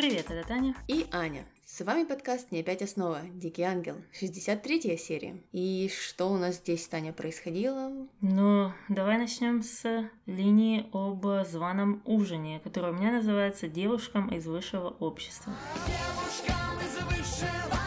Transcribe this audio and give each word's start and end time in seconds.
Привет, 0.00 0.30
это 0.30 0.48
Таня. 0.48 0.74
И 0.88 1.06
Аня. 1.12 1.44
С 1.66 1.84
вами 1.84 2.04
подкаст 2.04 2.52
«Не 2.52 2.60
опять 2.60 2.80
основа. 2.80 3.20
Дикий 3.34 3.64
ангел». 3.64 3.96
63 4.18 4.96
серия. 4.96 5.36
И 5.52 5.90
что 5.94 6.32
у 6.32 6.38
нас 6.38 6.54
здесь, 6.54 6.88
Таня, 6.88 7.12
происходило? 7.12 7.92
Ну, 8.22 8.72
давай 8.88 9.18
начнем 9.18 9.62
с 9.62 10.08
линии 10.24 10.86
об 10.94 11.26
званом 11.46 12.00
ужине, 12.06 12.60
которая 12.64 12.92
у 12.92 12.94
меня 12.94 13.12
называется 13.12 13.68
«Девушкам 13.68 14.28
из 14.34 14.46
высшего 14.46 14.88
общества». 14.88 15.52
Девушкам 15.86 16.78
из 16.80 16.94
высшего 17.04 17.79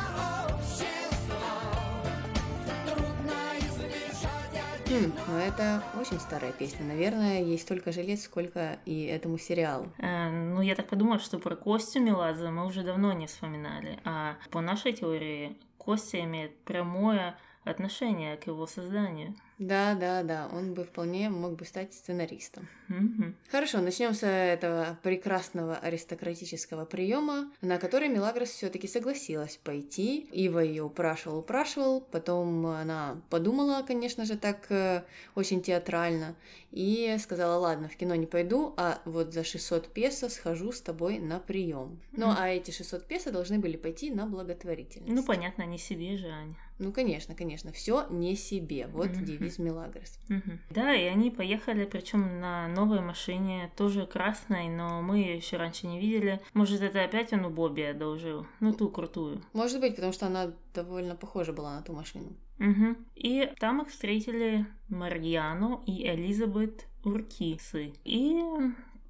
Ну 4.93 5.37
это 5.37 5.81
очень 5.99 6.19
старая 6.19 6.51
песня. 6.51 6.85
Наверное, 6.85 7.41
есть 7.41 7.63
столько 7.63 7.91
же 7.91 8.03
лет, 8.03 8.19
сколько 8.19 8.77
и 8.85 9.05
этому 9.05 9.39
сериалу. 9.39 9.91
Э, 9.97 10.29
ну, 10.29 10.61
я 10.61 10.75
так 10.75 10.87
подумала, 10.87 11.17
что 11.17 11.39
про 11.39 11.55
Костю 11.55 11.99
Меладзе 11.99 12.51
мы 12.51 12.67
уже 12.67 12.83
давно 12.83 13.11
не 13.11 13.25
вспоминали. 13.25 13.99
А 14.03 14.35
по 14.51 14.61
нашей 14.61 14.93
теории 14.93 15.57
Костя 15.79 16.21
имеет 16.21 16.55
прямое 16.59 17.35
отношение 17.63 18.37
к 18.37 18.47
его 18.47 18.67
созданию. 18.67 19.35
Да, 19.59 19.93
да, 19.93 20.23
да, 20.23 20.49
он 20.51 20.73
бы 20.73 20.83
вполне 20.83 21.29
мог 21.29 21.55
бы 21.55 21.65
стать 21.65 21.93
сценаристом. 21.93 22.67
Mm-hmm. 22.89 23.33
Хорошо, 23.49 23.79
начнем 23.79 24.13
с 24.13 24.25
этого 24.25 24.97
прекрасного 25.03 25.77
аристократического 25.77 26.85
приема, 26.85 27.51
на 27.61 27.77
который 27.77 28.09
Мелагрос 28.09 28.49
все-таки 28.49 28.87
согласилась 28.87 29.57
пойти. 29.57 30.27
Ива 30.31 30.59
ее 30.59 30.83
упрашивал, 30.83 31.39
упрашивал, 31.39 32.01
потом 32.01 32.65
она 32.65 33.21
подумала, 33.29 33.83
конечно 33.87 34.25
же, 34.25 34.37
так 34.37 34.65
э, 34.69 35.03
очень 35.35 35.61
театрально, 35.61 36.35
и 36.71 37.15
сказала, 37.19 37.59
ладно, 37.59 37.87
в 37.87 37.95
кино 37.95 38.15
не 38.15 38.25
пойду, 38.25 38.73
а 38.75 39.01
вот 39.05 39.33
за 39.33 39.43
600 39.43 39.87
песо 39.93 40.29
схожу 40.29 40.71
с 40.71 40.81
тобой 40.81 41.19
на 41.19 41.39
прием. 41.39 41.99
Mm-hmm. 42.11 42.17
Ну, 42.17 42.33
а 42.35 42.49
эти 42.49 42.71
600 42.71 43.05
песо 43.05 43.31
должны 43.31 43.59
были 43.59 43.77
пойти 43.77 44.09
на 44.09 44.25
благотворительность. 44.25 45.13
Ну, 45.13 45.23
понятно, 45.23 45.63
не 45.63 45.77
себе 45.77 46.17
же, 46.17 46.27
Аня. 46.27 46.55
Ну, 46.79 46.91
конечно, 46.91 47.35
конечно, 47.35 47.71
все 47.71 48.07
не 48.09 48.35
себе. 48.35 48.87
Вот 48.87 49.07
mm-hmm. 49.07 49.23
девиз 49.23 49.59
Мелагрос. 49.59 50.19
Mm-hmm. 50.29 50.59
Да, 50.71 50.93
и 50.93 51.05
они 51.05 51.29
поехали, 51.29 51.85
причем 51.85 52.39
на 52.39 52.67
новой 52.67 53.01
машине, 53.01 53.71
тоже 53.77 54.05
красной, 54.05 54.69
но 54.69 55.01
мы 55.01 55.19
ее 55.19 55.35
еще 55.35 55.57
раньше 55.57 55.87
не 55.87 55.99
видели. 55.99 56.41
Может, 56.53 56.81
это 56.81 57.03
опять 57.03 57.33
он 57.33 57.45
у 57.45 57.49
Бобби 57.49 57.81
одолжил? 57.81 58.45
Ну, 58.59 58.73
ту 58.73 58.89
крутую. 58.89 59.41
Может 59.53 59.79
быть, 59.79 59.95
потому 59.95 60.13
что 60.13 60.27
она 60.27 60.53
довольно 60.73 61.15
похожа 61.15 61.53
была 61.53 61.75
на 61.75 61.81
ту 61.81 61.93
машину. 61.93 62.33
Угу. 62.59 62.95
И 63.15 63.51
там 63.59 63.81
их 63.81 63.89
встретили 63.89 64.65
Марьяну 64.89 65.83
и 65.85 66.07
Элизабет 66.07 66.87
Уркисы. 67.03 67.93
И 68.03 68.41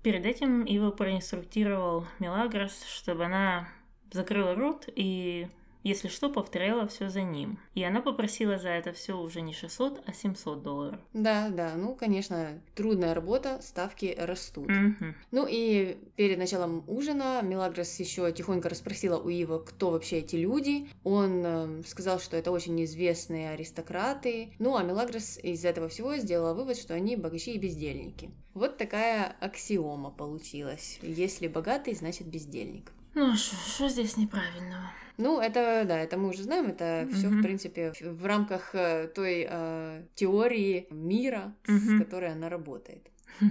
перед 0.01 0.25
этим 0.25 0.65
его 0.65 0.91
проинструктировал 0.91 2.05
Мелагрос, 2.19 2.83
чтобы 2.85 3.25
она 3.25 3.67
закрыла 4.11 4.55
рот 4.55 4.87
и 4.95 5.47
если 5.83 6.07
что, 6.07 6.29
повторяла 6.29 6.87
все 6.87 7.09
за 7.09 7.21
ним. 7.21 7.59
И 7.75 7.83
она 7.83 8.01
попросила 8.01 8.57
за 8.57 8.69
это 8.69 8.93
все 8.93 9.17
уже 9.17 9.41
не 9.41 9.53
600, 9.53 10.03
а 10.05 10.13
700 10.13 10.63
долларов. 10.63 10.99
Да, 11.13 11.49
да, 11.49 11.73
ну, 11.75 11.95
конечно, 11.95 12.61
трудная 12.75 13.13
работа, 13.13 13.59
ставки 13.61 14.15
растут. 14.17 14.69
Угу. 14.69 15.13
Ну 15.31 15.47
и 15.49 15.97
перед 16.15 16.37
началом 16.37 16.83
ужина 16.87 17.41
Мелагрос 17.43 17.99
еще 17.99 18.31
тихонько 18.31 18.69
расспросила 18.69 19.17
у 19.17 19.29
Ива, 19.29 19.59
кто 19.59 19.91
вообще 19.91 20.19
эти 20.19 20.37
люди. 20.37 20.87
Он 21.03 21.43
э, 21.45 21.83
сказал, 21.85 22.19
что 22.19 22.37
это 22.37 22.51
очень 22.51 22.81
известные 22.85 23.51
аристократы. 23.51 24.53
Ну, 24.59 24.75
а 24.75 24.83
Мелагрос 24.83 25.37
из 25.37 25.65
этого 25.65 25.89
всего 25.89 26.15
сделала 26.17 26.53
вывод, 26.53 26.77
что 26.77 26.93
они 26.93 27.15
богачи 27.15 27.51
и 27.51 27.59
бездельники. 27.59 28.31
Вот 28.53 28.77
такая 28.77 29.35
аксиома 29.39 30.11
получилась. 30.11 30.99
Если 31.01 31.47
богатый, 31.47 31.95
значит 31.95 32.27
бездельник. 32.27 32.91
Ну, 33.15 33.31
а 33.31 33.35
что 33.35 33.89
здесь 33.89 34.17
неправильного? 34.17 34.91
Ну, 35.17 35.39
это, 35.39 35.83
да, 35.85 35.99
это 35.99 36.17
мы 36.17 36.29
уже 36.29 36.43
знаем, 36.43 36.67
это 36.67 37.07
все, 37.13 37.27
в 37.27 37.41
принципе, 37.41 37.93
в 38.01 38.25
рамках 38.25 38.73
э, 38.73 39.07
той 39.13 39.47
э, 39.47 40.03
теории 40.15 40.87
мира, 40.89 41.53
с 41.67 41.99
которой 41.99 42.31
она 42.31 42.49
работает. 42.49 43.07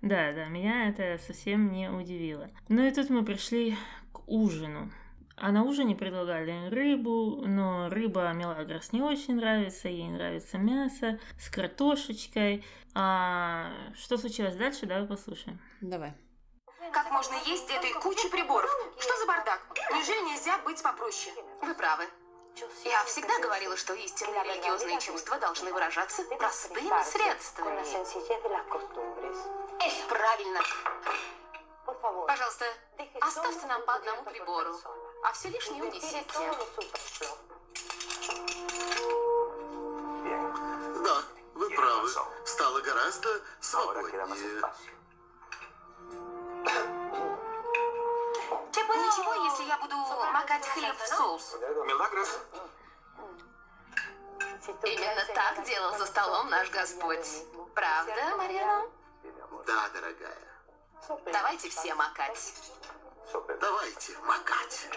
Да, 0.00 0.32
да, 0.32 0.46
меня 0.46 0.88
это 0.88 1.18
совсем 1.26 1.72
не 1.72 1.90
удивило. 1.90 2.48
Ну 2.68 2.86
и 2.86 2.90
тут 2.92 3.10
мы 3.10 3.24
пришли 3.24 3.76
к 4.12 4.28
ужину. 4.28 4.92
А 5.36 5.50
на 5.50 5.64
ужине 5.64 5.96
предлагали 5.96 6.68
рыбу, 6.68 7.44
но 7.46 7.88
рыба 7.88 8.32
Мелагрос 8.32 8.92
не 8.92 9.02
очень 9.02 9.36
нравится, 9.36 9.88
ей 9.88 10.08
нравится 10.08 10.56
мясо 10.58 11.18
с 11.38 11.48
картошечкой. 11.48 12.64
А 12.94 13.72
что 13.96 14.18
случилось 14.18 14.56
дальше, 14.56 14.86
давай 14.86 15.06
послушаем. 15.06 15.58
Давай. 15.80 16.14
Как 16.92 17.10
можно 17.10 17.34
есть 17.44 17.70
этой 17.70 17.92
кучи 17.94 18.28
приборов? 18.28 18.70
Что 18.98 19.16
за 19.18 19.26
бардак? 19.26 19.60
Неужели 19.92 20.20
нельзя 20.20 20.58
быть 20.58 20.82
попроще? 20.82 21.34
Вы 21.62 21.74
правы. 21.74 22.08
Я 22.84 23.04
всегда 23.04 23.38
говорила, 23.38 23.76
что 23.76 23.94
истинные 23.94 24.42
религиозные 24.42 25.00
чувства 25.00 25.38
должны 25.38 25.72
выражаться 25.72 26.22
простыми 26.24 27.02
средствами. 27.04 27.82
Правильно. 30.08 30.60
Пожалуйста, 32.26 32.64
оставьте 33.20 33.66
нам 33.66 33.82
по 33.82 33.94
одному 33.94 34.22
прибору, 34.24 34.80
а 35.24 35.32
все 35.32 35.48
лишнее 35.48 35.84
унесите. 35.84 36.24
Да, 41.04 41.22
вы 41.54 41.70
правы. 41.70 42.10
Стало 42.44 42.80
гораздо 42.80 43.40
свободнее. 43.60 44.62
Ничего, 49.08 49.34
если 49.44 49.64
я 49.64 49.78
буду 49.78 49.96
макать 50.32 50.66
хлеб 50.66 50.96
в 50.96 51.06
соус? 51.08 51.56
Мелагрос? 51.86 52.40
Именно 54.84 55.24
так 55.34 55.64
делал 55.64 55.96
за 55.98 56.06
столом 56.06 56.50
наш 56.50 56.70
Господь. 56.70 57.26
Правда, 57.74 58.36
Марина? 58.36 58.84
Да, 59.66 59.88
дорогая. 59.88 60.38
Давайте 61.32 61.68
все 61.70 61.94
макать. 61.94 62.54
Давайте 63.60 64.18
макать. 64.18 64.88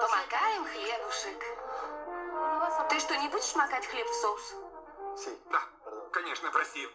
Помакаем 0.00 0.64
хлебушек. 0.64 1.44
Ты 2.88 3.00
что, 3.00 3.16
не 3.16 3.28
будешь 3.28 3.54
макать 3.54 3.86
хлеб 3.86 4.06
в 4.06 4.14
соус? 4.14 4.54
Да, 5.50 5.62
конечно, 6.12 6.50
прости. 6.50 6.88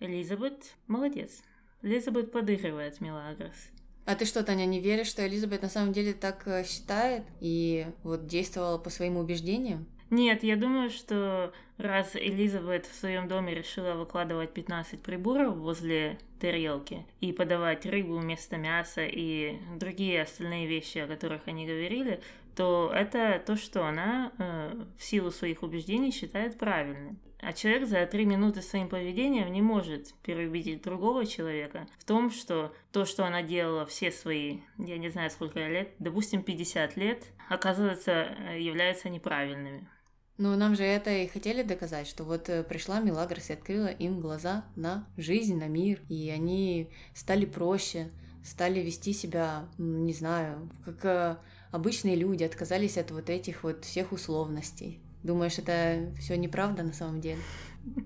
Элизабет 0.00 0.74
молодец. 0.86 1.42
Элизабет 1.82 2.32
подыгрывает 2.32 3.00
Мелагрос. 3.00 3.70
А 4.04 4.14
ты 4.14 4.24
что, 4.24 4.42
Таня, 4.42 4.64
не 4.64 4.80
веришь, 4.80 5.08
что 5.08 5.26
Элизабет 5.26 5.62
на 5.62 5.68
самом 5.68 5.92
деле 5.92 6.14
так 6.14 6.46
э, 6.46 6.64
считает 6.64 7.24
и 7.40 7.86
вот 8.02 8.26
действовала 8.26 8.78
по 8.78 8.90
своим 8.90 9.16
убеждениям? 9.16 9.86
Нет, 10.10 10.42
я 10.42 10.56
думаю, 10.56 10.88
что 10.88 11.52
раз 11.76 12.16
Элизабет 12.16 12.86
в 12.86 12.94
своем 12.94 13.28
доме 13.28 13.54
решила 13.54 13.92
выкладывать 13.92 14.54
15 14.54 15.02
приборов 15.02 15.56
возле 15.56 16.18
тарелки 16.40 17.04
и 17.20 17.32
подавать 17.32 17.84
рыбу 17.84 18.16
вместо 18.16 18.56
мяса 18.56 19.04
и 19.04 19.58
другие 19.76 20.22
остальные 20.22 20.66
вещи, 20.66 20.98
о 20.98 21.06
которых 21.06 21.42
они 21.46 21.66
говорили, 21.66 22.22
то 22.58 22.90
это 22.92 23.40
то, 23.46 23.54
что 23.54 23.86
она 23.86 24.32
э, 24.36 24.84
в 24.98 25.04
силу 25.04 25.30
своих 25.30 25.62
убеждений 25.62 26.10
считает 26.10 26.58
правильным. 26.58 27.20
А 27.38 27.52
человек 27.52 27.86
за 27.86 28.04
три 28.04 28.24
минуты 28.24 28.62
своим 28.62 28.88
поведением 28.88 29.52
не 29.52 29.62
может 29.62 30.12
переубедить 30.24 30.82
другого 30.82 31.24
человека 31.24 31.86
в 32.00 32.04
том, 32.04 32.32
что 32.32 32.74
то, 32.90 33.04
что 33.04 33.24
она 33.24 33.42
делала 33.42 33.86
все 33.86 34.10
свои, 34.10 34.58
я 34.76 34.98
не 34.98 35.08
знаю 35.08 35.30
сколько 35.30 35.60
лет, 35.68 35.92
допустим, 36.00 36.42
50 36.42 36.96
лет, 36.96 37.26
оказывается, 37.48 38.10
э, 38.10 38.60
является 38.60 39.08
неправильными. 39.08 39.88
Ну, 40.36 40.56
нам 40.56 40.74
же 40.74 40.82
это 40.82 41.10
и 41.10 41.28
хотели 41.28 41.62
доказать, 41.62 42.08
что 42.08 42.24
вот 42.24 42.48
э, 42.48 42.64
пришла 42.64 42.98
Милагрос 42.98 43.50
и 43.50 43.52
открыла 43.52 43.86
им 43.86 44.18
глаза 44.18 44.64
на 44.74 45.06
жизнь, 45.16 45.56
на 45.56 45.68
мир, 45.68 46.00
и 46.08 46.28
они 46.28 46.90
стали 47.14 47.44
проще, 47.44 48.10
стали 48.44 48.80
вести 48.80 49.12
себя, 49.12 49.68
не 49.78 50.12
знаю, 50.12 50.68
как 50.84 51.04
э, 51.04 51.36
обычные 51.70 52.16
люди, 52.16 52.44
отказались 52.44 52.98
от 52.98 53.10
вот 53.10 53.30
этих 53.30 53.62
вот 53.62 53.84
всех 53.84 54.12
условностей. 54.12 55.00
Думаешь, 55.22 55.58
это 55.58 56.12
все 56.18 56.36
неправда 56.36 56.82
на 56.82 56.92
самом 56.92 57.20
деле? 57.20 57.40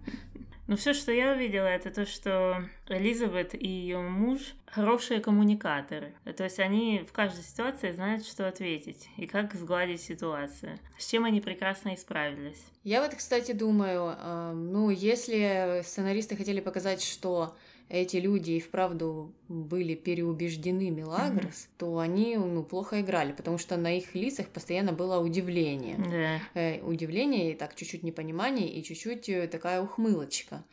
Ну, 0.68 0.76
все, 0.76 0.94
что 0.94 1.12
я 1.12 1.32
увидела, 1.32 1.66
это 1.66 1.90
то, 1.90 2.06
что 2.06 2.64
Элизабет 2.88 3.52
и 3.52 3.66
ее 3.66 3.98
муж 3.98 4.54
хорошие 4.72 5.20
коммуникаторы. 5.20 6.14
То 6.36 6.44
есть 6.44 6.58
они 6.58 7.04
в 7.06 7.12
каждой 7.12 7.44
ситуации 7.44 7.92
знают, 7.92 8.26
что 8.26 8.48
ответить 8.48 9.08
и 9.18 9.26
как 9.26 9.54
сгладить 9.54 10.00
ситуацию. 10.00 10.78
С 10.98 11.06
чем 11.10 11.24
они 11.24 11.40
прекрасно 11.40 11.94
исправились. 11.94 12.64
Я 12.82 13.02
вот, 13.02 13.14
кстати, 13.14 13.52
думаю, 13.52 14.16
э, 14.18 14.52
ну, 14.54 14.88
если 14.88 15.82
сценаристы 15.84 16.36
хотели 16.36 16.60
показать, 16.60 17.02
что 17.02 17.54
эти 17.90 18.16
люди 18.16 18.52
и 18.52 18.60
вправду 18.60 19.34
были 19.48 19.94
переубеждены 19.94 20.88
Мелагрос, 20.88 21.44
mm-hmm. 21.44 21.68
то 21.76 21.98
они 21.98 22.36
ну, 22.36 22.62
плохо 22.62 23.02
играли, 23.02 23.32
потому 23.32 23.58
что 23.58 23.76
на 23.76 23.98
их 23.98 24.14
лицах 24.14 24.48
постоянно 24.48 24.94
было 24.94 25.18
удивление. 25.18 25.96
Yeah. 25.96 26.38
Э, 26.54 26.80
удивление 26.80 27.52
и 27.52 27.54
так 27.54 27.74
чуть-чуть 27.74 28.02
непонимание 28.02 28.68
и 28.72 28.82
чуть-чуть 28.82 29.28
э, 29.28 29.46
такая 29.48 29.82
ухмылочка. 29.82 30.64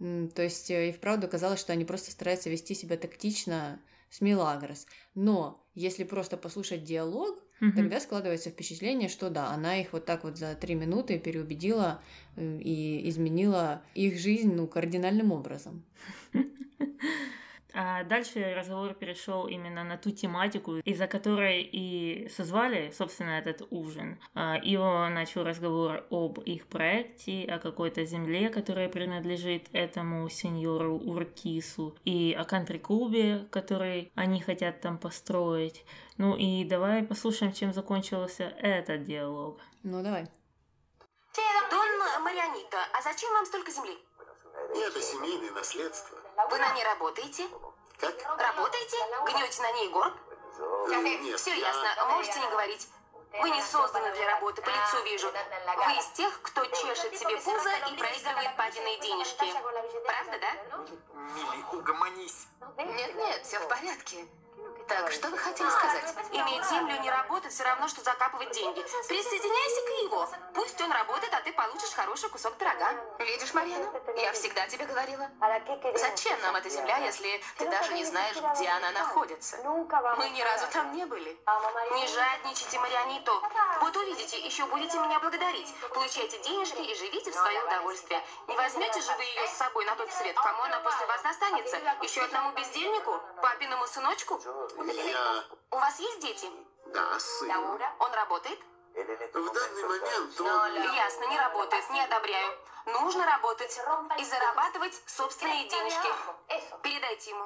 То 0.00 0.42
есть 0.42 0.70
э, 0.70 0.88
и 0.88 0.92
вправду 0.92 1.28
казалось, 1.28 1.60
что 1.60 1.72
они 1.74 1.84
просто 1.84 2.10
стараются 2.10 2.48
вести 2.48 2.74
себя 2.74 2.96
тактично 2.96 3.80
с 4.08 4.22
Милагрос. 4.22 4.86
Но 5.14 5.66
если 5.74 6.04
просто 6.04 6.36
послушать 6.36 6.84
диалог, 6.84 7.38
Мгм. 7.60 7.76
тогда 7.76 8.00
складывается 8.00 8.48
впечатление, 8.48 9.10
что 9.10 9.28
да, 9.28 9.50
она 9.50 9.78
их 9.78 9.92
вот 9.92 10.06
так 10.06 10.24
вот 10.24 10.38
за 10.38 10.54
три 10.54 10.74
минуты 10.74 11.18
переубедила 11.18 12.02
э, 12.36 12.58
и 12.58 13.06
изменила 13.10 13.82
их 13.94 14.18
жизнь, 14.18 14.54
ну, 14.54 14.66
кардинальным 14.66 15.32
образом. 15.32 15.84
А 17.74 18.04
дальше 18.04 18.54
разговор 18.54 18.94
перешел 18.94 19.46
именно 19.46 19.84
на 19.84 19.96
ту 19.96 20.10
тематику, 20.10 20.76
из-за 20.76 21.06
которой 21.06 21.62
и 21.62 22.28
созвали, 22.28 22.90
собственно, 22.96 23.38
этот 23.38 23.66
ужин. 23.70 24.18
А, 24.34 24.56
Ио 24.62 25.08
начал 25.08 25.44
разговор 25.44 26.04
об 26.10 26.40
их 26.40 26.66
проекте, 26.66 27.44
о 27.44 27.58
какой-то 27.58 28.04
земле, 28.04 28.48
которая 28.48 28.88
принадлежит 28.88 29.68
этому 29.72 30.28
сеньору 30.28 30.98
Уркису, 30.98 31.96
и 32.04 32.36
о 32.38 32.44
кантри-клубе, 32.44 33.46
который 33.50 34.10
они 34.14 34.40
хотят 34.40 34.80
там 34.80 34.98
построить. 34.98 35.84
Ну 36.18 36.36
и 36.36 36.64
давай 36.64 37.02
послушаем, 37.02 37.52
чем 37.52 37.72
закончился 37.72 38.44
этот 38.58 39.04
диалог. 39.04 39.60
Ну, 39.82 40.02
давай. 40.02 40.28
Дон 41.70 42.22
Марианита, 42.24 42.78
а 42.92 43.00
зачем 43.00 43.32
вам 43.32 43.46
столько 43.46 43.70
земли? 43.70 43.96
Это 44.74 45.00
семейное 45.00 45.52
наследство. 45.52 46.18
Вы 46.48 46.58
на 46.58 46.72
ней 46.72 46.84
работаете? 46.84 47.48
Как? 47.98 48.14
Работаете? 48.38 48.96
Гнете 49.26 49.62
на 49.62 49.72
ней 49.72 49.88
горб? 49.88 50.14
Э, 50.58 50.94
Нет, 50.96 51.38
Все 51.40 51.50
я- 51.54 51.68
ясно, 51.68 52.06
можете 52.06 52.40
не 52.40 52.48
говорить. 52.48 52.88
Вы 53.32 53.50
не 53.50 53.62
созданы 53.62 54.10
для 54.12 54.26
работы, 54.34 54.60
по 54.62 54.68
лицу 54.68 55.02
вижу. 55.04 55.30
Вы 55.30 55.92
из 55.98 56.06
тех, 56.08 56.42
кто 56.42 56.64
чешет 56.64 57.16
себе 57.16 57.36
пузо 57.36 57.70
и 57.90 57.96
проигрывает 57.96 58.56
папиные 58.56 58.98
денежки. 58.98 59.52
Правда, 60.04 60.38
да? 60.40 60.76
Милли, 61.34 61.64
угомонись. 61.72 62.46
Нет-нет, 62.76 63.46
все 63.46 63.60
в 63.60 63.68
порядке. 63.68 64.26
Так, 64.90 65.12
что 65.12 65.28
вы 65.28 65.38
хотели 65.38 65.70
сказать? 65.70 66.14
Иметь 66.32 66.64
землю 66.64 67.00
не 67.00 67.08
работать 67.08 67.52
все 67.52 67.62
равно, 67.62 67.86
что 67.86 68.02
закапывать 68.02 68.50
деньги. 68.50 68.84
Присоединяйся 69.06 69.80
к 69.86 70.02
его. 70.02 70.28
Пусть 70.52 70.80
он 70.80 70.90
работает, 70.90 71.32
а 71.32 71.40
ты 71.42 71.52
получишь 71.52 71.92
хороший 71.94 72.28
кусок 72.28 72.54
пирога. 72.56 72.90
Видишь, 73.20 73.54
Марьяна? 73.54 73.88
Я 74.16 74.32
всегда 74.32 74.66
тебе 74.66 74.86
говорила. 74.86 75.30
Зачем 75.94 76.40
нам 76.42 76.56
эта 76.56 76.68
земля, 76.68 76.96
если 76.98 77.40
ты 77.56 77.70
даже 77.70 77.94
не 77.94 78.04
знаешь, 78.04 78.36
где 78.36 78.68
она 78.68 78.90
находится? 78.90 79.58
Мы 79.62 80.28
ни 80.30 80.42
разу 80.42 80.66
там 80.72 80.92
не 80.92 81.06
были. 81.06 81.38
Не 81.94 82.08
жадничайте, 82.08 82.80
Марианиту. 82.80 83.32
Вот 83.82 83.96
увидите, 83.96 84.40
еще 84.40 84.66
будете 84.66 84.98
меня 84.98 85.20
благодарить. 85.20 85.72
Получайте 85.94 86.38
денежки 86.40 86.80
и 86.80 86.96
живите 86.96 87.30
в 87.30 87.34
свое 87.34 87.62
удовольствие. 87.62 88.20
Не 88.48 88.56
возьмете 88.56 89.00
же 89.00 89.12
вы 89.16 89.22
ее 89.22 89.46
с 89.46 89.52
собой 89.52 89.84
на 89.84 89.94
тот 89.94 90.10
свет? 90.12 90.34
Кому 90.34 90.62
она 90.64 90.80
после 90.80 91.06
вас 91.06 91.22
достанется? 91.22 91.78
Еще 92.02 92.22
одному 92.22 92.50
бездельнику? 92.56 93.20
Папиному 93.40 93.86
сыночку? 93.86 94.40
Я... 94.86 95.44
У 95.70 95.76
вас 95.76 96.00
есть 96.00 96.20
дети? 96.20 96.46
Да, 96.92 97.18
сын. 97.18 97.50
Он 97.50 98.12
работает? 98.14 98.58
В 98.94 99.52
данный 99.52 99.84
момент 99.84 100.40
он... 100.40 100.94
Ясно, 100.94 101.24
не 101.30 101.38
работает, 101.38 101.84
не 101.90 102.00
одобряю. 102.00 102.52
Нужно 102.86 103.26
работать 103.26 103.78
и 104.18 104.24
зарабатывать 104.24 104.94
собственные 105.06 105.68
денежки. 105.68 106.08
Передайте 106.82 107.30
ему. 107.30 107.44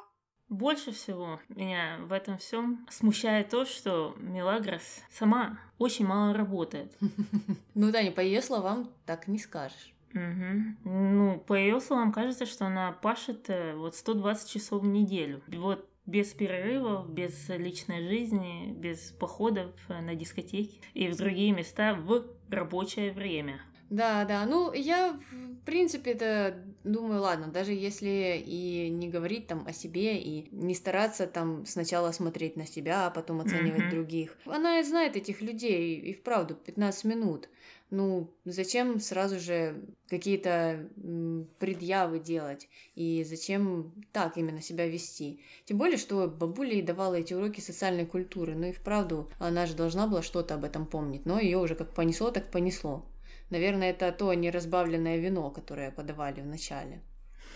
Больше 0.48 0.92
всего 0.92 1.40
меня 1.48 1.98
в 2.00 2.12
этом 2.12 2.38
всем 2.38 2.86
смущает 2.90 3.48
то, 3.48 3.64
что 3.64 4.14
Мелагрос 4.18 5.00
сама 5.10 5.58
очень 5.78 6.06
мало 6.06 6.34
работает. 6.34 6.96
Ну 7.74 7.90
да, 7.90 8.02
не 8.02 8.10
по 8.10 8.20
ее 8.20 8.40
словам 8.40 8.92
так 9.04 9.26
не 9.26 9.38
скажешь. 9.38 9.92
Мгм. 10.12 10.78
Ну, 10.84 11.40
по 11.40 11.54
ее 11.54 11.80
словам, 11.80 12.12
кажется, 12.12 12.46
что 12.46 12.66
она 12.66 12.92
пашет 12.92 13.50
э, 13.50 13.74
вот 13.74 13.96
120 13.96 14.48
часов 14.48 14.82
в 14.82 14.86
неделю. 14.86 15.42
Вот 15.48 15.88
без 16.06 16.28
перерывов, 16.32 17.10
без 17.10 17.48
личной 17.48 18.06
жизни, 18.06 18.72
без 18.76 19.10
походов 19.12 19.72
на 19.88 20.14
дискотеки 20.14 20.80
и 20.92 21.08
в 21.08 21.16
другие 21.16 21.52
места 21.52 21.94
в 21.94 22.24
рабочее 22.50 23.12
время. 23.12 23.60
Да, 23.90 24.24
да, 24.24 24.44
ну 24.46 24.72
я 24.72 25.12
в 25.30 25.64
принципе-то 25.64 26.62
думаю, 26.84 27.20
ладно, 27.20 27.48
даже 27.48 27.72
если 27.72 28.42
и 28.44 28.88
не 28.90 29.08
говорить 29.08 29.46
там 29.46 29.66
о 29.66 29.72
себе 29.72 30.18
и 30.18 30.48
не 30.50 30.74
стараться 30.74 31.26
там 31.26 31.64
сначала 31.64 32.10
смотреть 32.12 32.56
на 32.56 32.66
себя, 32.66 33.06
а 33.06 33.10
потом 33.10 33.40
оценивать 33.40 33.82
Мгм. 33.82 33.90
других. 33.90 34.36
Она 34.46 34.82
знает 34.82 35.16
этих 35.16 35.40
людей, 35.42 35.96
и 36.00 36.12
вправду 36.12 36.54
15 36.54 37.04
минут. 37.04 37.48
Ну, 37.94 38.28
зачем 38.44 38.98
сразу 38.98 39.38
же 39.38 39.80
какие-то 40.08 40.88
предъявы 41.60 42.18
делать? 42.18 42.68
И 42.96 43.24
зачем 43.24 43.92
так 44.12 44.36
именно 44.36 44.60
себя 44.60 44.88
вести? 44.88 45.40
Тем 45.64 45.78
более, 45.78 45.96
что 45.96 46.26
бабуля 46.26 46.72
ей 46.72 46.82
давала 46.82 47.14
эти 47.14 47.34
уроки 47.34 47.60
социальной 47.60 48.04
культуры. 48.04 48.56
Ну 48.56 48.66
и 48.66 48.72
вправду, 48.72 49.30
она 49.38 49.66
же 49.66 49.76
должна 49.76 50.08
была 50.08 50.22
что-то 50.22 50.54
об 50.56 50.64
этом 50.64 50.86
помнить. 50.86 51.24
Но 51.24 51.38
ее 51.38 51.58
уже 51.58 51.76
как 51.76 51.94
понесло, 51.94 52.32
так 52.32 52.50
понесло. 52.50 53.06
Наверное, 53.50 53.90
это 53.90 54.10
то 54.10 54.34
неразбавленное 54.34 55.18
вино, 55.18 55.50
которое 55.50 55.92
подавали 55.92 56.40
в 56.40 56.46
начале. 56.46 57.00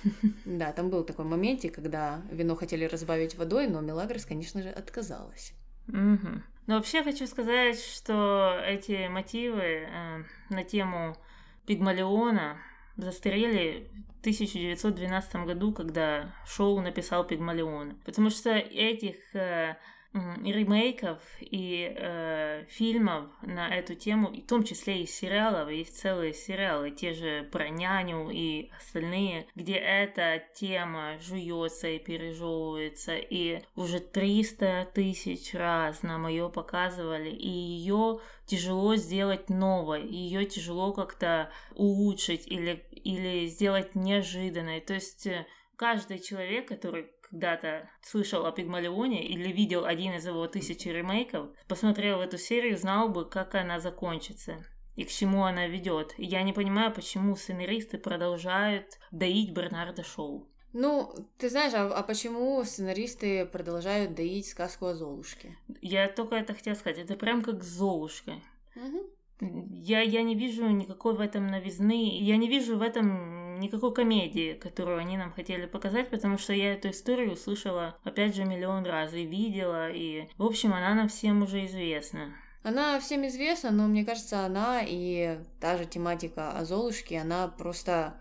Да, 0.45 0.71
там 0.73 0.89
был 0.89 1.03
такой 1.03 1.25
моментик, 1.25 1.75
когда 1.75 2.23
вино 2.31 2.55
хотели 2.55 2.85
разбавить 2.85 3.37
водой, 3.37 3.67
но 3.67 3.81
Мелагрос, 3.81 4.25
конечно 4.25 4.63
же, 4.63 4.69
отказалась. 4.69 5.53
Мгм. 5.89 6.45
Но 6.69 6.75
вообще 6.75 7.03
хочу 7.03 7.27
сказать, 7.27 7.81
что 7.81 8.61
эти 8.63 9.09
мотивы 9.09 9.89
э, 9.89 10.25
на 10.51 10.65
тему 10.65 11.17
Пигмалиона 11.65 12.59
застарели 12.99 13.89
в 14.19 14.21
1912 14.21 15.47
году, 15.47 15.73
когда 15.73 16.31
Шоу 16.47 16.83
написал 16.83 17.27
Пигмалиона. 17.27 17.97
Потому 18.05 18.29
что 18.29 18.51
этих 18.51 19.17
э, 19.35 19.79
ремейков 20.15 21.19
и 21.41 21.95
э, 21.95 22.65
фильмов 22.69 23.27
на 23.43 23.69
эту 23.69 23.95
тему, 23.95 24.29
в 24.29 24.47
том 24.47 24.65
числе 24.65 25.03
и 25.03 25.07
сериалов, 25.07 25.71
есть 25.71 26.01
целые 26.01 26.33
сериалы, 26.33 26.91
те 26.91 27.13
же 27.13 27.49
про 27.53 27.69
няню 27.69 28.31
и 28.31 28.71
остальные, 28.77 29.47
где 29.55 29.75
эта 29.75 30.43
тема 30.55 31.19
жуется 31.21 31.89
и 31.89 31.99
пережевывается, 31.99 33.17
и 33.17 33.63
уже 33.77 34.01
300 34.01 34.91
тысяч 34.95 35.55
раз 35.55 36.03
нам 36.03 36.27
ее 36.27 36.49
показывали, 36.49 37.31
и 37.31 37.49
ее 37.49 38.21
тяжело 38.47 38.97
сделать 38.97 39.51
новой, 39.51 40.07
ее 40.07 40.47
тяжело 40.47 40.93
как-то 40.93 41.51
улучшить 41.75 42.47
или, 42.47 42.87
или 42.91 43.47
сделать 43.47 43.95
неожиданной. 43.95 44.81
То 44.81 44.95
есть 44.95 45.27
э, 45.27 45.47
каждый 45.77 46.19
человек, 46.19 46.67
который 46.67 47.09
когда-то 47.31 47.89
слышал 48.03 48.47
о 48.47 48.53
Пигмалионе 48.53 49.27
или 49.27 49.53
видел 49.53 49.85
один 49.85 50.15
из 50.15 50.27
его 50.27 50.47
тысячи 50.47 50.89
ремейков, 50.89 51.51
посмотрел 51.67 52.21
эту 52.21 52.39
серию, 52.39 52.77
знал 52.77 53.09
бы, 53.09 53.29
как 53.29 53.55
она 53.55 53.81
закончится 53.81 54.65
и 54.97 55.05
к 55.05 55.11
чему 55.11 55.45
она 55.45 55.69
ведет. 55.69 56.15
И 56.19 56.25
я 56.25 56.43
не 56.43 56.53
понимаю, 56.53 56.93
почему 56.93 57.37
сценаристы 57.37 57.99
продолжают 57.99 58.99
доить 59.13 59.53
Бернарда 59.53 60.03
Шоу. 60.03 60.49
Ну, 60.73 61.15
ты 61.39 61.49
знаешь, 61.49 61.73
а, 61.75 61.87
а 61.87 62.03
почему 62.03 62.63
сценаристы 62.65 63.47
продолжают 63.47 64.15
доить 64.15 64.49
сказку 64.49 64.87
о 64.87 64.95
Золушке? 64.95 65.57
Я 65.81 66.09
только 66.09 66.35
это 66.35 66.53
хотела 66.53 66.75
сказать. 66.75 66.99
Это 66.99 67.15
прям 67.15 67.43
как 67.43 67.63
Золушка. 67.63 68.41
Мгм. 68.75 69.03
Я, 69.41 70.01
я 70.01 70.23
не 70.23 70.35
вижу 70.35 70.69
никакой 70.69 71.15
в 71.15 71.21
этом 71.21 71.47
новизны, 71.47 72.19
я 72.19 72.37
не 72.37 72.49
вижу 72.49 72.77
в 72.77 72.83
этом 72.83 73.38
никакой 73.59 73.93
комедии, 73.95 74.55
которую 74.55 74.99
они 74.99 75.17
нам 75.17 75.33
хотели 75.33 75.67
показать, 75.67 76.11
потому 76.11 76.39
что 76.39 76.53
я 76.53 76.75
эту 76.75 76.91
историю 76.91 77.33
услышала, 77.33 77.97
опять 78.05 78.35
же, 78.35 78.45
миллион 78.45 78.85
раз 78.85 79.13
и 79.15 79.25
видела, 79.25 79.91
и, 79.91 80.29
в 80.39 80.45
общем, 80.45 80.73
она 80.73 80.95
нам 80.95 81.09
всем 81.09 81.43
уже 81.43 81.67
известна. 81.67 82.35
Она 82.63 82.99
всем 83.01 83.27
известна, 83.27 83.71
но 83.71 83.87
мне 83.87 84.05
кажется, 84.05 84.45
она 84.45 84.83
и 84.87 85.39
та 85.61 85.79
же 85.79 85.87
тематика 85.87 86.53
о 86.53 86.65
Золушке, 86.65 87.19
она 87.19 87.49
просто 87.49 88.21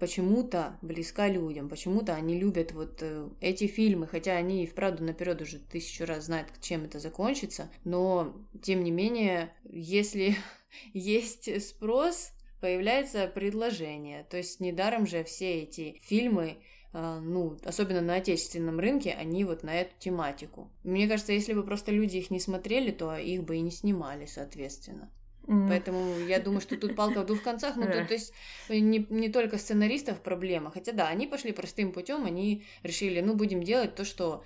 почему-то 0.00 0.78
близка 0.82 1.28
людям, 1.28 1.68
почему-то 1.68 2.14
они 2.14 2.38
любят 2.38 2.72
вот 2.72 2.98
э, 3.02 3.28
эти 3.40 3.66
фильмы, 3.66 4.06
хотя 4.06 4.32
они 4.32 4.64
и 4.64 4.66
вправду 4.66 5.04
наперед 5.04 5.40
уже 5.42 5.58
тысячу 5.58 6.04
раз 6.04 6.24
знают, 6.24 6.48
чем 6.60 6.84
это 6.84 6.98
закончится, 6.98 7.70
но 7.84 8.34
тем 8.62 8.82
не 8.82 8.90
менее, 8.90 9.52
если 9.64 10.36
есть 10.92 11.64
спрос, 11.66 12.32
появляется 12.60 13.26
предложение. 13.28 14.24
То 14.24 14.36
есть 14.36 14.60
недаром 14.60 15.06
же 15.06 15.24
все 15.24 15.62
эти 15.62 16.00
фильмы 16.02 16.58
а, 16.98 17.20
ну, 17.20 17.58
особенно 17.62 18.00
на 18.00 18.14
отечественном 18.14 18.80
рынке, 18.80 19.12
они 19.12 19.44
вот 19.44 19.62
на 19.62 19.74
эту 19.74 19.92
тематику. 19.98 20.70
Мне 20.82 21.06
кажется, 21.06 21.34
если 21.34 21.52
бы 21.52 21.62
просто 21.62 21.92
люди 21.92 22.16
их 22.16 22.30
не 22.30 22.40
смотрели, 22.40 22.90
то 22.90 23.14
их 23.16 23.44
бы 23.44 23.56
и 23.56 23.60
не 23.60 23.70
снимали, 23.70 24.24
соответственно. 24.24 25.12
М, 25.46 25.68
Поэтому 25.68 26.18
я 26.26 26.40
думаю, 26.40 26.62
что 26.62 26.76
тут 26.78 26.96
палка 26.96 27.22
в 27.22 27.26
двух 27.26 27.42
концах. 27.42 27.76
Ну, 27.76 27.84
Да. 27.84 27.92
то, 27.92 28.06
то 28.06 28.14
есть 28.14 28.32
не, 28.70 29.06
не 29.10 29.28
только 29.28 29.58
сценаристов 29.58 30.22
проблема. 30.22 30.70
Хотя 30.70 30.92
да, 30.92 31.08
они 31.08 31.26
пошли 31.26 31.52
простым 31.52 31.92
путем, 31.92 32.24
они 32.24 32.64
решили, 32.82 33.20
ну, 33.20 33.34
будем 33.34 33.62
делать 33.62 33.94
то, 33.94 34.06
что 34.06 34.42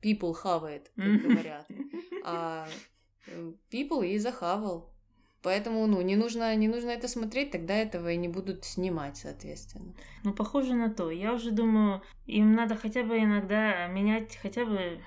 people 0.00 0.34
хавает, 0.34 0.92
как 0.96 1.20
говорят. 1.20 1.66
А 2.24 2.68
э, 3.26 3.52
people 3.70 4.06
и 4.06 4.18
захавал. 4.18 4.95
Поэтому, 5.42 5.86
ну, 5.86 6.00
не 6.00 6.16
нужно, 6.16 6.54
не 6.56 6.68
нужно 6.68 6.90
это 6.90 7.08
смотреть, 7.08 7.52
тогда 7.52 7.74
этого 7.74 8.10
и 8.10 8.16
не 8.16 8.28
будут 8.28 8.64
снимать, 8.64 9.16
соответственно. 9.16 9.94
Ну, 10.24 10.32
похоже 10.32 10.74
на 10.74 10.92
то. 10.92 11.10
Я 11.10 11.32
уже 11.34 11.50
думаю, 11.50 12.02
им 12.26 12.54
надо 12.54 12.76
хотя 12.76 13.02
бы 13.04 13.18
иногда 13.18 13.86
менять 13.86 14.36
хотя 14.36 14.64
бы 14.64 15.00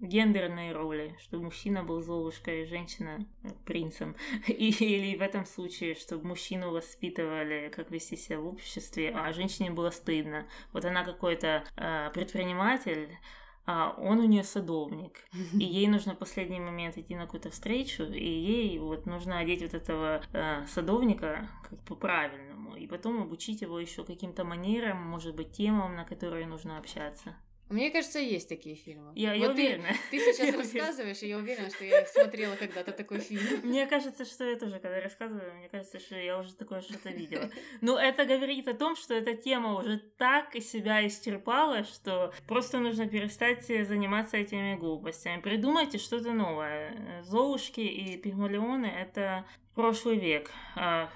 гендерные 0.00 0.72
роли, 0.72 1.16
чтобы 1.20 1.44
мужчина 1.44 1.82
был 1.82 2.02
Золушкой, 2.02 2.66
женщина 2.66 3.26
принцем. 3.64 4.16
Или 4.46 5.16
в 5.16 5.22
этом 5.22 5.46
случае, 5.46 5.94
чтобы 5.94 6.26
мужчину 6.26 6.70
воспитывали, 6.70 7.72
как 7.74 7.90
вести 7.90 8.16
себя 8.16 8.40
в 8.40 8.46
обществе, 8.46 9.10
а 9.14 9.32
женщине 9.32 9.70
было 9.70 9.90
стыдно. 9.90 10.46
Вот 10.72 10.84
она 10.84 11.04
какой-то 11.04 11.64
э, 11.76 12.10
предприниматель, 12.12 13.16
а 13.66 13.94
он 13.98 14.18
у 14.18 14.26
нее 14.26 14.44
садовник, 14.44 15.20
и 15.52 15.64
ей 15.64 15.86
нужно 15.88 16.14
в 16.14 16.18
последний 16.18 16.60
момент 16.60 16.98
идти 16.98 17.14
на 17.14 17.24
какую-то 17.24 17.50
встречу, 17.50 18.04
и 18.04 18.28
ей 18.28 18.78
вот 18.78 19.06
нужно 19.06 19.38
одеть 19.38 19.62
вот 19.62 19.74
этого 19.74 20.22
э, 20.32 20.66
садовника 20.66 21.48
как 21.68 21.78
по-правильному, 21.84 22.76
и 22.76 22.86
потом 22.86 23.22
обучить 23.22 23.62
его 23.62 23.78
еще 23.78 24.04
каким-то 24.04 24.44
манерам, 24.44 24.98
может 24.98 25.34
быть, 25.34 25.52
темам, 25.52 25.96
на 25.96 26.04
которые 26.04 26.46
нужно 26.46 26.78
общаться. 26.78 27.36
Мне 27.70 27.90
кажется, 27.90 28.18
есть 28.18 28.48
такие 28.48 28.76
фильмы. 28.76 29.12
Я, 29.14 29.30
вот 29.30 29.38
я 29.38 29.46
ты, 29.48 29.52
уверена. 29.52 29.88
Ты 30.10 30.18
сейчас 30.32 30.48
Я 30.48 30.56
рассказываешь, 30.56 31.22
и 31.22 31.28
я 31.28 31.38
уверена, 31.38 31.70
что 31.70 31.84
я 31.84 32.04
смотрела 32.06 32.56
когда-то 32.56 32.92
такой 32.92 33.20
фильм. 33.20 33.42
Мне 33.62 33.86
кажется, 33.86 34.24
что 34.24 34.44
я 34.44 34.56
тоже, 34.58 34.78
когда 34.78 35.00
рассказываю, 35.00 35.54
мне 35.54 35.68
кажется, 35.68 35.98
что 35.98 36.16
я 36.16 36.38
уже 36.38 36.54
такое 36.54 36.82
что-то 36.82 37.10
видела. 37.10 37.50
Но 37.80 37.98
это 37.98 38.26
говорит 38.26 38.68
о 38.68 38.74
том, 38.74 38.96
что 38.96 39.14
эта 39.14 39.34
тема 39.34 39.78
уже 39.78 39.98
так 40.18 40.54
из 40.54 40.70
себя 40.70 41.06
исчерпала, 41.06 41.84
что 41.84 42.34
просто 42.46 42.78
нужно 42.78 43.08
перестать 43.08 43.64
заниматься 43.66 44.36
этими 44.36 44.76
глупостями. 44.76 45.40
Придумайте 45.40 45.98
что-то 45.98 46.32
новое. 46.32 47.22
Золушки 47.24 47.80
и 47.80 48.16
пигмалионы— 48.18 48.86
это 48.86 49.46
прошлый 49.74 50.18
век. 50.18 50.50
А, 50.76 51.10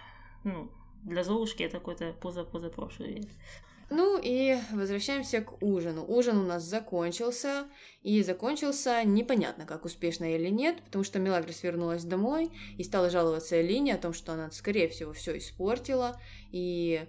ну, 0.44 0.70
для 1.04 1.24
Золушки 1.24 1.62
это 1.62 1.78
какой-то 1.78 2.12
поза-позапрошлый 2.14 3.14
век. 3.14 3.28
Ну 3.90 4.20
и 4.22 4.56
возвращаемся 4.72 5.40
к 5.40 5.62
ужину. 5.62 6.04
Ужин 6.06 6.36
у 6.36 6.42
нас 6.46 6.62
закончился, 6.62 7.64
и 8.02 8.22
закончился 8.22 9.02
непонятно, 9.04 9.64
как 9.64 9.84
успешно 9.84 10.34
или 10.34 10.48
нет, 10.48 10.82
потому 10.84 11.04
что 11.04 11.18
Мелагрос 11.18 11.62
вернулась 11.62 12.04
домой 12.04 12.50
и 12.76 12.84
стала 12.84 13.08
жаловаться 13.08 13.60
Элине 13.60 13.94
о 13.94 13.98
том, 13.98 14.12
что 14.12 14.32
она, 14.32 14.50
скорее 14.50 14.88
всего, 14.88 15.12
все 15.12 15.38
испортила, 15.38 16.20
и 16.52 17.06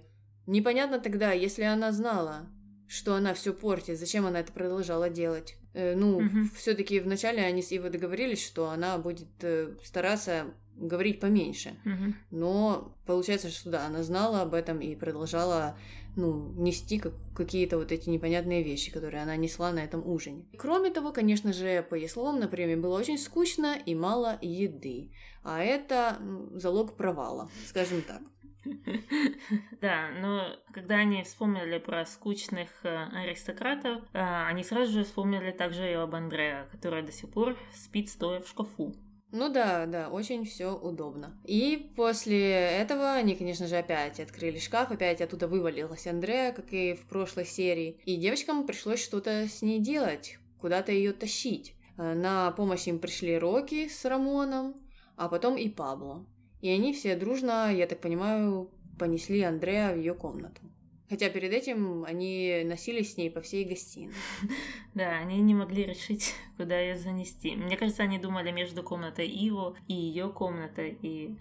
непонятно 0.47 0.99
тогда, 0.99 1.31
если 1.33 1.63
она 1.63 1.91
знала, 1.91 2.47
что 2.87 3.13
она 3.13 3.33
все 3.33 3.53
портит, 3.53 3.99
зачем 3.99 4.25
она 4.25 4.39
это 4.39 4.51
продолжала 4.51 5.09
делать. 5.09 5.55
Э, 5.73 5.95
ну, 5.95 6.21
Мгм. 6.21 6.49
все-таки 6.55 6.99
вначале 6.99 7.43
они 7.43 7.61
с 7.61 7.71
Ивой 7.71 7.91
договорились, 7.91 8.43
что 8.43 8.69
она 8.69 8.97
будет 8.97 9.27
э, 9.41 9.75
стараться 9.83 10.45
говорить 10.79 11.19
поменьше. 11.19 11.75
Мгм. 11.83 12.15
Но 12.31 12.95
получается, 13.05 13.49
что 13.49 13.69
да, 13.69 13.85
она 13.87 14.03
знала 14.03 14.41
об 14.41 14.53
этом 14.53 14.79
и 14.79 14.95
продолжала 14.95 15.77
ну, 16.15 16.53
нести 16.57 16.99
как, 16.99 17.13
какие-то 17.35 17.77
вот 17.77 17.91
эти 17.91 18.09
непонятные 18.09 18.63
вещи, 18.63 18.91
которые 18.91 19.23
она 19.23 19.35
несла 19.35 19.71
на 19.71 19.79
этом 19.79 20.05
ужине. 20.07 20.45
Кроме 20.57 20.89
того, 20.89 21.11
конечно 21.11 21.53
же, 21.53 21.85
по 21.89 21.95
ее 21.95 22.09
словам, 22.09 22.39
на 22.39 22.47
приеме 22.47 22.77
было 22.77 22.97
очень 22.97 23.17
скучно 23.17 23.77
и 23.85 23.95
мало 23.95 24.37
еды. 24.41 25.11
А 25.43 25.61
это 25.61 26.17
залог 26.53 26.97
провала, 26.97 27.49
скажем 27.67 28.01
так. 28.01 28.21
Да, 29.81 30.09
но 30.19 30.55
когда 30.73 30.97
они 30.97 31.23
вспомнили 31.23 31.77
про 31.77 32.05
скучных 32.05 32.69
э, 32.83 33.07
аристократов, 33.13 34.03
э, 34.13 34.19
они 34.47 34.63
сразу 34.63 34.91
же 34.91 35.03
вспомнили 35.03 35.51
также 35.51 35.89
и 35.89 35.93
об 35.93 36.13
Андреа, 36.13 36.67
которая 36.71 37.01
до 37.01 37.11
сих 37.11 37.29
пор 37.29 37.57
спит 37.73 38.09
стоя 38.09 38.41
в 38.41 38.47
шкафу. 38.47 38.93
Ну 39.31 39.49
да, 39.49 39.85
да, 39.85 40.09
очень 40.09 40.43
все 40.43 40.75
удобно. 40.75 41.37
И 41.45 41.91
после 41.95 42.51
этого 42.51 43.13
они, 43.13 43.35
конечно 43.35 43.67
же, 43.67 43.77
опять 43.77 44.19
открыли 44.19 44.57
шкаф, 44.57 44.89
опять 44.89 45.21
оттуда 45.21 45.47
вывалилась 45.47 46.07
Андрея, 46.07 46.51
как 46.51 46.73
и 46.73 46.95
в 46.95 47.05
прошлой 47.05 47.45
серии. 47.45 47.99
И 48.05 48.15
девочкам 48.15 48.65
пришлось 48.65 49.03
что-то 49.03 49.47
с 49.47 49.61
ней 49.61 49.79
делать, 49.79 50.39
куда-то 50.59 50.91
ее 50.91 51.13
тащить. 51.13 51.75
Э, 51.97 52.15
На 52.15 52.51
помощь 52.51 52.87
им 52.87 52.97
пришли 52.97 53.37
Рокки 53.37 53.87
с 53.87 54.03
Рамоном, 54.03 54.75
а 55.15 55.29
потом 55.29 55.57
и 55.57 55.69
Пабло. 55.69 56.25
И 56.61 56.69
они 56.69 56.91
все 56.93 57.15
дружно, 57.15 57.71
я 57.71 57.85
так 57.85 58.01
понимаю, 58.01 58.71
понесли 58.97 59.41
Андрея 59.43 59.93
в 59.93 59.97
ее 59.97 60.15
комнату. 60.15 60.61
Хотя 61.09 61.29
перед 61.29 61.51
этим 61.51 62.03
они 62.05 62.63
носились 62.65 63.13
с 63.13 63.17
ней 63.17 63.31
по 63.31 63.41
всей 63.41 63.65
гостиной. 63.65 64.13
Да, 64.93 65.17
они 65.17 65.39
не 65.39 65.55
могли 65.55 65.85
решить, 65.85 66.35
куда 66.57 66.79
ее 66.79 66.97
занести. 66.97 67.55
Мне 67.55 67.77
кажется, 67.77 68.03
они 68.03 68.19
думали 68.19 68.51
между 68.51 68.83
комнатой 68.83 69.27
Иво 69.27 69.75
и 69.87 69.93
ее 69.93 70.29
комнатой, 70.29 70.97
и 71.01 71.37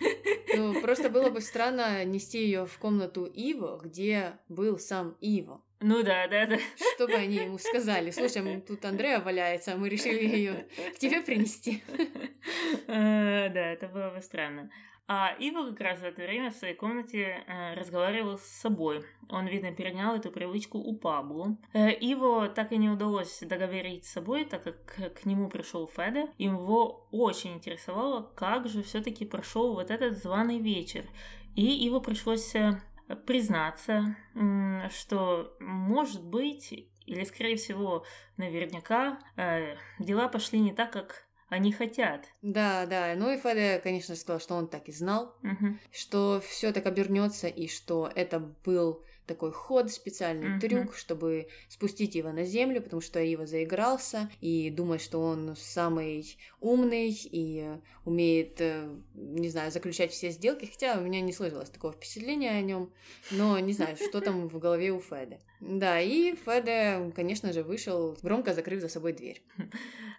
Ну, 0.56 0.80
просто 0.80 1.10
было 1.10 1.30
бы 1.30 1.40
странно 1.40 2.04
нести 2.04 2.42
ее 2.42 2.66
в 2.66 2.78
комнату 2.78 3.24
Иво, 3.24 3.80
где 3.82 4.38
был 4.48 4.78
сам 4.78 5.16
Иво. 5.20 5.62
Ну 5.80 6.02
да, 6.02 6.26
да, 6.28 6.46
да. 6.46 6.58
Чтобы 6.94 7.14
они 7.14 7.36
ему 7.36 7.58
сказали, 7.58 8.10
слушай, 8.10 8.60
тут 8.60 8.84
Андрея 8.84 9.20
валяется, 9.20 9.72
а 9.72 9.76
мы 9.76 9.88
решили 9.88 10.24
ее 10.24 10.66
к 10.94 10.98
тебе 10.98 11.22
принести. 11.22 11.82
Э, 12.86 13.48
Да, 13.48 13.72
это 13.72 13.88
было 13.88 14.10
бы 14.10 14.20
странно. 14.20 14.70
А 15.12 15.34
Иво 15.40 15.70
как 15.70 15.80
раз 15.80 15.98
в 15.98 16.04
это 16.04 16.22
время 16.22 16.52
в 16.52 16.54
своей 16.54 16.74
комнате 16.76 17.42
э, 17.44 17.74
разговаривал 17.74 18.38
с 18.38 18.44
собой. 18.44 19.04
Он, 19.28 19.44
видно, 19.48 19.72
перенял 19.72 20.14
эту 20.14 20.30
привычку 20.30 20.78
у 20.78 20.96
Пабло. 20.96 21.56
Э, 21.72 21.90
Иво 21.90 22.48
так 22.48 22.70
и 22.70 22.76
не 22.76 22.88
удалось 22.88 23.40
договорить 23.40 24.04
с 24.04 24.12
собой, 24.12 24.44
так 24.44 24.62
как 24.62 25.14
к- 25.14 25.26
нему 25.26 25.48
пришел 25.48 25.88
Феда. 25.88 26.28
Его 26.38 27.08
очень 27.10 27.54
интересовало, 27.54 28.22
как 28.36 28.68
же 28.68 28.84
все-таки 28.84 29.24
прошел 29.24 29.74
вот 29.74 29.90
этот 29.90 30.16
званый 30.16 30.60
вечер. 30.60 31.04
И 31.56 31.88
Иво 31.88 31.98
пришлось 31.98 32.54
э, 32.54 32.80
признаться, 33.26 34.14
что, 34.90 35.56
может 35.58 36.22
быть, 36.24 36.88
или, 37.06 37.24
скорее 37.24 37.56
всего, 37.56 38.04
наверняка, 38.36 39.18
э, 39.36 39.74
дела 39.98 40.28
пошли 40.28 40.60
не 40.60 40.72
так, 40.72 40.92
как 40.92 41.26
они 41.50 41.72
хотят. 41.72 42.26
Да, 42.42 42.86
да. 42.86 43.12
Ну 43.16 43.30
и 43.30 43.36
Феде, 43.36 43.80
конечно, 43.82 44.16
сказал, 44.16 44.40
что 44.40 44.54
он 44.54 44.68
так 44.68 44.88
и 44.88 44.92
знал, 44.92 45.34
Мгм. 45.42 45.78
что 45.92 46.40
все 46.46 46.72
так 46.72 46.86
обернется 46.86 47.48
и 47.48 47.68
что 47.68 48.10
это 48.14 48.38
был 48.64 49.04
такой 49.26 49.52
ход, 49.52 49.90
специальный 49.90 50.48
Мгм. 50.50 50.60
трюк, 50.60 50.94
чтобы 50.96 51.48
спустить 51.68 52.14
его 52.14 52.32
на 52.32 52.44
землю, 52.44 52.82
потому 52.82 53.00
что 53.00 53.20
Ива 53.20 53.46
заигрался 53.46 54.30
и 54.40 54.70
думает, 54.70 55.00
что 55.02 55.20
он 55.20 55.54
самый 55.56 56.36
умный 56.60 57.10
и 57.10 57.68
умеет, 58.04 58.60
э, 58.60 58.88
не 59.14 59.48
знаю, 59.48 59.70
заключать 59.70 60.10
все 60.10 60.30
сделки, 60.30 60.66
хотя 60.66 60.98
у 60.98 61.02
меня 61.02 61.20
не 61.20 61.32
сложилось 61.32 61.70
такого 61.70 61.92
впечатления 61.92 62.50
о 62.50 62.60
нем, 62.60 62.92
но 63.30 63.58
не 63.58 63.72
знаю, 63.72 63.96
что 63.96 64.20
там 64.20 64.48
в 64.48 64.58
голове 64.58 64.92
у 64.92 65.00
Феды. 65.00 65.38
Да, 65.60 66.00
и 66.00 66.34
Феде, 66.34 67.12
конечно 67.14 67.52
же, 67.52 67.62
вышел, 67.62 68.16
громко 68.22 68.54
закрыв 68.54 68.80
за 68.80 68.88
собой 68.88 69.12
дверь. 69.12 69.42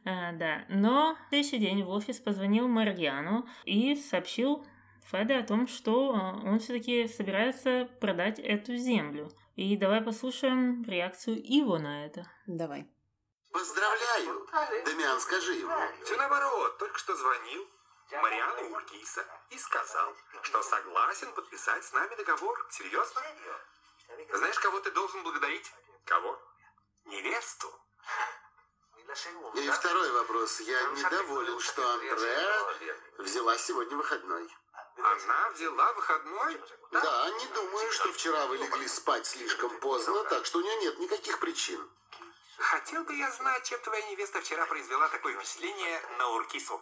А, 0.04 0.32
да, 0.32 0.66
но 0.68 1.16
в 1.28 1.30
следующий 1.30 1.60
день 1.60 1.84
в 1.84 1.90
офис 1.90 2.18
позвонил 2.18 2.68
Марьяну 2.68 3.46
и 3.66 3.96
сообщил 3.96 4.66
Феде 5.10 5.36
о 5.36 5.44
том, 5.44 5.68
что 5.68 6.14
а, 6.14 6.40
он 6.46 6.60
все-таки 6.60 7.08
собирается 7.08 7.90
продать 8.00 8.40
эту 8.40 8.76
землю. 8.76 9.32
И 9.56 9.76
давай 9.76 10.02
послушаем 10.02 10.84
реакцию 10.84 11.42
Иво 11.42 11.78
на 11.78 12.06
это. 12.06 12.32
Давай. 12.48 12.88
Поздравляю. 13.52 14.48
Дамиан, 14.86 15.20
скажи 15.20 15.54
ему. 15.56 15.76
Все 16.04 16.16
наоборот, 16.16 16.78
только 16.78 16.98
что 16.98 17.16
звонил 17.16 17.68
Мариану 18.12 18.72
Уркиса 18.72 19.26
и 19.50 19.58
сказал, 19.58 20.14
что 20.44 20.62
согласен 20.64 21.34
подписать 21.34 21.84
с 21.84 21.94
нами 21.94 22.16
договор. 22.16 22.68
Серьезно? 22.70 23.22
Знаешь, 24.34 24.60
кого 24.60 24.80
ты 24.80 24.92
должен 24.92 25.24
благодарить? 25.24 25.72
Кого? 26.06 26.40
Невесту. 27.06 27.68
И 29.56 29.70
второй 29.70 30.12
вопрос. 30.12 30.62
Я 30.62 30.82
недоволен, 30.92 31.60
что 31.60 31.94
Андреа 31.94 32.94
взяла 33.18 33.58
сегодня 33.58 33.98
выходной. 33.98 34.50
Она 35.04 35.50
взяла 35.52 35.94
выходной? 35.94 36.58
Да, 36.92 37.30
не 37.40 37.48
думаю, 37.54 37.92
что 37.92 38.12
вчера 38.14 38.46
вы 38.48 38.58
легли 38.58 38.88
спать 38.88 39.26
слишком 39.26 39.80
поздно, 39.80 40.24
так 40.26 40.46
что 40.46 40.60
у 40.60 40.62
нее 40.62 40.76
нет 40.82 41.00
никаких 41.00 41.40
причин. 41.40 41.80
Хотел 42.58 43.04
бы 43.04 43.16
я 43.16 43.32
знать, 43.32 43.64
чем 43.64 43.80
твоя 43.82 44.06
невеста 44.12 44.40
вчера 44.42 44.66
произвела 44.68 45.10
такое 45.10 45.36
впечатление 45.36 46.00
на 46.20 46.30
Уркису. 46.36 46.80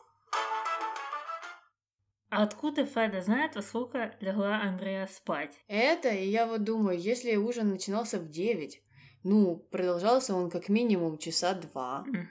А 2.32 2.44
откуда 2.44 2.86
Феда 2.86 3.22
знает, 3.22 3.56
во 3.56 3.62
сколько 3.62 4.16
легла 4.20 4.62
Андрея 4.62 5.08
спать? 5.08 5.56
Это, 5.68 6.10
и 6.10 6.28
я 6.28 6.46
вот 6.46 6.64
думаю, 6.64 7.00
если 7.00 7.36
ужин 7.38 7.70
начинался 7.70 8.20
в 8.20 8.30
9, 8.30 8.84
ну, 9.24 9.56
продолжался 9.72 10.36
он 10.36 10.50
как 10.52 10.70
минимум 10.70 11.18
часа 11.18 11.54
два, 11.54 12.04
Мгм. 12.06 12.30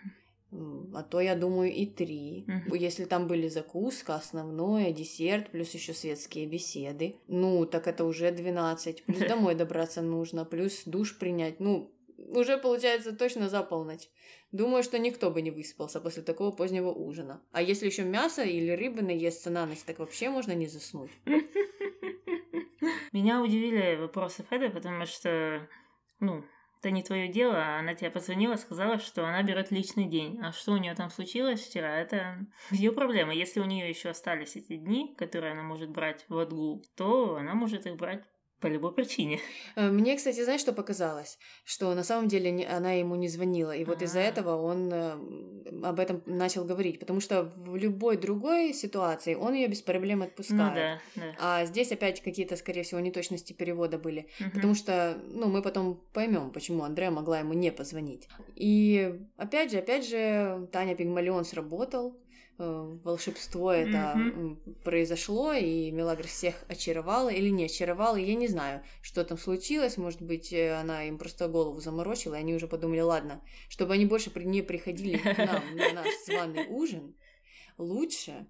А 0.50 1.02
то, 1.02 1.20
я 1.20 1.34
думаю, 1.34 1.72
и 1.72 1.84
три. 1.86 2.44
Мгм. 2.46 2.74
Если 2.74 3.04
там 3.04 3.26
были 3.26 3.48
закуска, 3.48 4.14
основное, 4.14 4.92
десерт, 4.92 5.50
плюс 5.50 5.74
еще 5.74 5.92
светские 5.92 6.46
беседы, 6.46 7.16
ну, 7.26 7.66
так 7.66 7.86
это 7.86 8.04
уже 8.04 8.30
12. 8.30 9.04
Плюс 9.04 9.18
домой 9.28 9.54
добраться 9.54 10.00
нужно, 10.02 10.44
плюс 10.44 10.84
душ 10.86 11.18
принять. 11.18 11.60
Ну, 11.60 11.92
уже 12.16 12.56
получается 12.58 13.14
точно 13.14 13.48
за 13.48 13.62
полночь. 13.62 14.08
Думаю, 14.50 14.82
что 14.82 14.98
никто 14.98 15.30
бы 15.30 15.42
не 15.42 15.50
выспался 15.50 16.00
после 16.00 16.22
такого 16.22 16.50
позднего 16.50 16.90
ужина. 16.90 17.42
А 17.52 17.60
если 17.60 17.86
еще 17.86 18.04
мясо 18.04 18.42
или 18.42 18.70
рыбы 18.70 19.02
наесться 19.02 19.50
на 19.50 19.66
ночь, 19.66 19.82
так 19.84 19.98
вообще 19.98 20.30
можно 20.30 20.52
не 20.52 20.66
заснуть. 20.66 21.10
Меня 23.12 23.42
удивили 23.42 23.96
вопросы 23.96 24.44
Феды, 24.48 24.70
потому 24.70 25.04
что, 25.06 25.68
ну, 26.20 26.44
это 26.78 26.90
не 26.90 27.02
твое 27.02 27.28
дело, 27.28 27.56
а 27.56 27.78
она 27.80 27.94
тебе 27.94 28.10
позвонила, 28.10 28.56
сказала, 28.56 28.98
что 28.98 29.26
она 29.26 29.42
берет 29.42 29.70
личный 29.70 30.06
день. 30.06 30.38
А 30.42 30.52
что 30.52 30.72
у 30.72 30.76
нее 30.76 30.94
там 30.94 31.10
случилось 31.10 31.60
вчера, 31.60 31.98
это 31.98 32.46
ее 32.70 32.92
проблема. 32.92 33.34
Если 33.34 33.60
у 33.60 33.64
нее 33.64 33.88
еще 33.88 34.10
остались 34.10 34.56
эти 34.56 34.76
дни, 34.76 35.14
которые 35.16 35.52
она 35.52 35.62
может 35.62 35.90
брать 35.90 36.24
в 36.28 36.38
отгул, 36.38 36.84
то 36.96 37.36
она 37.36 37.54
может 37.54 37.86
их 37.86 37.96
брать 37.96 38.24
по 38.60 38.66
любой 38.66 38.92
причине. 38.92 39.40
Э, 39.76 39.90
мне, 39.90 40.16
кстати, 40.16 40.42
знаешь, 40.42 40.60
что 40.60 40.72
показалось? 40.72 41.38
Что 41.64 41.94
на 41.94 42.02
самом 42.02 42.28
деле 42.28 42.66
она 42.66 42.92
ему 42.92 43.14
не 43.14 43.28
звонила. 43.28 43.74
И 43.74 43.84
вот 43.84 44.02
из-за 44.02 44.20
А. 44.20 44.22
этого 44.22 44.60
он 44.60 44.90
э, 44.92 45.12
об 45.82 46.00
этом 46.00 46.22
начал 46.26 46.64
говорить. 46.64 46.98
Потому 46.98 47.20
что 47.20 47.44
в 47.44 47.76
любой 47.76 48.16
другой 48.16 48.72
ситуации 48.72 49.34
он 49.34 49.54
ее 49.54 49.68
без 49.68 49.82
проблем 49.82 50.22
отпускает. 50.22 51.00
Ну 51.14 51.22
да, 51.22 51.26
да. 51.26 51.36
А 51.38 51.64
здесь 51.66 51.92
опять 51.92 52.20
какие-то, 52.22 52.56
скорее 52.56 52.82
всего, 52.82 53.00
неточности 53.00 53.52
перевода 53.52 53.98
были. 53.98 54.28
Мгм. 54.40 54.50
Потому 54.50 54.74
что, 54.74 55.18
ну, 55.28 55.48
мы 55.48 55.62
потом 55.62 56.00
поймем, 56.12 56.50
почему 56.50 56.82
Андреа 56.82 57.10
могла 57.10 57.38
ему 57.38 57.52
не 57.52 57.70
позвонить. 57.70 58.28
И 58.56 59.20
опять 59.36 59.70
же, 59.70 59.78
опять 59.78 60.06
же, 60.06 60.68
Таня 60.72 60.94
Пигмалион 60.96 61.44
сработал. 61.44 62.16
Э, 62.58 62.98
Волшебство 63.04 63.72
это 63.72 64.12
м, 64.14 64.60
произошло, 64.84 65.52
и 65.52 65.90
Мелагрос 65.90 66.30
всех 66.30 66.64
очаровала 66.68 67.28
или 67.28 67.48
не 67.48 67.64
очаровала. 67.64 68.16
Я 68.16 68.34
не 68.34 68.48
знаю, 68.48 68.82
что 69.02 69.24
там 69.24 69.38
случилось. 69.38 69.96
Может 69.96 70.22
быть, 70.22 70.52
э, 70.52 70.74
она 70.74 71.04
им 71.04 71.18
просто 71.18 71.48
голову 71.48 71.80
заморочила, 71.80 72.34
и 72.34 72.38
они 72.38 72.54
уже 72.54 72.68
подумали, 72.68 73.00
ладно, 73.00 73.42
чтобы 73.68 73.94
они 73.94 74.06
больше 74.06 74.30
не 74.36 74.62
приходили 74.62 75.18
к 75.18 75.24
нам 75.38 75.76
на 75.76 75.92
наш 75.92 76.08
званый 76.26 76.66
ужин, 76.68 77.14
лучше 77.78 78.46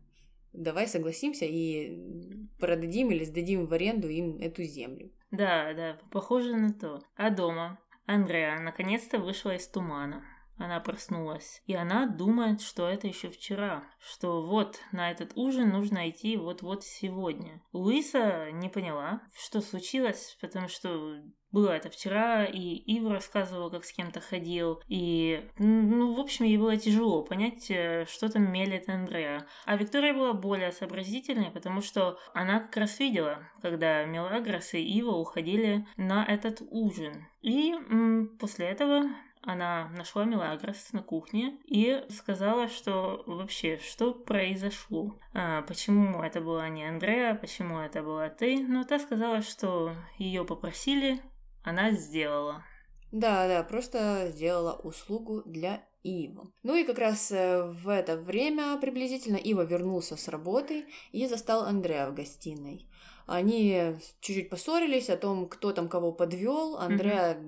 давай 0.52 0.88
согласимся 0.88 1.44
и 1.44 2.46
продадим 2.58 3.10
или 3.10 3.24
сдадим 3.24 3.66
в 3.66 3.72
аренду 3.72 4.08
им 4.08 4.38
эту 4.38 4.62
землю. 4.64 5.10
Да, 5.30 5.72
да, 5.74 5.98
похоже 6.10 6.56
на 6.56 6.72
то. 6.72 7.02
А 7.16 7.30
дома 7.30 7.78
Андреа 8.06 8.58
наконец-то 8.60 9.18
вышла 9.18 9.54
из 9.54 9.68
тумана. 9.68 10.24
Она 10.58 10.80
проснулась, 10.80 11.62
и 11.66 11.74
она 11.74 12.06
думает, 12.06 12.60
что 12.60 12.88
это 12.88 13.06
еще 13.06 13.30
вчера, 13.30 13.84
что 14.00 14.42
вот 14.42 14.80
на 14.92 15.10
этот 15.10 15.32
ужин 15.36 15.70
нужно 15.70 16.10
идти 16.10 16.36
вот-вот 16.36 16.84
сегодня. 16.84 17.62
Луиса 17.72 18.50
не 18.50 18.68
поняла, 18.68 19.22
что 19.34 19.60
случилось, 19.60 20.36
потому 20.40 20.68
что 20.68 21.22
было 21.50 21.70
это 21.70 21.88
вчера, 21.88 22.44
и 22.44 22.58
Ив 22.58 23.08
рассказывал, 23.08 23.70
как 23.70 23.84
с 23.84 23.92
кем-то 23.92 24.20
ходил, 24.20 24.82
и, 24.86 25.48
ну, 25.58 26.14
в 26.14 26.20
общем, 26.20 26.44
ей 26.44 26.58
было 26.58 26.76
тяжело 26.76 27.22
понять, 27.22 27.70
э, 27.70 28.04
что 28.06 28.28
там 28.28 28.52
мелет 28.52 28.88
Андреа. 28.88 29.46
А 29.64 29.76
Виктория 29.76 30.12
была 30.12 30.34
более 30.34 30.72
сообразительной, 30.72 31.50
потому 31.50 31.80
что 31.80 32.18
она 32.34 32.60
как 32.60 32.76
раз 32.76 32.98
видела, 33.00 33.48
когда 33.62 34.04
Мелагрос 34.04 34.74
и 34.74 34.82
Ива 34.82 35.12
уходили 35.12 35.86
на 35.96 36.24
этот 36.24 36.60
ужин. 36.70 37.26
И 37.40 37.72
м, 37.72 38.36
после 38.38 38.66
этого 38.66 39.04
она 39.42 39.88
нашла 39.96 40.24
Мелагрос 40.24 40.92
на 40.92 41.02
кухне 41.02 41.58
и 41.64 42.04
сказала, 42.10 42.68
что 42.68 43.22
вообще, 43.26 43.78
что 43.78 44.14
произошло. 44.14 45.18
А, 45.34 45.62
почему 45.62 46.22
это 46.22 46.40
была 46.40 46.68
не 46.68 46.84
Андреа, 46.84 47.34
почему 47.34 47.78
это 47.78 48.02
была 48.02 48.28
ты. 48.28 48.66
Но 48.66 48.84
та 48.84 48.98
сказала, 48.98 49.42
что 49.42 49.94
ее 50.18 50.44
попросили, 50.44 51.20
она 51.62 51.92
сделала. 51.92 52.64
Да, 53.10 53.48
да, 53.48 53.62
просто 53.62 54.30
сделала 54.30 54.74
услугу 54.74 55.42
для 55.46 55.82
Ива. 56.02 56.50
Ну 56.62 56.76
и 56.76 56.84
как 56.84 56.98
раз 56.98 57.32
э, 57.32 57.62
в 57.64 57.88
это 57.88 58.16
время 58.16 58.78
приблизительно 58.78 59.36
Ива 59.36 59.62
вернулся 59.62 60.16
с 60.16 60.28
работы 60.28 60.86
и 61.12 61.26
застал 61.26 61.64
Андреа 61.64 62.10
в 62.10 62.14
гостиной. 62.14 62.88
Они 63.26 63.96
чуть-чуть 64.20 64.48
поссорились 64.48 65.10
о 65.10 65.16
том, 65.16 65.48
кто 65.48 65.72
там 65.72 65.88
кого 65.88 66.12
подвел. 66.12 66.76
Андреа 66.76 67.38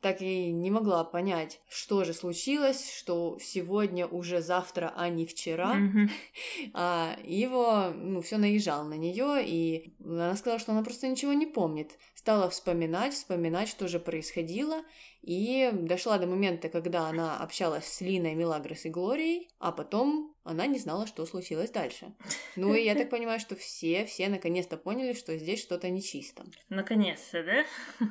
так 0.00 0.22
и 0.22 0.52
не 0.52 0.70
могла 0.70 1.02
понять, 1.04 1.60
что 1.68 2.04
же 2.04 2.14
случилось, 2.14 2.92
что 2.96 3.38
сегодня 3.40 4.06
уже 4.06 4.40
завтра, 4.40 4.92
а 4.96 5.08
не 5.08 5.26
вчера. 5.26 5.74
Мгм. 5.74 6.10
А 6.74 7.16
Иво, 7.24 7.92
ну, 7.94 8.20
все 8.20 8.36
наезжал 8.36 8.84
на 8.84 8.94
нее, 8.94 9.44
и 9.44 9.94
она 10.04 10.36
сказала, 10.36 10.60
что 10.60 10.72
она 10.72 10.82
просто 10.82 11.08
ничего 11.08 11.32
не 11.32 11.46
помнит. 11.46 11.92
Стала 12.14 12.48
вспоминать, 12.50 13.14
вспоминать, 13.14 13.68
что 13.68 13.88
же 13.88 13.98
происходило, 13.98 14.82
и 15.22 15.70
дошла 15.72 16.18
до 16.18 16.26
момента, 16.26 16.68
когда 16.68 17.08
она 17.08 17.38
общалась 17.38 17.86
с 17.86 18.00
Линой, 18.00 18.34
Мелагрос 18.34 18.84
и 18.84 18.90
Глорией, 18.90 19.50
а 19.58 19.72
потом 19.72 20.34
она 20.44 20.66
не 20.66 20.78
знала, 20.78 21.06
что 21.06 21.26
случилось 21.26 21.70
дальше. 21.70 22.14
Ну 22.56 22.74
и 22.74 22.84
я 22.84 22.94
так 22.94 23.10
понимаю, 23.10 23.40
что 23.40 23.56
все, 23.56 24.06
все 24.06 24.28
наконец-то 24.28 24.76
поняли, 24.76 25.12
что 25.12 25.36
здесь 25.36 25.60
что-то 25.60 25.90
нечисто. 25.90 26.44
Наконец-то, 26.68 27.42
да? 27.42 27.64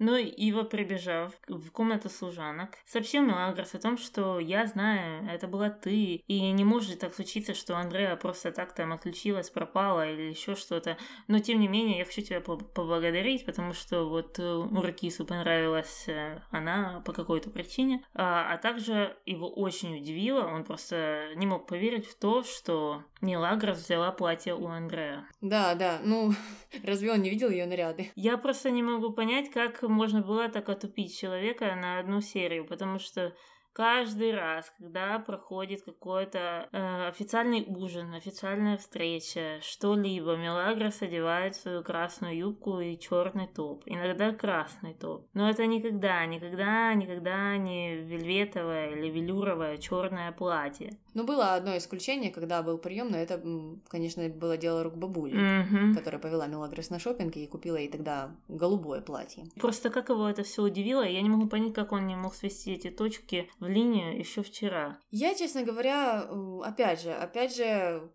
Но 0.00 0.16
Ива, 0.16 0.62
прибежав 0.62 1.34
в 1.46 1.70
комнату 1.70 2.08
служанок, 2.08 2.70
сообщил 2.86 3.22
Мелагрос 3.22 3.74
о 3.74 3.78
том, 3.78 3.98
что 3.98 4.40
я 4.40 4.66
знаю, 4.66 5.28
это 5.28 5.46
была 5.46 5.68
ты, 5.68 6.22
и 6.26 6.50
не 6.52 6.64
может 6.64 7.00
так 7.00 7.14
случиться, 7.14 7.52
что 7.52 7.76
Андреа 7.76 8.16
просто 8.16 8.50
так 8.50 8.74
там 8.74 8.94
отключилась, 8.94 9.50
пропала 9.50 10.10
или 10.10 10.22
еще 10.22 10.56
что-то. 10.56 10.96
Но 11.28 11.38
тем 11.38 11.60
не 11.60 11.68
менее, 11.68 11.98
я 11.98 12.06
хочу 12.06 12.22
тебя 12.22 12.40
по- 12.40 12.56
поблагодарить, 12.56 13.44
потому 13.44 13.74
что 13.74 14.08
вот 14.08 14.38
э, 14.38 14.42
Уркису 14.42 15.26
понравилась 15.26 16.04
э, 16.08 16.40
она 16.50 17.02
по 17.04 17.12
какой-то 17.12 17.50
причине, 17.50 18.02
а, 18.14 18.54
а 18.54 18.56
также 18.56 19.18
его 19.26 19.50
очень 19.52 19.98
удивило, 19.98 20.46
он 20.46 20.64
просто 20.64 21.32
не 21.36 21.46
мог 21.46 21.66
поверить 21.66 22.06
в 22.06 22.18
то, 22.18 22.42
что 22.42 23.04
Мелагрос 23.20 23.84
взяла 23.84 24.12
платье 24.12 24.54
у 24.54 24.66
Андреа. 24.66 25.26
Да, 25.42 25.74
да, 25.74 26.00
ну, 26.02 26.32
разве 26.84 27.12
он 27.12 27.20
не 27.20 27.28
видел 27.28 27.50
ее 27.50 27.66
наряды? 27.66 28.10
Я 28.14 28.38
просто 28.38 28.70
не 28.70 28.82
могу 28.82 29.12
понять, 29.12 29.50
как 29.50 29.82
можно 29.90 30.22
было 30.22 30.48
так 30.48 30.68
отупить 30.68 31.16
человека 31.18 31.74
на 31.76 31.98
одну 31.98 32.20
серию, 32.20 32.66
потому 32.66 32.98
что 32.98 33.34
каждый 33.72 34.34
раз, 34.34 34.72
когда 34.78 35.18
проходит 35.18 35.82
какой-то 35.82 36.68
э, 36.72 37.08
официальный 37.08 37.64
ужин, 37.66 38.14
официальная 38.14 38.76
встреча, 38.76 39.58
что-либо, 39.62 40.36
Мелагрос 40.36 41.02
одевает 41.02 41.56
свою 41.56 41.82
красную 41.82 42.36
юбку 42.36 42.80
и 42.80 42.98
черный 42.98 43.48
топ. 43.48 43.82
Иногда 43.86 44.32
красный 44.32 44.94
топ. 44.94 45.26
Но 45.34 45.48
это 45.48 45.66
никогда, 45.66 46.24
никогда, 46.26 46.94
никогда 46.94 47.56
не 47.56 47.96
вельветовое 47.96 48.90
или 48.90 49.08
велюровое 49.08 49.78
черное 49.78 50.32
платье. 50.32 50.98
Ну, 51.14 51.24
было 51.24 51.54
одно 51.54 51.76
исключение, 51.76 52.30
когда 52.30 52.62
был 52.62 52.78
прием, 52.78 53.10
но 53.10 53.16
это, 53.16 53.42
конечно, 53.88 54.28
было 54.28 54.56
дело 54.56 54.82
рук 54.82 54.96
бабули. 54.96 55.40
Мгм. 55.40 55.94
которая 55.94 56.20
повела 56.20 56.46
Мелагрос 56.46 56.90
на 56.90 56.98
шопинг 56.98 57.36
и 57.36 57.46
купила 57.46 57.76
ей 57.76 57.88
тогда 57.88 58.34
голубое 58.48 59.00
платье. 59.00 59.44
Просто 59.56 59.90
как 59.90 60.08
его 60.08 60.28
это 60.28 60.42
все 60.42 60.62
удивило, 60.62 61.02
я 61.02 61.20
не 61.22 61.28
могу 61.28 61.46
понять, 61.46 61.74
как 61.74 61.92
он 61.92 62.06
не 62.06 62.16
мог 62.16 62.34
свести 62.34 62.72
эти 62.72 62.90
точки 62.90 63.50
в 63.60 63.68
линию 63.68 64.18
еще 64.18 64.42
вчера. 64.42 64.98
Я, 65.10 65.34
честно 65.34 65.62
говоря, 65.62 66.28
опять 66.64 67.02
же, 67.02 67.12
опять 67.12 67.54
же, 67.54 68.10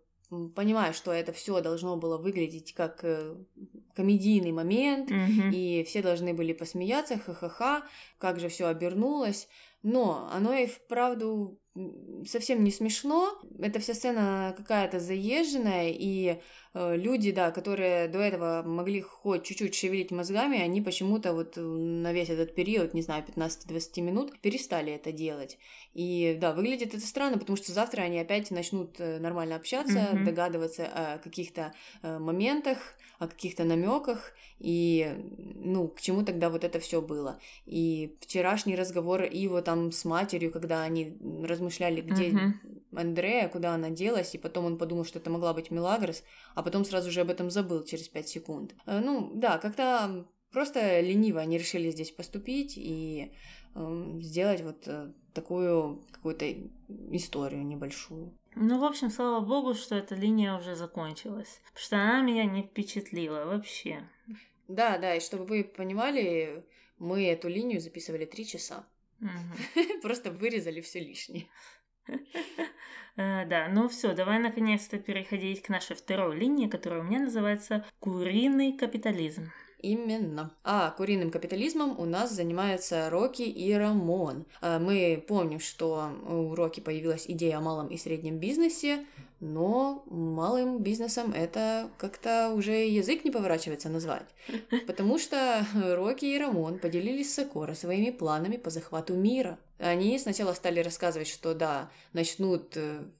понимаю, 0.54 0.92
что 0.92 1.12
это 1.12 1.32
все 1.32 1.60
должно 1.60 1.96
было 1.96 2.18
выглядеть 2.18 2.74
как 2.74 3.04
э, 3.04 3.36
комедийный 3.94 4.52
момент, 4.52 5.08
Мгм. 5.10 5.50
и 5.52 5.84
все 5.84 6.02
должны 6.02 6.34
были 6.34 6.52
посмеяться, 6.52 7.16
ха-ха-ха, 7.18 7.84
как 8.18 8.40
же 8.40 8.48
все 8.48 8.66
обернулось. 8.66 9.48
Но 9.82 10.28
оно 10.32 10.52
и 10.52 10.66
вправду 10.66 11.60
совсем 12.26 12.64
не 12.64 12.72
смешно. 12.72 13.38
Эта 13.60 13.78
вся 13.78 13.94
сцена 13.94 14.52
какая-то 14.56 14.98
заезженная, 14.98 15.90
и 15.90 16.40
люди, 16.96 17.32
да, 17.32 17.50
которые 17.50 18.08
до 18.08 18.18
этого 18.18 18.62
могли 18.66 19.00
хоть 19.00 19.44
чуть-чуть 19.44 19.74
шевелить 19.74 20.10
мозгами, 20.10 20.58
они 20.60 20.82
почему-то 20.82 21.32
вот 21.32 21.56
э, 21.56 21.60
на 21.60 22.12
весь 22.12 22.28
этот 22.28 22.54
период, 22.54 22.92
не 22.94 23.02
знаю, 23.02 23.24
15-20 23.24 24.02
минут, 24.02 24.38
перестали 24.40 24.92
это 24.92 25.12
делать. 25.12 25.58
И 25.94 26.36
да, 26.40 26.52
выглядит 26.52 26.94
это 26.94 27.06
странно, 27.06 27.38
потому 27.38 27.56
что 27.56 27.72
завтра 27.72 28.02
они 28.02 28.18
опять 28.18 28.50
начнут 28.50 29.00
э, 29.00 29.18
нормально 29.18 29.56
общаться, 29.56 30.10
Мгм. 30.12 30.24
догадываться 30.24 30.86
о 30.86 31.18
каких-то 31.18 31.72
э, 32.02 32.18
моментах, 32.18 32.78
о 33.18 33.28
каких-то 33.28 33.64
намеках, 33.64 34.32
и 34.58 35.14
ну, 35.54 35.88
к 35.88 36.00
чему 36.00 36.22
тогда 36.24 36.50
вот 36.50 36.64
это 36.64 36.80
все 36.80 37.00
было. 37.00 37.38
И 37.64 38.16
вчерашний 38.20 38.76
разговор 38.76 39.22
Иво 39.22 39.62
там 39.62 39.92
с 39.92 40.04
матерью, 40.04 40.50
когда 40.50 40.82
они 40.82 41.16
размышляли, 41.42 42.00
где 42.00 42.30
Мгм. 42.30 42.60
Андрея, 42.94 43.48
куда 43.48 43.74
она 43.74 43.90
делась, 43.90 44.34
и 44.34 44.38
потом 44.38 44.64
он 44.64 44.78
подумал, 44.78 45.04
что 45.04 45.18
это 45.18 45.30
могла 45.30 45.52
быть 45.54 45.70
Мелагрос, 45.70 46.22
а 46.54 46.62
потом 46.66 46.84
сразу 46.84 47.12
же 47.12 47.20
об 47.20 47.30
этом 47.30 47.48
забыл 47.48 47.84
через 47.84 48.08
пять 48.08 48.28
секунд. 48.28 48.74
Э, 48.86 48.98
Ну, 48.98 49.30
да, 49.34 49.58
как-то 49.58 50.26
просто 50.50 51.00
лениво 51.00 51.40
они 51.40 51.58
решили 51.58 51.90
здесь 51.90 52.10
поступить 52.10 52.74
и 52.76 53.32
эм, 53.76 54.20
сделать 54.20 54.62
вот 54.62 54.88
э, 54.88 55.12
такую 55.32 56.02
какую-то 56.10 56.44
историю 57.12 57.64
небольшую. 57.64 58.36
Ну, 58.56 58.80
в 58.80 58.84
общем, 58.84 59.10
слава 59.10 59.44
богу, 59.46 59.74
что 59.74 59.94
эта 59.94 60.16
линия 60.16 60.58
уже 60.58 60.74
закончилась. 60.74 61.60
Потому 61.66 61.84
что 61.84 61.96
она 61.98 62.22
меня 62.22 62.44
не 62.44 62.62
впечатлила 62.64 63.44
вообще. 63.44 64.02
Да, 64.66 64.98
да, 64.98 65.14
и 65.14 65.20
чтобы 65.20 65.44
вы 65.44 65.62
понимали, 65.62 66.64
мы 66.98 67.26
эту 67.26 67.46
линию 67.48 67.80
записывали 67.80 68.24
три 68.24 68.44
часа. 68.44 68.84
Мгм. 69.20 70.00
Просто 70.02 70.32
вырезали 70.32 70.80
все 70.80 70.98
лишнее. 70.98 71.46
Э, 73.16 73.46
Да, 73.46 73.68
ну 73.68 73.88
все, 73.88 74.14
давай 74.14 74.38
наконец-то 74.38 74.98
переходить 74.98 75.62
к 75.62 75.68
нашей 75.68 75.96
второй 75.96 76.36
линии, 76.36 76.68
которая 76.68 77.00
у 77.00 77.04
меня 77.04 77.20
называется 77.20 77.84
«Куриный 77.98 78.72
капитализм». 78.72 79.50
Именно. 79.80 80.50
А 80.64 80.90
куриным 80.90 81.30
капитализмом 81.30 81.98
у 82.00 82.06
нас 82.06 82.32
занимаются 82.32 83.08
Рокки 83.10 83.42
и 83.42 83.72
Рамон. 83.72 84.46
А, 84.60 84.78
Мы 84.78 85.22
помним, 85.28 85.60
что 85.60 86.10
у 86.26 86.54
Рокки 86.54 86.80
появилась 86.80 87.26
идея 87.28 87.58
о 87.58 87.60
малом 87.60 87.88
и 87.88 87.96
среднем 87.96 88.38
бизнесе, 88.38 89.04
но 89.38 90.02
малым 90.06 90.82
бизнесом 90.82 91.32
это 91.32 91.90
как-то 91.98 92.52
уже 92.54 92.86
язык 92.86 93.24
не 93.24 93.30
поворачивается 93.30 93.88
назвать. 93.88 94.26
Потому 94.86 95.18
что 95.18 95.64
Рокки 95.74 96.24
и 96.24 96.38
Рамон 96.38 96.78
поделились 96.78 97.30
с 97.30 97.34
Сокора 97.34 97.74
своими 97.74 98.10
планами 98.10 98.56
по 98.56 98.70
захвату 98.70 99.14
мира. 99.14 99.58
Они 99.78 100.18
сначала 100.18 100.52
стали 100.54 100.80
рассказывать, 100.80 101.28
что 101.28 101.54
да, 101.54 101.90
начнут 102.12 102.76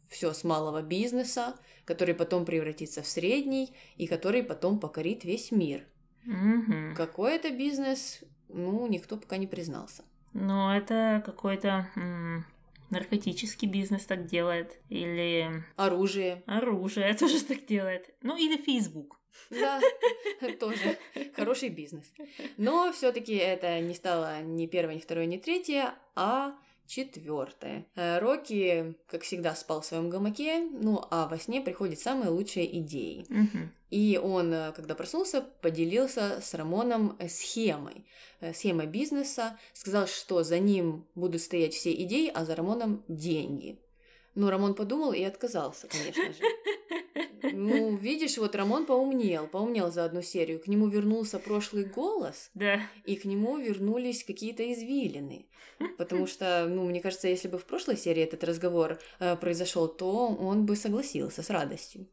все 0.09 0.33
с 0.33 0.42
малого 0.45 0.83
бизнеса, 0.83 1.55
который 1.85 2.14
потом 2.14 2.45
превратится 2.45 3.03
в 3.03 3.07
средний 3.07 3.75
и 3.97 4.07
который 4.07 4.42
потом 4.42 4.79
покорит 4.81 5.25
весь 5.25 5.51
мир. 5.51 5.85
Мгм. 6.25 6.95
Какой 6.97 7.37
это 7.37 7.51
бизнес, 7.51 8.21
ну, 8.49 8.87
никто 8.88 9.16
пока 9.16 9.37
не 9.37 9.47
признался. 9.47 10.03
Ну, 10.33 10.71
это 10.71 11.23
какой-то 11.25 11.88
наркотический 12.90 13.68
бизнес 13.68 14.05
так 14.07 14.27
делает. 14.27 14.79
Или 14.88 15.64
Оружие. 15.77 16.42
оружие 16.46 17.14
тоже 17.18 17.42
так 17.44 17.66
делает. 17.66 18.14
Ну, 18.22 18.37
или 18.37 18.57
Facebook. 18.57 19.16
Да, 19.51 19.81
тоже 20.61 20.99
хороший 21.35 21.68
бизнес. 21.68 22.12
Но 22.57 22.92
все-таки 22.92 23.35
это 23.35 23.81
не 23.81 23.94
стало 23.94 24.42
ни 24.42 24.66
первое, 24.66 24.94
ни 24.96 25.01
второе, 25.01 25.27
ни 25.27 25.37
третье, 25.37 25.94
а 26.14 26.55
четвертое. 26.87 27.87
Э, 27.94 28.18
Рокки, 28.18 28.94
как 29.09 29.22
всегда, 29.22 29.55
спал 29.55 29.81
в 29.81 29.87
своем 29.87 30.11
гамаке, 30.11 30.61
ну 30.61 31.03
а 31.11 31.29
во 31.29 31.38
сне 31.38 31.61
приходят 31.61 31.99
самые 31.99 32.31
лучшие 32.31 32.79
идеи. 32.81 33.27
Мгм. 33.29 33.72
И 33.90 34.20
он, 34.22 34.53
э, 34.53 34.72
когда 34.72 34.94
проснулся, 34.94 35.42
поделился 35.61 36.40
с 36.40 36.55
Рамоном 36.55 37.16
э, 37.18 37.29
схемой. 37.29 38.05
Схемой 38.53 38.87
бизнеса. 38.87 39.59
Сказал, 39.72 40.07
что 40.07 40.42
за 40.42 40.59
ним 40.59 41.07
будут 41.14 41.40
стоять 41.40 41.72
все 41.72 41.92
идеи, 41.92 42.31
а 42.35 42.44
за 42.44 42.55
Рамоном 42.55 43.03
деньги. 43.09 43.79
Ну, 44.35 44.51
Рамон 44.51 44.75
подумал 44.75 45.12
и 45.12 45.22
отказался, 45.22 45.88
конечно 45.88 46.33
же. 46.33 46.40
Ну, 47.57 47.97
видишь, 47.97 48.38
вот 48.38 48.55
Рамон 48.55 48.87
поумнел, 48.87 49.47
поумнел 49.47 49.90
за 49.90 50.05
одну 50.05 50.23
серию. 50.23 50.61
К 50.61 50.66
нему 50.66 50.88
вернулся 50.88 51.38
прошлый 51.38 51.85
голос, 51.85 52.51
Да. 52.55 52.81
и 53.05 53.16
к 53.16 53.25
нему 53.25 53.57
вернулись 53.57 54.25
какие-то 54.25 54.71
извилины. 54.73 55.47
Потому 55.99 56.27
что, 56.27 56.66
ну, 56.69 56.85
мне 56.85 57.01
кажется, 57.01 57.29
если 57.29 57.49
бы 57.49 57.59
в 57.59 57.64
прошлой 57.64 57.97
серии 57.97 58.23
этот 58.23 58.45
разговор 58.45 58.99
э, 59.19 59.37
произошел, 59.37 59.88
то 59.88 60.29
он 60.29 60.66
бы 60.66 60.77
согласился 60.77 61.42
с 61.42 61.51
радостью. 61.51 62.07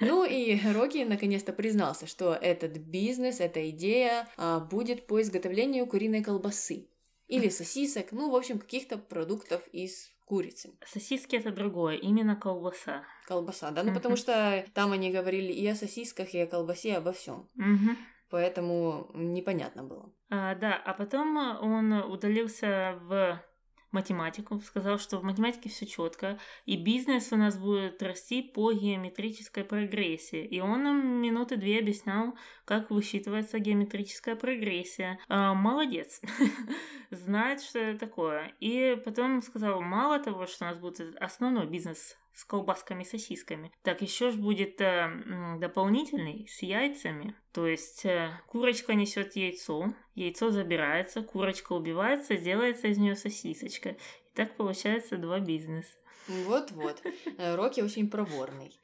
Ну 0.00 0.24
и 0.24 0.58
Рокки 0.72 1.04
наконец-то 1.04 1.52
признался, 1.52 2.06
что 2.06 2.32
этот 2.32 2.78
бизнес, 2.78 3.38
эта 3.38 3.68
идея 3.68 4.28
а, 4.38 4.58
будет 4.58 5.06
по 5.06 5.20
изготовлению 5.20 5.86
куриной 5.86 6.22
колбасы. 6.22 6.86
Или 7.28 7.50
сосисок, 7.50 8.10
ну, 8.10 8.30
в 8.30 8.34
общем, 8.34 8.58
каких-то 8.58 8.96
продуктов 8.96 9.62
из 9.72 10.10
курицы. 10.30 10.70
Сосиски 10.86 11.34
это 11.36 11.50
другое, 11.50 11.96
именно 11.96 12.36
колбаса. 12.36 13.02
Колбаса, 13.26 13.72
да? 13.72 13.82
Ну, 13.82 13.92
потому 13.92 14.12
Мгм. 14.12 14.16
что 14.22 14.64
там 14.74 14.92
они 14.92 15.10
говорили 15.10 15.52
и 15.52 15.66
о 15.66 15.74
сосисках, 15.74 16.34
и 16.34 16.38
о 16.38 16.46
колбасе, 16.46 16.96
обо 16.98 17.10
всем. 17.12 17.48
Мгм. 17.56 17.96
Поэтому 18.30 19.10
непонятно 19.14 19.82
было. 19.82 20.12
А, 20.30 20.54
да, 20.54 20.80
а 20.84 20.94
потом 20.94 21.36
он 21.36 21.92
удалился 21.92 22.96
в 23.02 23.42
математику, 23.92 24.60
сказал, 24.60 24.98
что 24.98 25.18
в 25.18 25.24
математике 25.24 25.68
все 25.68 25.86
четко, 25.86 26.38
и 26.66 26.76
бизнес 26.76 27.32
у 27.32 27.36
нас 27.36 27.58
будет 27.58 28.02
расти 28.02 28.42
по 28.42 28.72
геометрической 28.72 29.64
прогрессии. 29.64 30.44
И 30.44 30.60
он 30.60 30.84
нам 30.84 31.20
минуты 31.20 31.56
две 31.56 31.78
объяснял, 31.78 32.34
как 32.64 32.90
высчитывается 32.90 33.58
геометрическая 33.58 34.36
прогрессия. 34.36 35.18
А, 35.28 35.54
молодец, 35.54 36.20
знает, 37.10 37.60
что 37.62 37.78
это 37.78 37.98
такое. 37.98 38.54
И 38.60 39.00
потом 39.04 39.42
сказал, 39.42 39.80
мало 39.80 40.18
того, 40.18 40.46
что 40.46 40.64
у 40.64 40.68
нас 40.68 40.78
будет 40.78 41.16
основной 41.16 41.66
бизнес 41.66 42.16
с 42.40 42.44
колбасками 42.46 43.02
и 43.02 43.06
сосисками. 43.06 43.70
Так 43.82 44.00
еще 44.00 44.30
ж 44.30 44.36
будет 44.36 44.80
э, 44.80 45.10
дополнительный 45.58 46.48
с 46.48 46.62
яйцами. 46.62 47.34
То 47.52 47.66
есть 47.66 48.06
э, 48.06 48.30
курочка 48.46 48.94
несет 48.94 49.36
яйцо, 49.36 49.92
яйцо 50.14 50.50
забирается, 50.50 51.22
курочка 51.22 51.74
убивается, 51.74 52.38
делается 52.38 52.88
из 52.88 52.96
нее 52.96 53.14
сосисочка. 53.14 53.90
И 53.90 54.34
так 54.34 54.56
получается 54.56 55.18
два 55.18 55.38
бизнеса. 55.38 55.90
Вот-вот. 56.28 57.02
Э, 57.36 57.56
Рокки 57.56 57.82
очень 57.82 58.08
проворный. 58.08 58.74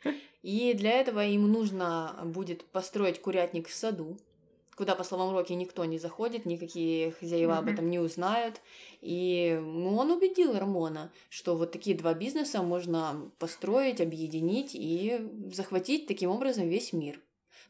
И 0.43 0.75
для 0.75 1.01
этого 1.01 1.25
им 1.25 1.51
нужно 1.51 2.21
будет 2.25 2.63
построить 2.67 3.23
курятник 3.23 3.69
в 3.69 3.75
саду, 3.75 4.19
куда, 4.77 4.95
по 4.95 5.05
словам 5.05 5.33
Рокки, 5.33 5.53
никто 5.55 5.85
не 5.85 5.99
заходит, 5.99 6.47
никакие 6.47 7.13
хозяева 7.13 7.59
об 7.59 7.69
Мгм. 7.69 7.69
этом 7.69 7.91
не 7.91 7.99
узнают. 7.99 8.61
И 9.01 9.59
ну, 9.61 9.97
он 9.97 10.11
убедил 10.11 10.59
Рамона, 10.59 11.13
что 11.31 11.57
вот 11.57 11.73
такие 11.73 11.97
два 11.97 12.15
бизнеса 12.15 12.63
можно 12.63 13.31
построить, 13.39 14.01
объединить 14.01 14.71
и 14.75 15.21
захватить 15.53 16.07
таким 16.07 16.31
образом 16.31 16.69
весь 16.69 16.93
мир. 16.93 17.21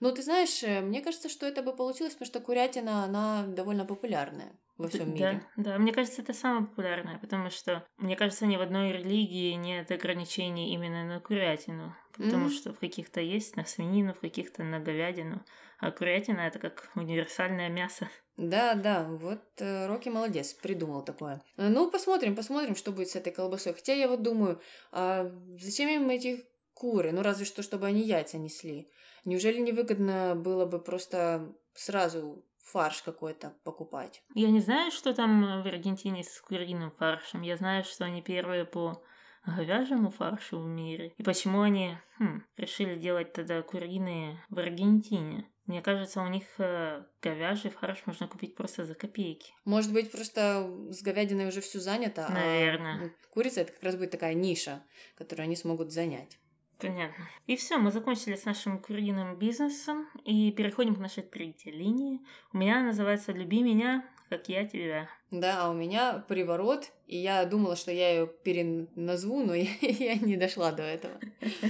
Ну, 0.01 0.12
ты 0.12 0.23
знаешь, 0.23 0.62
э, 0.62 0.81
мне 0.81 1.01
кажется, 1.01 1.29
что 1.29 1.47
это 1.47 1.62
бы 1.62 1.75
получилось, 1.75 2.12
потому 2.14 2.27
что 2.27 2.40
курятина, 2.40 3.05
она 3.05 3.47
довольно 3.47 3.85
популярная 3.85 4.53
во 4.77 4.88
всем 4.88 5.12
мире. 5.14 5.42
Да, 5.42 5.42
да, 5.57 5.79
мне 5.79 5.92
кажется, 5.92 6.23
это 6.23 6.33
самое 6.33 6.66
популярное, 6.66 7.19
потому 7.19 7.51
что, 7.51 7.87
мне 7.97 8.16
кажется, 8.16 8.47
ни 8.47 8.57
в 8.57 8.61
одной 8.61 8.92
религии 8.92 9.53
нет 9.55 9.90
ограничений 9.90 10.75
именно 10.75 11.05
на 11.05 11.21
курятину. 11.21 11.95
Потому 12.12 12.49
Мгм. 12.49 12.51
что 12.51 12.73
в 12.73 12.79
каких-то 12.79 13.21
есть 13.21 13.57
на 13.57 13.64
свинину, 13.64 14.14
в 14.14 14.21
каких-то 14.21 14.64
на 14.64 14.81
говядину. 14.81 15.45
А 15.79 15.91
курятина 15.91 16.41
это 16.41 16.59
как 16.59 16.91
универсальное 16.95 17.69
мясо. 17.69 18.09
Да, 18.37 18.75
да, 18.75 19.05
вот 19.05 19.41
э, 19.59 19.87
Рокки 19.87 20.09
молодец, 20.09 20.53
придумал 20.55 21.03
такое. 21.03 21.43
Э, 21.57 21.69
Ну, 21.69 21.91
посмотрим, 21.91 22.37
посмотрим, 22.37 22.77
что 22.77 22.93
будет 22.93 23.09
с 23.09 23.17
этой 23.17 23.33
колбасой. 23.33 23.73
Хотя 23.75 23.95
я 23.95 24.09
вот 24.09 24.23
думаю, 24.23 24.61
а 24.93 25.31
зачем 25.59 25.89
им 25.89 26.09
эти 26.11 26.45
куры? 26.75 27.12
Ну, 27.12 27.23
разве 27.23 27.47
что, 27.47 27.62
чтобы 27.62 27.87
они 27.87 28.03
яйца 28.03 28.39
несли. 28.39 28.91
Неужели 29.25 29.59
невыгодно 29.59 30.35
было 30.35 30.67
бы 30.67 30.79
просто 30.79 31.55
сразу 31.75 32.45
фарш 32.62 33.03
какой-то 33.03 33.55
покупать? 33.65 34.23
Я 34.35 34.51
не 34.51 34.61
знаю, 34.61 34.91
что 34.93 35.15
там 35.15 35.62
в 35.62 35.67
Аргентине 35.67 36.23
с 36.23 36.41
куриным 36.41 36.91
фаршем. 36.91 37.43
Я 37.43 37.57
знаю, 37.57 37.85
что 37.85 38.05
они 38.05 38.23
первые 38.23 38.65
по 38.67 39.03
говяжьему 39.47 40.11
фаршу 40.11 40.59
в 40.59 40.67
мире. 40.67 41.12
И 41.17 41.23
почему 41.23 41.62
они 41.62 41.97
хм, 42.19 42.43
решили 42.57 42.97
делать 42.97 43.33
тогда 43.33 43.62
куриные 43.62 44.39
в 44.51 44.59
Аргентине? 44.59 45.49
Мне 45.67 45.83
кажется, 45.83 46.23
у 46.23 46.29
них 46.29 46.45
э, 46.59 47.03
говяжий 47.21 47.71
фарш 47.71 48.03
можно 48.07 48.29
купить 48.29 48.55
просто 48.55 48.85
за 48.85 48.95
копейки. 48.95 49.53
Может 49.65 49.93
быть, 49.93 50.13
просто 50.13 50.71
с 50.91 51.03
говядиной 51.03 51.49
уже 51.49 51.61
все 51.61 51.81
занято, 51.81 52.29
Наверно. 52.31 53.11
а 53.13 53.33
курица 53.33 53.63
это 53.63 53.73
как 53.73 53.83
раз 53.83 53.97
будет 53.97 54.13
такая 54.13 54.35
ниша, 54.35 54.85
которую 55.17 55.45
они 55.45 55.57
смогут 55.57 55.93
занять. 55.93 56.39
Понятно. 56.79 57.29
И 57.47 57.57
все, 57.57 57.79
мы 57.79 57.91
закончили 57.91 58.37
с 58.37 58.45
нашим 58.45 58.79
куриным 58.79 59.39
бизнесом 59.39 60.09
и 60.25 60.53
переходим 60.53 60.95
к 60.95 60.99
нашей 60.99 61.23
третьей 61.23 61.73
линии. 61.73 62.21
У 62.53 62.59
меня 62.59 62.83
называется 62.83 63.33
«Люби 63.33 63.63
меня, 63.63 64.09
как 64.29 64.49
я 64.49 64.67
тебя». 64.67 65.09
Да, 65.31 65.65
а 65.65 65.71
у 65.71 65.75
меня 65.75 66.25
приворот, 66.29 66.93
и 67.07 67.17
я 67.19 67.45
думала, 67.47 67.75
что 67.77 67.91
я 67.91 68.11
ее 68.11 68.27
переназву, 68.27 69.45
но 69.45 69.55
я, 69.55 69.67
я 69.81 70.15
не 70.15 70.37
дошла 70.37 70.73
до 70.73 70.83
этого. 70.83 71.19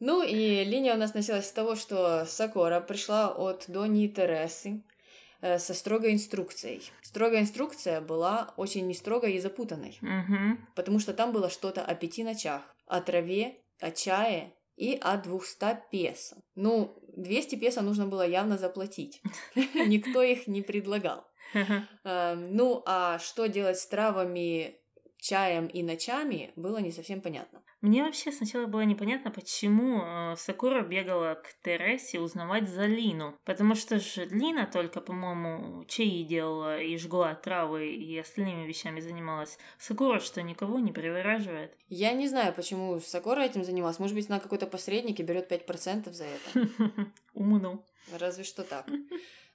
Ну 0.00 0.22
и 0.22 0.64
линия 0.64 0.94
у 0.94 0.98
нас 0.98 1.14
носилась 1.14 1.48
с 1.48 1.52
того, 1.52 1.76
что 1.76 2.26
Сакора 2.26 2.80
пришла 2.80 3.28
от 3.28 3.64
Дони 3.68 4.06
Тересы 4.06 4.82
э, 5.40 5.58
со 5.58 5.72
строгой 5.72 6.12
инструкцией. 6.12 6.82
Строгая 7.00 7.40
инструкция 7.40 8.02
была 8.02 8.52
очень 8.58 8.86
не 8.86 8.92
строгой 8.92 9.32
и 9.34 9.40
запутанной, 9.40 9.96
Угу. 10.02 10.58
потому 10.74 10.98
что 10.98 11.14
там 11.14 11.32
было 11.32 11.48
что-то 11.48 11.82
о 11.82 11.94
пяти 11.94 12.22
ночах, 12.22 12.60
о 12.86 13.00
траве, 13.00 13.62
о 13.80 13.90
чае 13.92 14.52
и 14.76 14.98
о 15.00 15.16
200 15.16 15.78
песо. 15.90 16.36
Ну, 16.54 16.98
200 17.16 17.54
песо 17.54 17.80
нужно 17.80 18.06
было 18.06 18.28
явно 18.28 18.58
заплатить. 18.58 19.22
Никто 19.74 20.22
их 20.22 20.46
не 20.46 20.60
предлагал. 20.60 21.24
Эм, 22.04 22.56
Ну, 22.56 22.82
а 22.86 23.18
что 23.18 23.46
делать 23.46 23.78
с 23.78 23.86
травами, 23.86 24.76
чаем 25.18 25.66
и 25.66 25.82
ночами, 25.82 26.52
было 26.56 26.78
не 26.78 26.92
совсем 26.92 27.20
понятно. 27.20 27.62
Мне 27.84 28.02
вообще 28.02 28.32
сначала 28.32 28.64
было 28.66 28.80
непонятно, 28.80 29.30
почему 29.30 30.00
э, 30.02 30.36
Сакура 30.38 30.80
бегала 30.80 31.34
к 31.34 31.54
Тересе 31.62 32.18
узнавать 32.18 32.66
за 32.66 32.86
Лину. 32.86 33.38
Потому 33.44 33.74
что 33.74 34.00
же 34.00 34.24
Лина 34.24 34.66
только, 34.66 35.02
по-моему, 35.02 35.84
чаи 35.84 36.22
делала 36.22 36.80
и 36.80 36.96
жгла 36.96 37.34
травы 37.34 37.88
и 37.94 38.18
остальными 38.18 38.66
вещами 38.66 39.00
занималась. 39.00 39.58
Сакура 39.78 40.20
что, 40.20 40.40
никого 40.40 40.78
не 40.78 40.92
привораживает? 40.92 41.76
Я 41.88 42.14
не 42.14 42.26
знаю, 42.26 42.54
почему 42.54 42.98
Сакора 43.00 43.42
этим 43.42 43.64
занималась. 43.64 43.98
Может 43.98 44.16
быть, 44.16 44.30
она 44.30 44.40
какой-то 44.40 44.66
посредник 44.66 45.20
и 45.20 45.22
берет 45.22 45.52
5% 45.52 46.10
за 46.10 46.24
это. 46.24 46.66
Умно. 47.34 47.84
Разве 48.18 48.44
что 48.44 48.62
так. 48.62 48.86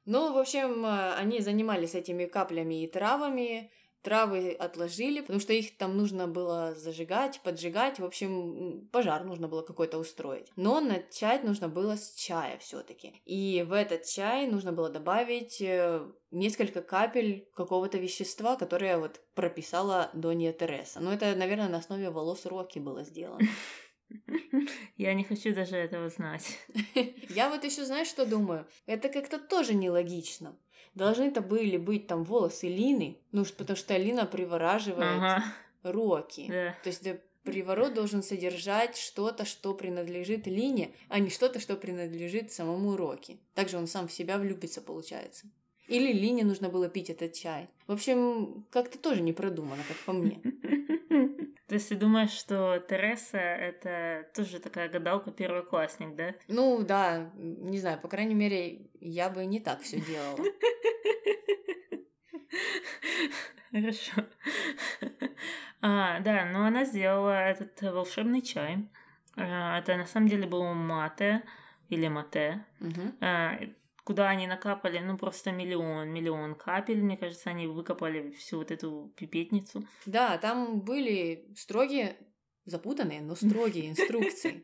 Ну, 0.09 0.33
в 0.33 0.37
общем, 0.39 0.85
э, 0.85 1.13
они 1.13 1.39
занимались 1.39 1.93
этими 1.93 2.25
каплями 2.25 2.83
и 2.83 2.87
травами, 2.87 3.71
Травы 4.01 4.51
отложили, 4.53 5.19
потому 5.19 5.41
что 5.41 5.51
их 5.51 5.75
там 5.77 5.97
нужно 5.97 6.25
было 6.25 6.73
зажигать, 6.73 7.41
поджигать. 7.43 7.99
В 7.99 8.05
общем, 8.05 8.87
пожар 8.93 9.25
нужно 9.25 9.49
было 9.49 9.61
какой-то 9.61 9.97
устроить. 9.97 10.47
Но 10.55 10.79
начать 10.79 11.43
нужно 11.43 11.67
было 11.67 11.97
с 11.97 12.13
чая 12.13 12.57
все-таки. 12.59 13.21
И 13.25 13.65
в 13.67 13.73
этот 13.73 14.05
чай 14.05 14.47
нужно 14.47 14.71
было 14.71 14.89
добавить 14.89 15.61
э, 15.61 16.01
несколько 16.31 16.81
капель 16.81 17.49
какого-то 17.53 17.97
вещества, 17.97 18.55
которое 18.55 18.97
вот 18.97 19.19
прописала 19.35 20.09
Донья 20.13 20.53
Тереса. 20.53 21.01
Но 21.01 21.11
это, 21.11 21.35
наверное, 21.35 21.67
на 21.67 21.79
основе 21.79 22.09
волос 22.09 22.45
Роки 22.45 22.79
было 22.79 23.03
сделано. 23.03 23.41
Я 24.97 25.13
не 25.13 25.23
хочу 25.23 25.53
даже 25.53 25.75
этого 25.75 26.09
знать. 26.09 26.59
Я 27.29 27.49
вот 27.49 27.63
еще 27.63 27.85
знаешь, 27.85 28.07
что 28.07 28.25
думаю? 28.25 28.67
Это 28.85 29.09
как-то 29.09 29.39
тоже 29.39 29.73
нелогично 29.73 30.55
должны-то 30.95 31.41
были 31.41 31.77
быть 31.77 32.07
там 32.07 32.23
волосы 32.23 32.67
Лины, 32.67 33.17
ну, 33.31 33.45
потому 33.57 33.77
что 33.77 33.97
Лина 33.97 34.25
привораживает 34.25 35.17
ага. 35.17 35.43
Роки. 35.83 36.47
Да. 36.49 36.75
То 36.83 36.89
есть 36.89 37.07
приворот 37.43 37.93
должен 37.93 38.21
содержать 38.21 38.97
что-то, 38.97 39.45
что 39.45 39.73
принадлежит 39.73 40.47
Лине, 40.47 40.93
а 41.07 41.19
не 41.19 41.29
что-то, 41.29 41.59
что 41.59 41.75
принадлежит 41.75 42.51
самому 42.51 42.95
Роки. 42.95 43.39
Также 43.55 43.77
он 43.77 43.87
сам 43.87 44.07
в 44.07 44.13
себя 44.13 44.37
влюбится, 44.37 44.81
получается. 44.81 45.47
Или 45.89 46.13
Лине 46.13 46.43
нужно 46.43 46.69
было 46.69 46.87
пить 46.87 47.09
этот 47.09 47.33
чай. 47.33 47.67
В 47.87 47.93
общем, 47.93 48.63
как-то 48.69 48.99
тоже 48.99 49.21
не 49.21 49.33
продумано, 49.33 49.81
как 49.87 49.97
по 49.97 50.13
мне. 50.13 50.39
То 51.67 51.75
есть 51.75 51.89
ты 51.89 51.95
думаешь, 51.95 52.29
что 52.29 52.77
Тереса 52.87 53.39
это 53.39 54.27
тоже 54.35 54.59
такая 54.59 54.87
гадалка 54.87 55.31
первоклассник, 55.31 56.15
да? 56.15 56.35
Ну 56.47 56.83
да, 56.83 57.31
не 57.35 57.79
знаю, 57.79 57.99
по 57.99 58.07
крайней 58.07 58.35
мере, 58.35 58.87
я 58.99 59.29
бы 59.29 59.45
не 59.45 59.59
так 59.59 59.81
все 59.81 59.99
делала. 59.99 60.37
Хорошо. 63.71 64.23
А, 65.81 66.19
да, 66.19 66.43
но 66.43 66.65
она 66.65 66.83
сделала 66.83 67.51
этот 67.51 67.81
волшебный 67.81 68.41
чай. 68.41 68.85
А, 69.37 69.79
это 69.79 69.95
на 69.95 70.05
самом 70.05 70.27
деле 70.27 70.45
был 70.45 70.61
мате 70.73 71.41
или 71.87 72.09
мате. 72.09 72.65
Угу 72.81 73.13
куда 74.09 74.27
они 74.29 74.47
накапали, 74.47 74.97
ну, 74.97 75.19
просто 75.19 75.51
миллион, 75.51 76.09
миллион 76.09 76.55
капель, 76.55 76.99
мне 76.99 77.15
кажется, 77.15 77.51
они 77.51 77.67
выкопали 77.67 78.31
всю 78.31 78.57
вот 78.57 78.71
эту 78.71 79.13
пипетницу. 79.15 79.83
Да, 80.07 80.39
там 80.39 80.81
были 80.81 81.53
строгие, 81.55 82.17
запутанные, 82.65 83.21
но 83.21 83.35
строгие 83.35 83.87
инструкции. 83.91 84.63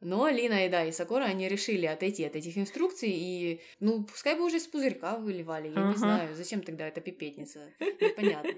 Но 0.00 0.24
Алина 0.24 0.66
и 0.66 0.68
да, 0.68 0.84
и 0.84 0.92
Сакора, 0.92 1.24
они 1.24 1.48
решили 1.48 1.86
отойти 1.86 2.24
от 2.24 2.36
этих 2.36 2.58
инструкций 2.58 3.10
и, 3.10 3.62
ну, 3.80 4.04
пускай 4.04 4.36
бы 4.36 4.44
уже 4.44 4.56
из 4.56 4.66
пузырька 4.66 5.16
выливали, 5.16 5.68
я 5.68 5.74
ага. 5.74 5.88
не 5.88 5.96
знаю, 5.96 6.34
зачем 6.34 6.62
тогда 6.62 6.86
эта 6.86 7.00
пипетница, 7.00 7.72
непонятно. 7.80 8.52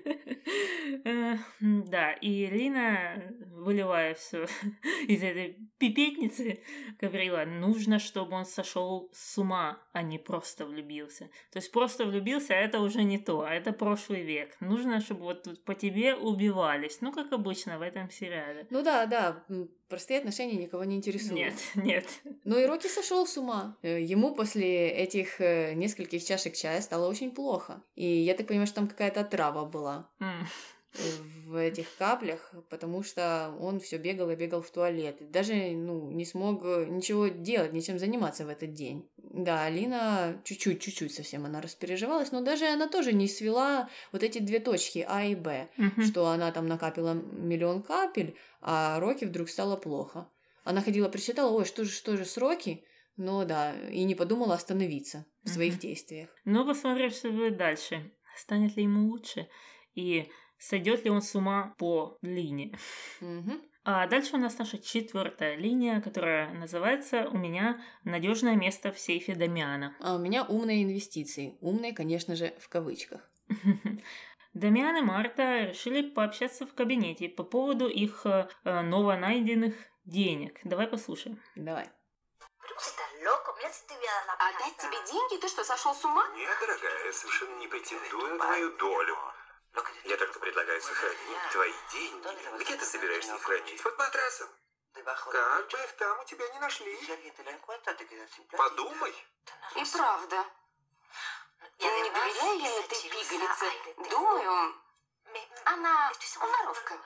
Да, 1.60 2.12
и 2.12 2.46
Лина, 2.46 3.22
выливая 3.52 4.14
все 4.14 4.46
из 5.08 5.22
этой 5.22 5.58
пипетницы, 5.78 6.60
говорила, 7.00 7.44
нужно, 7.44 7.98
чтобы 7.98 8.36
он 8.36 8.44
сошел 8.44 9.10
с 9.12 9.38
ума, 9.38 9.78
а 9.92 10.02
не 10.02 10.18
просто 10.18 10.66
влюбился. 10.66 11.26
То 11.52 11.58
есть 11.58 11.70
просто 11.72 12.04
влюбился, 12.04 12.54
а 12.54 12.56
это 12.56 12.80
уже 12.80 13.02
не 13.02 13.18
то, 13.18 13.42
а 13.42 13.54
это 13.54 13.72
прошлый 13.72 14.22
век. 14.22 14.56
Нужно, 14.60 15.00
чтобы 15.00 15.22
вот 15.22 15.64
по 15.64 15.74
тебе 15.74 16.14
убивались, 16.14 17.00
ну, 17.00 17.12
как 17.12 17.32
обычно 17.32 17.78
в 17.78 17.82
этом 17.82 18.10
сериале. 18.10 18.66
Ну 18.70 18.82
да, 18.82 19.06
да, 19.06 19.44
простые 19.88 20.18
отношения 20.18 20.56
никого 20.56 20.84
не 20.84 20.96
интересуют. 20.96 21.34
Нет, 21.34 21.54
нет. 21.74 22.06
Ну 22.44 22.58
и 22.58 22.66
Рокки 22.66 22.88
сошел 22.88 23.26
с 23.26 23.36
ума. 23.36 23.76
Э, 23.82 24.00
ему 24.00 24.34
после 24.34 24.88
этих 24.88 25.40
э, 25.40 25.74
нескольких 25.74 26.24
чашек 26.24 26.54
чая 26.54 26.80
стало 26.80 27.08
очень 27.08 27.30
плохо. 27.30 27.82
И 27.94 28.06
я 28.06 28.34
так 28.34 28.46
понимаю, 28.46 28.66
что 28.66 28.76
там 28.76 28.88
какая-то 28.88 29.24
трава 29.24 29.64
была. 29.64 30.08
Mm 30.20 30.46
в 31.46 31.56
этих 31.56 31.86
каплях, 31.96 32.52
потому 32.68 33.02
что 33.02 33.54
он 33.60 33.80
все 33.80 33.96
бегал 33.96 34.30
и 34.30 34.36
бегал 34.36 34.60
в 34.60 34.70
туалет. 34.70 35.30
Даже 35.30 35.54
ну, 35.54 36.10
не 36.10 36.24
смог 36.24 36.62
ничего 36.62 37.28
делать, 37.28 37.72
ничем 37.72 37.98
заниматься 37.98 38.44
в 38.44 38.48
этот 38.48 38.72
день. 38.72 39.08
Да, 39.16 39.64
Алина 39.64 40.40
чуть-чуть, 40.44 40.80
чуть-чуть 40.80 41.14
совсем 41.14 41.44
она 41.46 41.60
распереживалась, 41.60 42.32
но 42.32 42.42
даже 42.42 42.66
она 42.66 42.88
тоже 42.88 43.12
не 43.12 43.28
свела 43.28 43.88
вот 44.12 44.22
эти 44.22 44.38
две 44.38 44.58
точки 44.60 45.04
А 45.08 45.24
и 45.24 45.34
Б, 45.34 45.68
угу. 45.78 46.02
что 46.02 46.28
она 46.28 46.50
там 46.52 46.66
накапила 46.66 47.14
миллион 47.14 47.82
капель, 47.82 48.36
а 48.60 49.00
Роки 49.00 49.24
вдруг 49.24 49.48
стало 49.48 49.76
плохо. 49.76 50.28
Она 50.64 50.82
ходила, 50.82 51.08
прочитала, 51.08 51.50
ой, 51.50 51.64
что 51.64 51.84
же, 51.84 51.90
что 51.90 52.16
же 52.16 52.24
сроки? 52.24 52.84
Но 53.16 53.44
да, 53.44 53.74
и 53.90 54.04
не 54.04 54.14
подумала 54.14 54.54
остановиться 54.54 55.24
в 55.42 55.48
своих 55.48 55.74
угу. 55.74 55.80
действиях. 55.80 56.28
Ну, 56.44 56.66
посмотрим, 56.66 57.10
что 57.10 57.30
будет 57.30 57.56
дальше. 57.56 58.12
Станет 58.36 58.76
ли 58.76 58.84
ему 58.84 59.08
лучше? 59.08 59.48
И 59.94 60.30
сойдет 60.58 61.04
ли 61.04 61.10
он 61.10 61.22
с 61.22 61.34
ума 61.34 61.74
по 61.78 62.18
линии. 62.22 62.76
А 63.84 64.06
дальше 64.06 64.36
у 64.36 64.38
нас 64.38 64.58
наша 64.58 64.76
четвертая 64.78 65.56
линия, 65.56 66.02
которая 66.02 66.52
называется 66.52 67.26
«У 67.30 67.38
меня 67.38 67.82
надежное 68.04 68.54
место 68.54 68.92
в 68.92 68.98
сейфе 68.98 69.34
Дамиана». 69.34 69.96
А 70.00 70.16
у 70.16 70.18
меня 70.18 70.44
умные 70.44 70.82
инвестиции. 70.82 71.56
Умные, 71.62 71.94
конечно 71.94 72.36
же, 72.36 72.54
в 72.60 72.68
кавычках. 72.68 73.30
Дамиан 74.52 74.96
и 74.96 75.00
Марта 75.00 75.70
решили 75.70 76.02
пообщаться 76.02 76.66
в 76.66 76.74
кабинете 76.74 77.30
по 77.30 77.44
поводу 77.44 77.88
их 77.88 78.26
э, 78.26 78.48
новонайденных 78.64 79.74
денег. 80.04 80.60
Давай 80.64 80.86
послушаем. 80.86 81.40
Давай. 81.56 81.88
Отдать 84.38 84.76
тебе 84.76 84.98
деньги? 85.10 85.40
Ты 85.40 85.48
что, 85.48 85.64
сошел 85.64 85.94
с 85.94 86.04
ума? 86.04 86.28
Нет, 86.36 86.56
дорогая, 86.60 87.06
я 87.06 87.12
совершенно 87.12 87.56
не 87.58 87.66
претендую 87.66 88.34
на 88.34 88.38
твою 88.38 88.76
долю. 88.76 89.16
Я 90.04 90.16
только 90.16 90.38
предлагаю 90.40 90.80
сохранить 90.80 91.50
твои 91.52 91.72
деньги. 91.92 92.58
Где 92.58 92.76
ты 92.76 92.84
собираешься 92.84 93.34
их 93.34 93.42
хранить? 93.42 93.82
Под 93.82 93.98
матрасом. 93.98 94.48
Как 94.94 95.68
бы 95.70 95.78
их 95.78 95.92
там 95.96 96.20
у 96.20 96.24
тебя 96.24 96.48
не 96.48 96.58
нашли. 96.58 96.98
Подумай. 98.50 99.26
И 99.76 99.84
правда. 99.92 100.44
Не 101.78 102.10
доверяю 102.10 102.58
я 102.60 102.80
этой 102.80 103.02
пигалице. 103.02 104.10
Думаю, 104.10 104.74
она 105.64 106.12
воровка. 106.40 106.98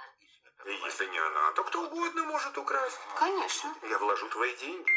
И 0.65 0.73
если 0.73 1.07
не 1.07 1.19
она, 1.19 1.53
то 1.53 1.65
кто 1.65 1.83
угодно 1.83 2.25
может 2.25 2.57
украсть. 2.57 2.99
Конечно. 3.17 3.75
Я 3.83 3.99
вложу 3.99 4.29
твои 4.29 4.55
деньги. 4.57 4.93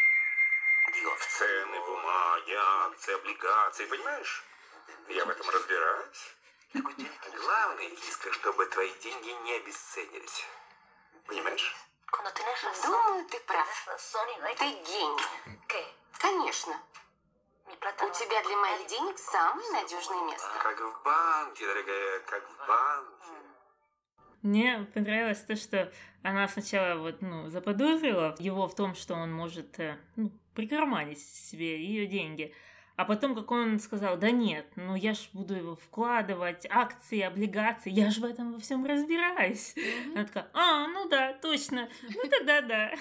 В 1.17 1.25
цены, 1.37 1.79
бумаги, 1.81 2.53
акции, 2.53 3.15
облигации, 3.15 3.85
понимаешь? 3.87 4.43
Я 5.09 5.25
в 5.25 5.29
этом 5.29 5.49
разбираюсь. 5.49 6.35
Главное, 6.81 7.89
Киска, 7.91 8.33
чтобы 8.33 8.65
твои 8.65 8.91
деньги 9.01 9.29
не 9.43 9.53
обесценились. 9.57 10.45
Понимаешь? 11.25 11.75
Думаю, 12.83 13.25
ты 13.25 13.39
прав. 13.41 13.67
Ты 14.57 14.65
гений. 14.65 15.23
Конечно. 16.19 16.73
У 17.67 18.09
тебя 18.09 18.43
для 18.43 18.57
моих 18.57 18.87
денег 18.87 19.17
самое 19.17 19.71
надежное 19.71 20.21
место. 20.25 20.49
Как 20.61 20.79
в 20.79 21.03
банке, 21.03 21.65
дорогая, 21.65 22.19
как 22.21 22.49
в 22.49 22.67
банке. 22.67 23.15
Мне 24.41 24.87
понравилось 24.93 25.43
то, 25.43 25.55
что 25.55 25.91
она 26.23 26.47
сначала 26.47 26.99
вот, 26.99 27.21
ну, 27.21 27.49
заподозрила 27.49 28.35
его 28.37 28.67
в 28.67 28.75
том, 28.75 28.93
что 28.95 29.15
он 29.15 29.33
может 29.33 29.79
э, 29.79 29.97
ну, 30.15 30.31
прикарманить 30.53 31.19
себе 31.19 31.79
ее 31.83 32.05
деньги. 32.05 32.55
А 32.97 33.03
потом, 33.03 33.35
как 33.35 33.51
он 33.51 33.79
сказал, 33.79 34.17
да 34.17 34.31
нет, 34.31 34.65
ну 34.77 34.95
я 34.95 35.13
ж 35.13 35.29
буду 35.33 35.53
его 35.53 35.75
вкладывать, 35.75 36.65
акции, 36.69 37.19
облигации, 37.21 37.91
я 37.91 38.09
же 38.09 38.21
в 38.21 38.23
этом 38.23 38.53
во 38.53 38.59
всем 38.59 38.85
разбираюсь. 38.85 39.73
Mm-hmm. 39.75 40.13
Она 40.13 40.23
такая, 40.23 40.47
а, 40.53 40.87
ну 40.87 41.09
да, 41.09 41.33
точно, 41.33 41.89
ну 42.03 42.29
тогда 42.29 42.61
да. 42.61 42.91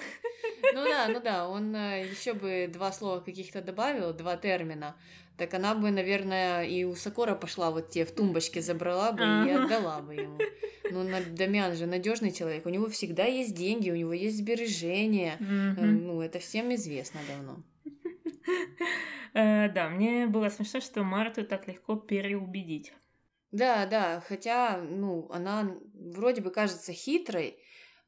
Ну 0.73 0.83
да, 0.83 1.07
ну 1.07 1.21
да, 1.21 1.47
он 1.47 1.73
э, 1.73 2.09
еще 2.09 2.33
бы 2.33 2.69
два 2.71 2.91
слова 2.91 3.21
каких-то 3.21 3.61
добавил, 3.61 4.11
два 4.13 4.35
термина, 4.35 4.97
так 5.37 5.53
она 5.53 5.73
бы, 5.75 5.91
наверное, 5.91 6.63
и 6.63 6.83
у 6.83 6.93
Сокора 6.95 7.35
пошла 7.35 7.71
вот 7.71 7.89
те 7.89 8.03
в 8.03 8.11
тумбочке 8.11 8.61
забрала 8.61 9.13
бы 9.13 9.21
и 9.21 9.51
отдала 9.51 10.01
бы 10.01 10.15
ему. 10.15 10.37
Ну, 10.91 11.05
Дамиан 11.31 11.73
же 11.75 11.85
надежный 11.85 12.31
человек, 12.31 12.65
у 12.65 12.69
него 12.69 12.89
всегда 12.89 13.23
есть 13.23 13.55
деньги, 13.55 13.89
у 13.89 13.95
него 13.95 14.11
есть 14.11 14.37
сбережения, 14.37 15.37
ну, 15.39 16.21
это 16.21 16.39
всем 16.39 16.75
известно 16.75 17.21
давно. 17.29 17.63
Э, 19.35 19.69
да, 19.69 19.89
мне 19.89 20.27
было 20.27 20.49
смешно, 20.49 20.79
что 20.79 21.03
Марту 21.03 21.45
так 21.45 21.67
легко 21.67 21.97
переубедить. 21.97 22.93
Да, 23.51 23.85
да, 23.85 24.23
хотя, 24.27 24.77
ну, 24.77 25.29
она 25.29 25.75
вроде 25.93 26.41
бы 26.41 26.51
кажется 26.51 26.93
хитрой, 26.93 27.57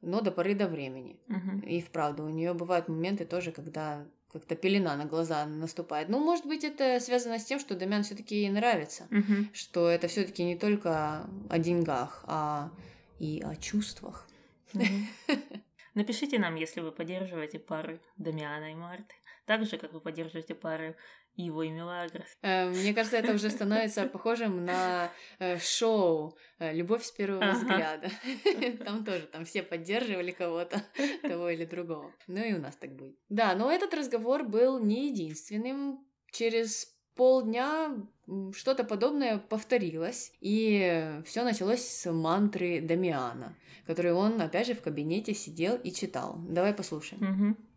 но 0.00 0.20
до 0.22 0.32
поры 0.32 0.54
до 0.54 0.68
времени. 0.68 1.20
Угу. 1.28 1.66
И 1.66 1.80
вправду, 1.82 2.24
у 2.24 2.30
нее 2.30 2.54
бывают 2.54 2.88
моменты 2.88 3.26
тоже, 3.26 3.52
когда 3.52 4.06
как-то 4.32 4.56
пелена 4.56 4.96
на 4.96 5.04
глаза 5.04 5.44
наступает. 5.46 6.08
Ну, 6.08 6.18
может 6.18 6.46
быть, 6.46 6.64
это 6.64 6.98
связано 7.00 7.38
с 7.38 7.44
тем, 7.44 7.58
что 7.60 7.74
Дамян 7.74 8.02
все-таки 8.02 8.36
ей 8.36 8.50
нравится, 8.50 9.06
угу. 9.10 9.48
что 9.52 9.88
это 9.88 10.08
все-таки 10.08 10.44
не 10.44 10.56
только 10.56 11.28
о 11.50 11.58
деньгах, 11.58 12.24
а 12.26 12.70
и 13.18 13.42
о 13.44 13.54
чувствах. 13.56 14.28
Угу. 14.72 14.84
Напишите 15.94 16.38
нам, 16.38 16.54
если 16.54 16.80
вы 16.80 16.92
поддерживаете 16.92 17.58
пары 17.58 18.00
Дамиана 18.16 18.72
и 18.72 18.74
Марты. 18.74 19.14
Так 19.48 19.66
же, 19.66 19.78
как 19.78 19.92
вы 19.92 20.00
поддерживаете 20.00 20.54
пары 20.54 20.94
Иво 21.34 21.62
и 21.62 21.70
Мелагрос. 21.70 22.26
Э, 22.42 22.68
Мне 22.70 22.94
кажется, 22.94 23.16
это 23.16 23.32
уже 23.32 23.50
становится 23.50 24.06
похожим 24.12 24.64
на 24.64 25.10
э, 25.40 25.58
шоу 25.58 26.36
э, 26.58 26.72
«Любовь 26.74 27.02
с 27.04 27.10
первого 27.10 27.42
Ага. 27.44 27.58
взгляда». 27.58 28.10
Там 28.84 29.04
тоже, 29.04 29.26
там 29.32 29.44
все 29.44 29.62
поддерживали 29.62 30.30
кого-то, 30.30 30.80
того 31.22 31.48
или 31.50 31.64
другого. 31.64 32.12
Ну 32.28 32.44
и 32.44 32.52
у 32.52 32.60
нас 32.60 32.76
так 32.76 32.94
будет. 32.94 33.16
Да, 33.28 33.54
но 33.56 33.70
этот 33.72 33.94
разговор 33.94 34.44
был 34.44 34.78
не 34.78 35.08
единственным. 35.10 36.04
Через 36.30 36.94
полдня 37.16 37.96
что-то 38.52 38.84
подобное 38.84 39.38
повторилось, 39.38 40.32
и 40.40 41.20
все 41.24 41.42
началось 41.42 41.80
с 41.80 42.12
мантры 42.12 42.80
Дамиана, 42.80 43.56
который 43.86 44.12
он, 44.12 44.40
опять 44.40 44.66
же, 44.66 44.74
в 44.74 44.82
кабинете 44.82 45.34
сидел 45.34 45.76
и 45.76 45.90
читал. 45.90 46.36
Давай 46.48 46.72
послушаем. 46.74 47.24
Мгм. 47.24 47.67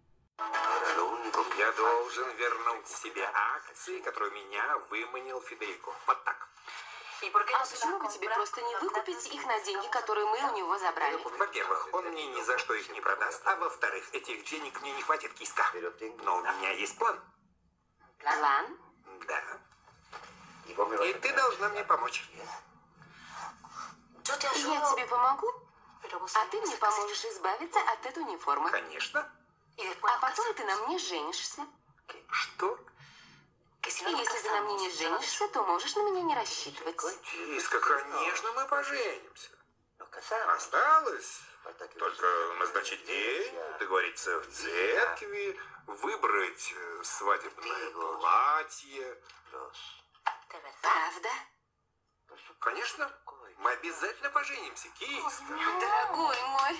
Вернуть 2.82 2.88
себе 2.88 3.30
акции, 3.34 4.00
которые 4.02 4.32
меня 4.32 4.78
выманил 4.90 5.42
Федерико. 5.42 5.94
Вот 6.08 6.24
так. 6.24 6.48
А 7.24 7.66
почему 7.66 8.00
бы 8.00 8.08
тебе 8.12 8.28
просто 8.30 8.62
не 8.62 8.76
выкупить 8.78 9.28
их 9.28 9.46
на 9.46 9.60
деньги, 9.60 9.88
которые 9.90 10.26
мы 10.26 10.52
у 10.52 10.58
него 10.58 10.78
забрали? 10.80 11.16
Во-первых, 11.38 11.90
он 11.94 12.06
мне 12.06 12.26
ни 12.28 12.42
за 12.42 12.58
что 12.58 12.74
их 12.74 12.90
не 12.90 13.00
продаст. 13.00 13.44
А 13.46 13.56
во-вторых, 13.58 14.12
этих 14.14 14.44
денег 14.46 14.82
мне 14.82 14.92
не 14.94 15.04
хватит 15.04 15.32
киска. 15.34 15.64
Но 16.24 16.38
у 16.38 16.42
меня 16.42 16.72
есть 16.72 16.98
план. 16.98 17.20
План? 18.18 18.78
Да. 19.28 19.44
И 20.66 21.14
ты 21.14 21.34
должна 21.34 21.70
мне 21.70 21.84
помочь. 21.84 22.28
Я 24.26 24.38
тебе 24.38 25.06
помогу, 25.06 25.54
а 26.34 26.46
ты 26.48 26.62
мне 26.62 26.76
поможешь 26.78 27.26
избавиться 27.26 27.80
от 27.80 28.06
этой 28.08 28.24
униформы. 28.24 28.72
Конечно. 28.72 29.32
А 30.02 30.18
потом 30.20 30.54
ты 30.56 30.66
на 30.66 30.76
мне 30.88 30.98
женишься. 30.98 31.68
Что? 32.30 32.78
И 33.84 33.88
если 33.88 34.42
ты 34.42 34.50
на 34.52 34.62
мне 34.62 34.76
не 34.76 34.92
женишься, 34.92 35.48
то 35.50 35.64
можешь 35.64 35.96
на 35.96 36.10
меня 36.10 36.22
не 36.22 36.36
рассчитывать. 36.36 37.22
Киска, 37.24 37.80
конечно, 37.80 38.52
мы 38.54 38.68
поженимся. 38.68 39.50
Осталось 40.48 41.42
только 41.98 42.54
назначить 42.60 43.06
день, 43.06 43.56
договориться 43.80 44.40
в 44.40 44.48
церкви, 44.52 45.60
выбрать 45.88 46.74
э, 46.76 47.04
свадебное 47.04 47.92
платье. 47.92 49.18
Правда? 50.82 51.30
Конечно, 52.60 53.12
мы 53.58 53.72
обязательно 53.72 54.30
поженимся, 54.30 54.90
Киска. 55.00 55.44
Дорогой 55.80 56.42
мой. 56.44 56.80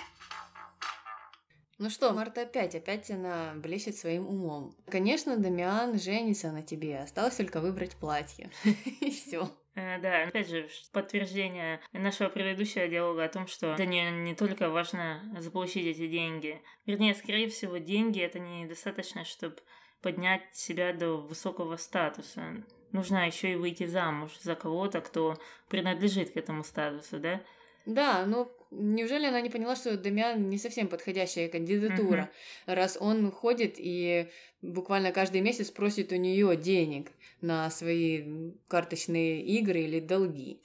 Ну 1.78 1.90
что, 1.90 2.12
Марта 2.12 2.42
опять, 2.42 2.74
опять 2.74 3.10
она 3.10 3.54
блещет 3.56 3.96
своим 3.96 4.26
умом. 4.28 4.74
Конечно, 4.88 5.36
Дамиан 5.36 5.98
женится 5.98 6.52
на 6.52 6.62
тебе, 6.62 6.98
осталось 6.98 7.36
только 7.36 7.60
выбрать 7.60 7.96
платье. 7.96 8.50
И 9.00 9.10
все. 9.10 9.50
Э, 9.74 9.98
Да, 10.00 10.24
опять 10.24 10.48
же, 10.48 10.68
подтверждение 10.92 11.80
нашего 11.92 12.28
предыдущего 12.28 12.86
диалога 12.86 13.24
о 13.24 13.28
том, 13.28 13.46
что 13.46 13.74
для 13.76 13.86
нее 13.86 14.10
не 14.10 14.34
только 14.34 14.68
важно 14.68 15.22
заполучить 15.38 15.86
эти 15.86 16.06
деньги. 16.06 16.60
Вернее, 16.86 17.14
скорее 17.14 17.48
всего, 17.48 17.78
деньги 17.78 18.20
это 18.20 18.38
недостаточно, 18.38 19.24
чтобы 19.24 19.56
поднять 20.02 20.42
себя 20.54 20.92
до 20.92 21.16
высокого 21.16 21.76
статуса. 21.76 22.62
Нужно 22.90 23.26
еще 23.26 23.52
и 23.52 23.56
выйти 23.56 23.86
замуж 23.86 24.32
за 24.42 24.54
кого-то, 24.54 25.00
кто 25.00 25.38
принадлежит 25.68 26.32
к 26.32 26.36
этому 26.36 26.62
статусу, 26.64 27.18
да? 27.18 27.40
Да, 27.86 28.26
но 28.26 28.50
неужели 28.72 29.26
она 29.26 29.40
не 29.40 29.50
поняла, 29.50 29.76
что 29.76 29.96
Дамиан 29.96 30.48
не 30.48 30.58
совсем 30.58 30.88
подходящая 30.88 31.48
кандидатура, 31.48 32.30
раз 32.66 32.96
он 33.00 33.30
ходит 33.30 33.74
и 33.78 34.28
буквально 34.62 35.12
каждый 35.12 35.40
месяц 35.40 35.70
просит 35.70 36.12
у 36.12 36.16
нее 36.16 36.56
денег 36.56 37.10
на 37.40 37.70
свои 37.70 38.52
карточные 38.68 39.42
игры 39.42 39.80
или 39.80 40.00
долги. 40.00 40.60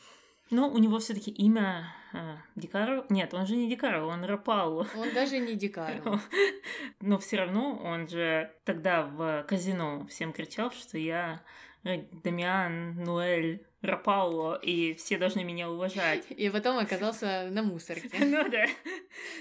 Но 0.50 0.70
у 0.70 0.78
него 0.78 1.00
все-таки 1.00 1.30
имя 1.32 1.94
э, 2.14 2.38
Дикаро. 2.56 3.06
Нет, 3.10 3.34
он 3.34 3.46
же 3.46 3.58
не 3.58 3.70
Дикаро, 3.70 4.06
он 4.06 4.24
Рапалло. 4.24 4.88
Он 4.96 5.14
даже 5.14 5.40
не 5.40 5.56
Дикаро. 5.56 6.22
Но 7.02 7.20
все 7.20 7.38
равно 7.38 7.78
он 7.84 8.08
же 8.08 8.52
тогда 8.64 9.04
в 9.04 9.44
казино 9.48 10.08
всем 10.08 10.32
кричал, 10.32 10.72
что 10.72 10.98
я 10.98 11.44
э, 11.84 12.04
Дамиан, 12.24 13.04
Нуэль, 13.04 13.66
Рапалло, 13.88 14.56
и 14.56 14.94
все 14.94 15.18
должны 15.18 15.44
меня 15.44 15.70
уважать. 15.70 16.24
И 16.30 16.50
потом 16.50 16.78
оказался 16.78 17.50
на 17.52 17.64
мусорке. 17.64 18.10
Ну 18.20 18.50
да. 18.50 18.66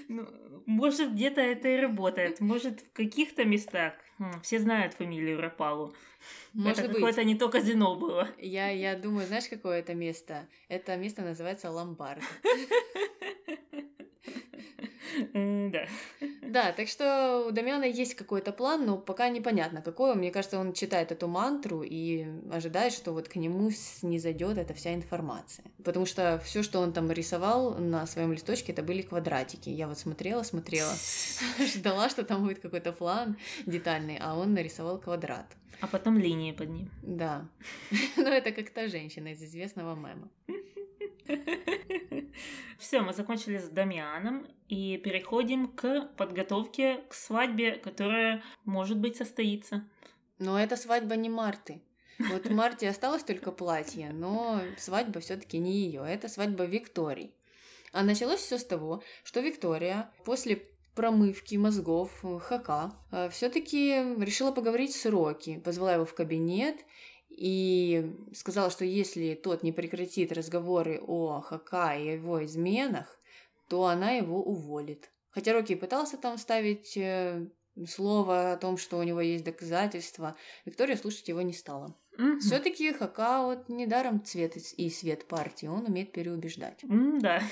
Ну, 0.09 0.27
может, 0.67 1.13
где-то 1.13 1.41
это 1.41 1.69
и 1.69 1.77
работает. 1.77 2.41
Может, 2.41 2.81
в 2.81 2.93
каких-то 2.93 3.45
местах. 3.45 3.95
М, 4.19 4.41
Все 4.43 4.59
знают 4.59 4.95
фамилию 4.95 5.41
Рапалу. 5.41 5.95
Может 6.55 6.79
это 6.79 6.89
быть. 6.89 6.97
какое-то 6.97 7.23
не 7.25 7.35
то 7.37 7.49
казино 7.49 7.95
было. 7.97 8.29
Я, 8.39 8.71
я 8.71 8.97
думаю, 8.97 9.27
знаешь, 9.27 9.49
какое 9.49 9.79
это 9.81 9.95
место? 9.95 10.49
Это 10.69 10.97
место 10.97 11.23
называется 11.23 11.71
Ломбард. 11.71 12.23
Да. 15.33 15.87
Да, 16.43 16.73
так 16.73 16.89
что 16.89 17.47
у 17.49 17.51
Дамиана 17.51 17.85
есть 17.85 18.15
какой-то 18.15 18.53
план, 18.53 18.87
но 18.87 18.97
пока 18.97 19.29
непонятно 19.29 19.83
какой. 19.83 20.15
Мне 20.15 20.31
кажется, 20.31 20.59
он 20.59 20.73
читает 20.73 21.13
эту 21.13 21.29
мантру 21.29 21.83
и 21.83 22.27
ожидает, 22.51 22.93
что 22.93 23.13
вот 23.13 23.29
к 23.29 23.37
нему 23.37 23.71
не 24.03 24.19
зайдет 24.19 24.59
эта 24.59 24.73
вся 24.75 24.95
информация. 24.95 25.65
Потому 25.85 26.07
что 26.07 26.41
все, 26.45 26.63
что 26.63 26.81
он 26.81 26.93
там 26.93 27.11
рисовал 27.11 27.75
на 27.75 28.07
своем 28.07 28.33
листочке, 28.33 28.73
это 28.73 28.83
были 28.83 29.03
квадратики. 29.03 29.69
Я 29.69 29.89
вот 29.89 29.99
смотрела, 29.99 30.43
смотрела, 30.45 30.93
ждала, 31.75 32.09
что 32.09 32.25
там 32.25 32.45
будет 32.45 32.61
какой-то 32.61 32.93
план 32.93 33.37
детальный, 33.67 34.19
а 34.21 34.39
он 34.39 34.55
нарисовал 34.55 34.99
квадрат. 34.99 35.47
А 35.81 35.87
потом 35.87 36.19
линии 36.19 36.53
под 36.53 36.71
ним. 36.71 36.91
Да. 37.03 37.47
Но 38.17 38.29
это 38.29 38.53
как 38.53 38.71
та 38.71 38.89
женщина 38.89 39.29
из 39.29 39.43
известного 39.43 39.95
мема. 39.95 40.29
Все, 42.79 43.01
мы 43.01 43.13
закончили 43.13 43.59
с 43.59 43.69
Дамианом 43.69 44.47
и 44.69 44.97
переходим 44.99 45.69
к 45.69 46.09
подготовке 46.17 47.01
к 47.09 47.15
свадьбе, 47.15 47.73
которая, 47.73 48.43
может 48.65 48.99
быть, 48.99 49.17
состоится. 49.17 49.85
Но 50.39 50.59
это 50.59 50.77
свадьба 50.77 51.17
не 51.17 51.29
Марты. 51.29 51.81
Вот 52.19 52.49
Марте 52.51 52.89
осталось 52.89 53.25
только 53.25 53.53
платье, 53.53 54.11
но 54.13 54.61
свадьба 54.79 55.21
все-таки 55.21 55.59
не 55.59 55.73
ее, 55.73 56.05
это 56.07 56.29
свадьба 56.29 56.65
Виктории. 56.65 57.33
А 57.93 58.03
началось 58.03 58.41
все 58.41 58.59
с 58.59 58.65
того, 58.65 59.03
что 59.23 59.41
Виктория 59.41 60.11
после 60.25 60.67
промывки 60.95 61.57
мозгов 61.57 62.11
э, 62.25 62.39
Хака 62.39 62.95
все-таки 63.31 64.15
решила 64.19 64.51
поговорить 64.51 64.95
с 64.95 65.07
Рокки, 65.07 65.59
позвала 65.59 65.95
его 65.95 66.05
в 66.07 66.15
кабинет 66.15 66.77
и 67.37 68.13
сказала, 68.35 68.71
что 68.71 68.85
если 68.85 69.35
тот 69.35 69.63
не 69.63 69.73
прекратит 69.73 70.33
разговоры 70.33 71.01
о 71.07 71.41
Хака 71.41 71.95
и 71.97 72.13
его 72.15 72.45
изменах, 72.45 73.19
то 73.69 73.87
она 73.87 74.13
его 74.13 74.43
уволит. 74.43 75.11
Хотя 75.31 75.53
Рокки 75.53 75.75
пытался 75.75 76.17
там 76.17 76.39
ставить 76.39 76.97
э, 76.97 77.47
слово 77.87 78.53
о 78.53 78.57
том, 78.57 78.79
что 78.79 78.99
у 78.99 79.03
него 79.03 79.21
есть 79.21 79.45
доказательства, 79.45 80.35
Виктория 80.65 80.97
слушать 80.97 81.29
его 81.29 81.43
не 81.43 81.53
стала. 81.53 81.95
Мгм. 82.17 82.41
Все-таки 82.41 82.93
Хака 82.95 83.43
вот 83.45 83.69
недаром 83.69 84.25
цвет 84.25 84.57
и- 84.57 84.89
свет 84.89 85.27
партии, 85.29 85.67
он 85.67 85.85
умеет 85.85 86.13
переубеждать. 86.13 86.83
М, 86.85 87.19
Да. 87.19 87.43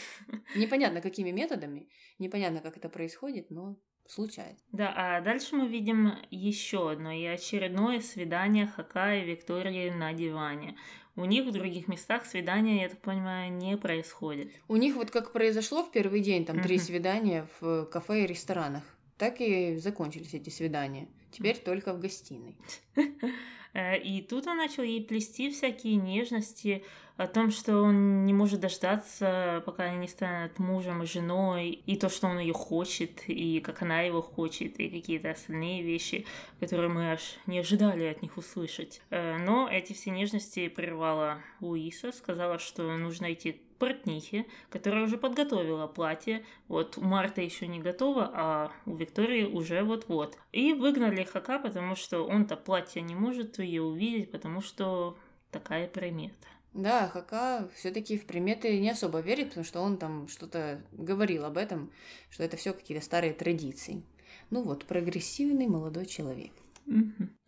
Непонятно, 0.56 1.02
какими 1.02 1.30
методами, 1.30 1.88
непонятно, 2.18 2.60
как 2.60 2.78
это 2.78 2.88
происходит, 2.88 3.50
но 3.50 3.76
случается. 4.06 4.64
Да, 4.72 4.92
а 4.96 5.20
дальше 5.20 5.56
мы 5.56 5.68
видим 5.68 6.12
еще 6.30 6.90
одно 6.90 7.10
и 7.10 7.24
очередное 7.24 8.00
свидание 8.00 8.66
Хака 8.66 9.16
и 9.16 9.24
Виктории 9.24 9.90
на 9.90 10.12
диване. 10.12 10.76
У 11.16 11.24
них 11.24 11.46
в 11.46 11.52
других 11.52 11.86
местах 11.86 12.26
свидания, 12.26 12.82
я 12.82 12.88
так 12.88 13.00
понимаю, 13.00 13.52
не 13.52 13.76
происходит. 13.76 14.50
У 14.66 14.76
них 14.76 14.96
вот 14.96 15.10
как 15.10 15.32
произошло 15.32 15.84
в 15.84 15.92
первый 15.92 16.20
день, 16.20 16.44
там 16.44 16.60
три 16.60 16.78
свидания 16.78 17.46
в 17.60 17.84
кафе 17.86 18.24
и 18.24 18.26
ресторанах, 18.26 18.82
так 19.16 19.40
и 19.40 19.76
закончились 19.76 20.34
эти 20.34 20.50
свидания. 20.50 21.08
Теперь 21.30 21.56
только 21.56 21.92
в 21.92 22.00
гостиной. 22.00 22.56
Э, 23.74 23.98
И 23.98 24.22
тут 24.22 24.46
он 24.46 24.56
начал 24.56 24.82
ей 24.82 25.04
плести 25.04 25.50
всякие 25.50 25.96
нежности 25.96 26.84
о 27.16 27.28
том, 27.28 27.50
что 27.52 27.80
он 27.82 28.24
не 28.24 28.32
может 28.32 28.58
дождаться, 28.60 29.62
пока 29.66 29.84
они 29.84 29.98
не 29.98 30.08
станут 30.08 30.58
мужем 30.58 31.02
и 31.02 31.06
женой, 31.06 31.70
и 31.70 31.96
то, 31.96 32.08
что 32.08 32.26
он 32.26 32.38
ее 32.40 32.52
хочет, 32.52 33.22
и 33.28 33.60
как 33.60 33.82
она 33.82 34.00
его 34.00 34.20
хочет, 34.20 34.80
и 34.80 34.88
какие-то 34.88 35.30
остальные 35.30 35.82
вещи, 35.82 36.26
которые 36.58 36.88
мы 36.88 37.12
аж 37.12 37.20
не 37.46 37.60
ожидали 37.60 38.04
от 38.04 38.22
них 38.22 38.36
услышать. 38.36 39.00
Э, 39.10 39.36
Но 39.38 39.68
эти 39.68 39.92
все 39.92 40.10
нежности 40.10 40.68
прервала 40.68 41.38
Луиса, 41.60 42.10
сказала, 42.12 42.58
что 42.58 42.96
нужно 42.96 43.32
идти 43.32 43.60
портнихе, 43.78 44.46
которая 44.70 45.04
уже 45.04 45.18
подготовила 45.18 45.86
платье. 45.86 46.44
Вот 46.68 46.98
у 46.98 47.02
Марта 47.02 47.40
еще 47.40 47.66
не 47.66 47.80
готово, 47.80 48.30
а 48.32 48.72
у 48.86 48.94
Виктории 48.94 49.44
уже 49.44 49.82
вот-вот. 49.82 50.36
И 50.52 50.72
выгнали 50.72 51.24
Хака, 51.24 51.58
потому 51.58 51.96
что 51.96 52.22
он-то 52.22 52.56
платье 52.56 53.02
не 53.02 53.14
может 53.14 53.58
ее 53.58 53.82
увидеть, 53.82 54.30
потому 54.30 54.60
что 54.60 55.18
такая 55.50 55.88
примета. 55.88 56.48
Да, 56.72 57.08
Хака 57.08 57.68
все-таки 57.74 58.18
в 58.18 58.26
приметы 58.26 58.80
не 58.80 58.90
особо 58.90 59.20
верит, 59.20 59.50
потому 59.50 59.64
что 59.64 59.80
он 59.80 59.96
там 59.96 60.26
что-то 60.26 60.82
говорил 60.90 61.44
об 61.44 61.56
этом, 61.56 61.92
что 62.30 62.42
это 62.42 62.56
все 62.56 62.72
какие-то 62.72 63.04
старые 63.04 63.32
традиции. 63.32 64.02
Ну 64.50 64.62
вот, 64.62 64.84
прогрессивный 64.84 65.68
молодой 65.68 66.06
человек. 66.06 66.52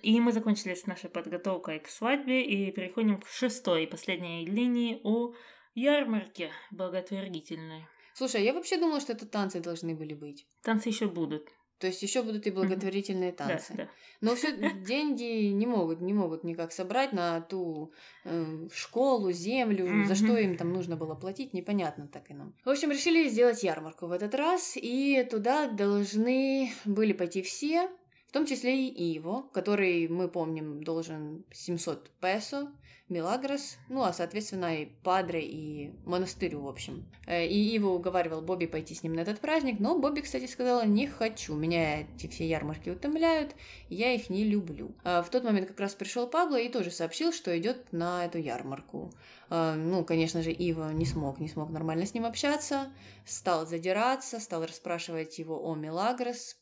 И 0.00 0.20
мы 0.20 0.32
закончили 0.32 0.74
с 0.74 0.86
нашей 0.86 1.10
подготовкой 1.10 1.80
к 1.80 1.88
свадьбе 1.88 2.42
и 2.42 2.70
переходим 2.70 3.20
к 3.20 3.26
шестой 3.26 3.84
и 3.84 3.86
последней 3.86 4.46
линии 4.46 5.00
о 5.02 5.34
ярмарке 5.76 6.50
благотворительной. 6.70 7.86
Слушай, 8.14 8.44
я 8.44 8.52
вообще 8.54 8.78
думала, 8.78 9.00
что 9.00 9.12
это 9.12 9.26
танцы 9.26 9.60
должны 9.60 9.94
были 9.94 10.14
быть. 10.14 10.46
Танцы 10.62 10.88
еще 10.88 11.06
будут. 11.06 11.48
То 11.78 11.86
есть 11.86 12.02
еще 12.02 12.22
будут 12.22 12.46
и 12.46 12.50
благотворительные 12.50 13.32
Да, 13.32 13.48
танцы. 13.48 13.74
да. 13.74 13.88
Но 14.22 14.34
все 14.34 14.56
деньги 14.80 15.48
не 15.48 15.66
могут, 15.66 16.00
не 16.00 16.14
могут 16.14 16.42
никак 16.42 16.72
собрать 16.72 17.12
на 17.12 17.42
ту 17.42 17.92
э, 18.24 18.68
школу, 18.72 19.30
землю, 19.32 20.06
за 20.06 20.14
что 20.14 20.38
им 20.38 20.56
там 20.56 20.72
нужно 20.72 20.96
было 20.96 21.14
платить, 21.14 21.52
непонятно 21.52 22.08
так 22.08 22.30
и 22.30 22.34
нам. 22.34 22.54
В 22.64 22.70
общем, 22.70 22.90
решили 22.90 23.28
сделать 23.28 23.62
ярмарку 23.62 24.06
в 24.06 24.12
этот 24.12 24.34
раз, 24.34 24.72
и 24.76 25.22
туда 25.30 25.68
должны 25.68 26.72
были 26.86 27.12
пойти 27.12 27.42
все, 27.42 27.90
в 28.26 28.32
том 28.32 28.46
числе 28.46 28.88
и 28.88 29.14
Иво, 29.14 29.42
который, 29.52 30.08
мы 30.08 30.28
помним, 30.28 30.82
должен 30.82 31.44
700 31.52 32.10
песо, 32.20 32.72
Милагрос, 33.08 33.76
ну, 33.88 34.02
а, 34.02 34.12
соответственно, 34.12 34.82
и 34.82 34.86
Падре, 34.86 35.40
и 35.40 35.92
монастырю, 36.04 36.62
в 36.62 36.68
общем. 36.68 37.06
Э, 37.28 37.46
И 37.46 37.76
Иво 37.76 37.90
уговаривал 37.90 38.42
Бобби 38.42 38.66
пойти 38.66 38.96
с 38.96 39.04
ним 39.04 39.12
на 39.12 39.20
этот 39.20 39.38
праздник, 39.38 39.78
но 39.78 39.96
Бобби, 39.96 40.22
кстати, 40.22 40.46
сказала, 40.46 40.84
не 40.84 41.06
хочу, 41.06 41.54
меня 41.54 42.00
эти 42.00 42.26
все 42.26 42.48
ярмарки 42.48 42.90
утомляют, 42.90 43.54
я 43.88 44.12
их 44.12 44.28
не 44.28 44.42
люблю. 44.42 44.96
А 45.04 45.22
В 45.22 45.30
тот 45.30 45.44
момент 45.44 45.68
как 45.68 45.78
раз 45.78 45.94
пришел 45.94 46.26
Пабло 46.26 46.56
и 46.56 46.68
тоже 46.68 46.90
сообщил, 46.90 47.32
что 47.32 47.56
идет 47.56 47.92
на 47.92 48.24
эту 48.24 48.38
ярмарку. 48.38 49.12
А, 49.50 49.76
Ну, 49.76 50.04
конечно 50.04 50.42
же, 50.42 50.50
Ива 50.50 50.92
не 50.92 51.06
смог, 51.06 51.38
не 51.38 51.48
смог 51.48 51.70
нормально 51.70 52.06
с 52.06 52.14
ним 52.14 52.26
общаться, 52.26 52.92
стал 53.24 53.66
задираться, 53.68 54.40
стал 54.40 54.64
расспрашивать 54.64 55.38
его 55.38 55.64
о 55.64 55.76
Мелагрос. 55.76 56.56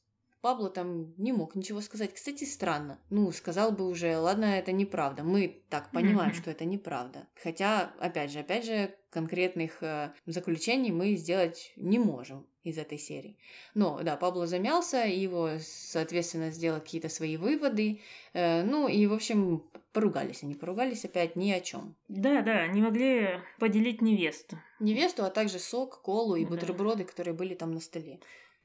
Пабло 0.45 0.69
там 0.69 1.15
не 1.17 1.33
мог 1.33 1.55
ничего 1.55 1.81
сказать. 1.81 2.13
Кстати, 2.13 2.45
странно. 2.45 2.99
Ну, 3.09 3.33
сказал 3.33 3.73
бы 3.73 3.89
уже, 3.89 4.19
ладно, 4.19 4.45
это 4.45 4.73
неправда. 4.73 5.23
Мы 5.23 5.63
так 5.71 5.91
понимаем, 5.91 6.35
что 6.35 6.51
это 6.51 6.67
неправда. 6.67 7.27
Хотя, 7.43 7.95
опять 7.99 8.31
же, 8.31 8.41
опять 8.41 8.67
же, 8.67 8.95
конкретных 9.09 9.83
э, 9.83 10.13
заключений 10.27 10.93
мы 10.93 11.15
сделать 11.17 11.73
не 11.77 11.99
можем 11.99 12.47
из 12.63 12.77
этой 12.77 12.99
серии. 12.99 13.39
Но, 13.73 14.03
да, 14.03 14.17
Пабло 14.17 14.47
замялся, 14.47 15.07
его, 15.07 15.53
соответственно, 15.63 16.51
сделал 16.51 16.81
какие-то 16.81 17.09
свои 17.09 17.39
выводы. 17.39 18.03
Э, 18.35 18.65
ну, 18.65 18.87
и, 18.87 19.07
в 19.07 19.15
общем, 19.15 19.65
поругались 19.95 20.43
они. 20.43 20.55
Поругались 20.55 21.07
опять 21.07 21.37
ни 21.37 21.53
о 21.53 21.61
чем. 21.63 21.95
Да, 22.09 22.43
да, 22.43 22.67
не 22.67 22.83
могли 22.83 23.41
поделить 23.59 24.03
невесту. 24.03 24.59
Невесту, 24.79 25.25
а 25.25 25.31
также 25.31 25.59
сок, 25.59 26.03
колу 26.03 26.37
и 26.37 26.45
Да. 26.45 26.51
бутерброды, 26.51 27.05
которые 27.05 27.33
были 27.33 27.55
там 27.55 27.73
на 27.73 27.81
столе. 27.81 28.21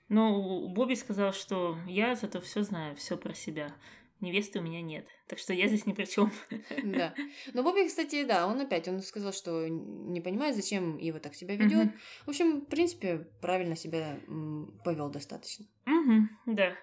Но 0.10 0.68
Бобби 0.68 0.96
сказал, 0.96 1.34
что 1.34 1.78
я 1.88 2.16
зато 2.16 2.42
все 2.42 2.64
знаю, 2.64 2.96
все 2.96 3.16
про 3.18 3.34
себя. 3.34 3.74
Невесты 4.22 4.60
у 4.60 4.62
меня 4.62 4.82
нет. 4.82 5.08
Так 5.28 5.40
что 5.40 5.54
я 5.54 5.68
здесь 5.68 5.86
ни 5.86 5.94
при 5.94 6.06
чем. 6.06 6.32
Да. 6.84 7.14
Но 7.54 7.64
Бобби, 7.64 7.88
кстати, 7.88 8.26
да, 8.26 8.48
он 8.48 8.60
опять, 8.60 8.88
он 8.88 9.02
сказал, 9.02 9.32
что 9.32 9.68
не 9.68 10.20
понимает, 10.20 10.56
зачем 10.56 10.98
Ива 10.98 11.20
так 11.20 11.36
себя 11.36 11.56
ведет. 11.56 11.86
Мгм. 11.86 12.00
В 12.26 12.30
общем, 12.30 12.62
в 12.62 12.66
принципе, 12.66 13.28
правильно 13.40 13.78
себя 13.78 14.20
повел 14.84 15.10
достаточно. 15.10 15.66
Мгм, 15.86 16.30
да. 16.48 16.76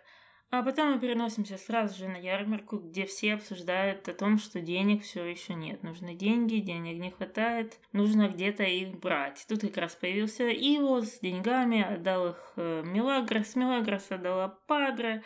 А 0.58 0.62
потом 0.62 0.92
мы 0.92 0.98
переносимся 0.98 1.58
сразу 1.58 1.98
же 1.98 2.08
на 2.08 2.16
ярмарку, 2.16 2.78
где 2.78 3.04
все 3.04 3.34
обсуждают 3.34 4.08
о 4.08 4.14
том, 4.14 4.38
что 4.38 4.62
денег 4.62 5.02
все 5.02 5.22
еще 5.22 5.52
нет. 5.52 5.82
Нужны 5.82 6.14
деньги, 6.14 6.60
денег 6.60 6.98
не 6.98 7.10
хватает, 7.10 7.78
нужно 7.92 8.28
где-то 8.28 8.62
их 8.62 8.98
брать. 8.98 9.44
Тут 9.50 9.60
как 9.60 9.76
раз 9.76 9.94
появился 9.94 10.48
Иво 10.48 11.02
с 11.02 11.20
деньгами, 11.20 11.82
отдал 11.82 12.30
их 12.30 12.52
э, 12.56 12.82
Мелагрос, 12.86 13.54
Мелагрос 13.54 14.10
отдала 14.10 14.48
Падре, 14.66 15.22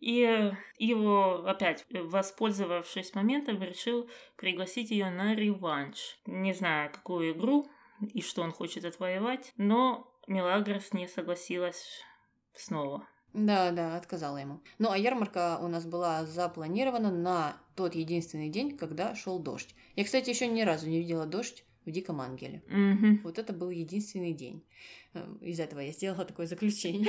и 0.00 0.52
Иво 0.76 1.50
опять, 1.50 1.86
э, 1.88 2.02
воспользовавшись 2.02 3.14
моментом, 3.14 3.62
решил 3.62 4.10
пригласить 4.36 4.90
ее 4.90 5.08
на 5.08 5.34
реванш. 5.34 6.18
Не 6.26 6.52
знаю, 6.52 6.90
какую 6.92 7.32
игру 7.32 7.66
и 8.12 8.20
что 8.20 8.42
он 8.42 8.52
хочет 8.52 8.84
отвоевать, 8.84 9.54
но 9.56 10.14
Мелагрос 10.26 10.92
не 10.92 11.08
согласилась 11.08 12.02
снова. 12.52 13.08
Да, 13.34 13.72
да, 13.72 13.96
отказала 13.96 14.36
ему. 14.38 14.60
Ну, 14.78 14.90
а 14.90 14.96
ярмарка 14.96 15.58
у 15.60 15.66
нас 15.66 15.84
была 15.84 16.24
запланирована 16.24 17.10
на 17.10 17.56
тот 17.74 17.96
единственный 17.96 18.48
день, 18.48 18.76
когда 18.76 19.14
шел 19.16 19.40
дождь. 19.40 19.74
Я, 19.96 20.04
кстати, 20.04 20.30
еще 20.30 20.46
ни 20.46 20.62
разу 20.62 20.88
не 20.88 21.00
видела 21.00 21.26
дождь 21.26 21.64
в 21.84 21.90
Диком 21.90 22.20
Ангеле. 22.20 22.62
Мгм. 22.68 23.20
Вот 23.24 23.38
это 23.38 23.52
был 23.52 23.70
единственный 23.70 24.32
день. 24.32 24.64
Э, 25.14 25.26
Из 25.40 25.58
этого 25.58 25.80
я 25.80 25.92
сделала 25.92 26.24
такое 26.24 26.46
заключение. 26.46 27.08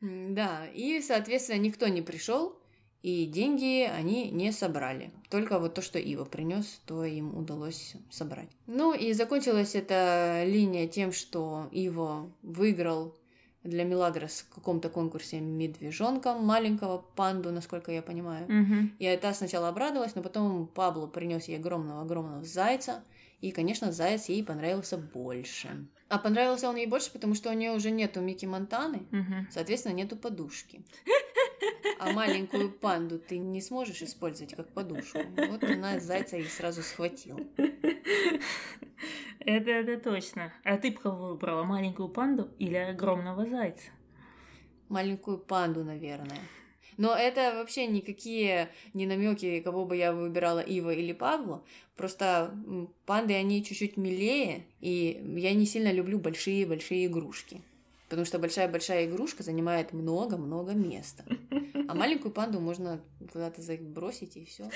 Да, 0.00 0.66
и, 0.74 1.02
соответственно, 1.02 1.58
никто 1.58 1.86
не 1.86 2.00
пришел, 2.00 2.58
и 3.02 3.26
деньги 3.26 3.82
они 3.82 4.30
не 4.30 4.50
собрали. 4.50 5.10
Только 5.28 5.58
вот 5.58 5.74
то, 5.74 5.82
что 5.82 5.98
Ива 5.98 6.24
принес, 6.24 6.80
то 6.86 7.04
им 7.04 7.36
удалось 7.36 7.96
собрать. 8.10 8.48
Ну 8.66 8.94
и 8.94 9.12
закончилась 9.12 9.74
эта 9.74 10.44
линия 10.46 10.88
тем, 10.88 11.12
что 11.12 11.68
Иво 11.70 12.32
выиграл 12.42 13.14
для 13.62 13.84
Милагрос 13.84 14.46
в 14.48 14.54
каком-то 14.54 14.88
конкурсе 14.88 15.40
медвежонка, 15.40 16.34
маленького 16.34 16.98
панду, 16.98 17.50
насколько 17.50 17.92
я 17.92 18.02
понимаю. 18.02 18.46
Мгм. 18.48 18.96
И 18.98 19.16
та 19.16 19.34
сначала 19.34 19.68
обрадовалась, 19.68 20.14
но 20.14 20.22
потом 20.22 20.66
Пабло 20.66 21.06
принес 21.06 21.48
ей 21.48 21.58
огромного-огромного 21.58 22.44
зайца. 22.44 23.02
И, 23.40 23.52
конечно, 23.52 23.90
заяц 23.92 24.28
ей 24.28 24.44
понравился 24.44 24.98
больше. 24.98 25.86
А 26.08 26.18
понравился 26.18 26.68
он 26.68 26.76
ей 26.76 26.86
больше, 26.86 27.10
потому 27.12 27.34
что 27.34 27.50
у 27.50 27.52
нее 27.54 27.72
уже 27.72 27.90
нету 27.90 28.20
Микки 28.20 28.44
Монтаны, 28.44 29.06
Мгм. 29.10 29.48
соответственно, 29.50 29.94
нету 29.94 30.16
подушки. 30.16 30.84
А 31.98 32.12
маленькую 32.12 32.70
панду 32.70 33.18
ты 33.18 33.38
не 33.38 33.60
сможешь 33.60 34.02
использовать 34.02 34.54
как 34.54 34.68
подушку. 34.72 35.18
Вот 35.36 35.62
она 35.64 35.98
зайца 35.98 36.36
и 36.36 36.44
сразу 36.44 36.82
схватила. 36.82 37.40
Это, 39.40 39.70
это 39.70 39.98
точно. 39.98 40.52
А 40.64 40.76
ты 40.76 40.90
бы 40.90 40.98
кого 40.98 41.28
выбрала, 41.28 41.64
маленькую 41.64 42.08
панду 42.08 42.50
или 42.58 42.76
огромного 42.76 43.46
зайца? 43.46 43.90
Маленькую 44.88 45.38
панду, 45.38 45.82
наверное. 45.82 46.38
Но 46.96 47.16
это 47.16 47.54
вообще 47.54 47.86
никакие 47.86 48.68
не 48.92 49.06
намеки, 49.06 49.60
кого 49.60 49.86
бы 49.86 49.96
я 49.96 50.12
выбирала, 50.12 50.60
Ива 50.60 50.90
или 50.90 51.14
Пабло. 51.14 51.64
Просто 51.96 52.54
панды, 53.06 53.34
они 53.34 53.64
чуть-чуть 53.64 53.96
милее, 53.96 54.66
и 54.80 55.22
я 55.36 55.54
не 55.54 55.64
сильно 55.64 55.90
люблю 55.92 56.18
большие-большие 56.18 57.06
игрушки. 57.06 57.62
Потому 58.10 58.26
что 58.26 58.40
большая-большая 58.40 59.06
игрушка 59.06 59.44
занимает 59.44 59.92
много-много 59.92 60.72
места. 60.72 61.24
А 61.88 61.94
маленькую 61.94 62.32
панду 62.32 62.58
можно 62.58 63.00
куда-то 63.32 63.62
забросить 63.62 64.36
и 64.36 64.44
все. 64.44 64.68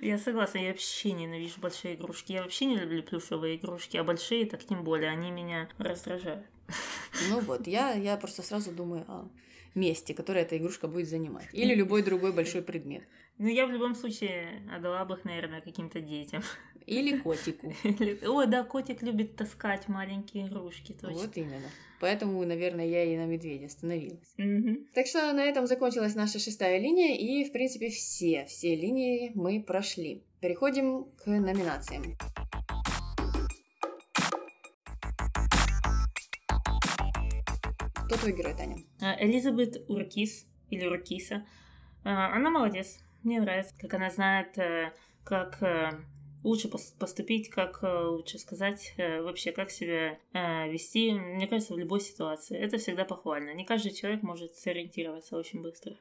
Я 0.00 0.18
согласна, 0.18 0.58
я 0.58 0.68
вообще 0.68 1.12
ненавижу 1.12 1.60
большие 1.60 1.94
игрушки. 1.94 2.32
Я 2.32 2.42
вообще 2.42 2.64
не 2.64 2.76
люблю 2.78 3.02
плюшевые 3.02 3.56
игрушки, 3.56 3.98
а 3.98 4.04
большие 4.04 4.46
так 4.46 4.64
тем 4.64 4.82
более, 4.82 5.10
они 5.10 5.30
меня 5.30 5.68
раздражают. 5.76 6.46
Ну 7.28 7.40
вот, 7.40 7.66
я, 7.66 7.92
я 7.92 8.16
просто 8.16 8.42
сразу 8.42 8.70
думаю 8.70 9.04
о 9.08 9.28
месте, 9.74 10.14
которое 10.14 10.40
эта 10.42 10.56
игрушка 10.56 10.88
будет 10.88 11.08
занимать. 11.08 11.48
Или 11.52 11.74
любой 11.74 12.02
другой 12.02 12.32
большой 12.32 12.62
предмет. 12.62 13.04
Ну, 13.38 13.46
я 13.46 13.66
в 13.66 13.70
любом 13.70 13.94
случае 13.94 14.62
отдала 14.74 15.04
бы 15.04 15.14
их, 15.14 15.24
наверное, 15.24 15.60
каким-то 15.60 16.00
детям. 16.00 16.42
Или 16.86 17.18
котику. 17.18 17.72
Или- 17.84 18.18
О, 18.26 18.46
да, 18.46 18.64
котик 18.64 19.02
любит 19.02 19.36
таскать 19.36 19.88
маленькие 19.88 20.48
игрушки, 20.48 20.92
точно. 20.92 21.18
Вот 21.18 21.36
именно. 21.36 21.68
Поэтому, 22.00 22.44
наверное, 22.44 22.86
я 22.86 23.04
и 23.04 23.16
на 23.16 23.26
медведя 23.26 23.66
остановилась. 23.66 24.32
Мгм. 24.38 24.86
Так 24.94 25.06
что 25.06 25.32
на 25.32 25.44
этом 25.44 25.66
закончилась 25.66 26.14
наша 26.14 26.38
шестая 26.38 26.78
линия, 26.80 27.16
и, 27.16 27.44
в 27.44 27.52
принципе, 27.52 27.90
все, 27.90 28.46
все 28.46 28.74
линии 28.74 29.32
мы 29.34 29.62
прошли. 29.62 30.24
Переходим 30.40 31.04
к 31.16 31.26
номинациям. 31.26 32.16
Кто 38.06 38.16
твой 38.16 38.32
герой, 38.32 38.54
Таня? 38.54 38.78
А, 39.00 39.16
Элизабет 39.22 39.84
Уркис, 39.88 40.46
или 40.70 40.86
Уркиса, 40.86 41.46
а, 42.04 42.34
она 42.34 42.50
молодец. 42.50 42.98
Мне 43.22 43.40
нравится, 43.40 43.74
как 43.78 43.94
она 43.94 44.10
знает, 44.10 44.56
э, 44.58 44.92
как 45.24 45.62
э, 45.62 45.92
лучше 46.44 46.68
пос- 46.68 46.96
поступить, 46.98 47.50
как 47.50 47.82
э, 47.82 48.04
лучше 48.04 48.38
сказать, 48.38 48.94
вообще, 48.96 49.52
как 49.52 49.70
себя 49.70 50.18
вести, 50.32 51.12
мне 51.12 51.46
кажется, 51.46 51.74
в 51.74 51.78
любой 51.78 52.00
ситуации. 52.00 52.56
Это 52.56 52.78
всегда 52.78 53.04
похвально. 53.04 53.54
Не 53.54 53.64
каждый 53.64 53.92
человек 53.92 54.22
может 54.22 54.54
сориентироваться 54.56 55.36
очень 55.36 55.62
быстро. 55.62 55.96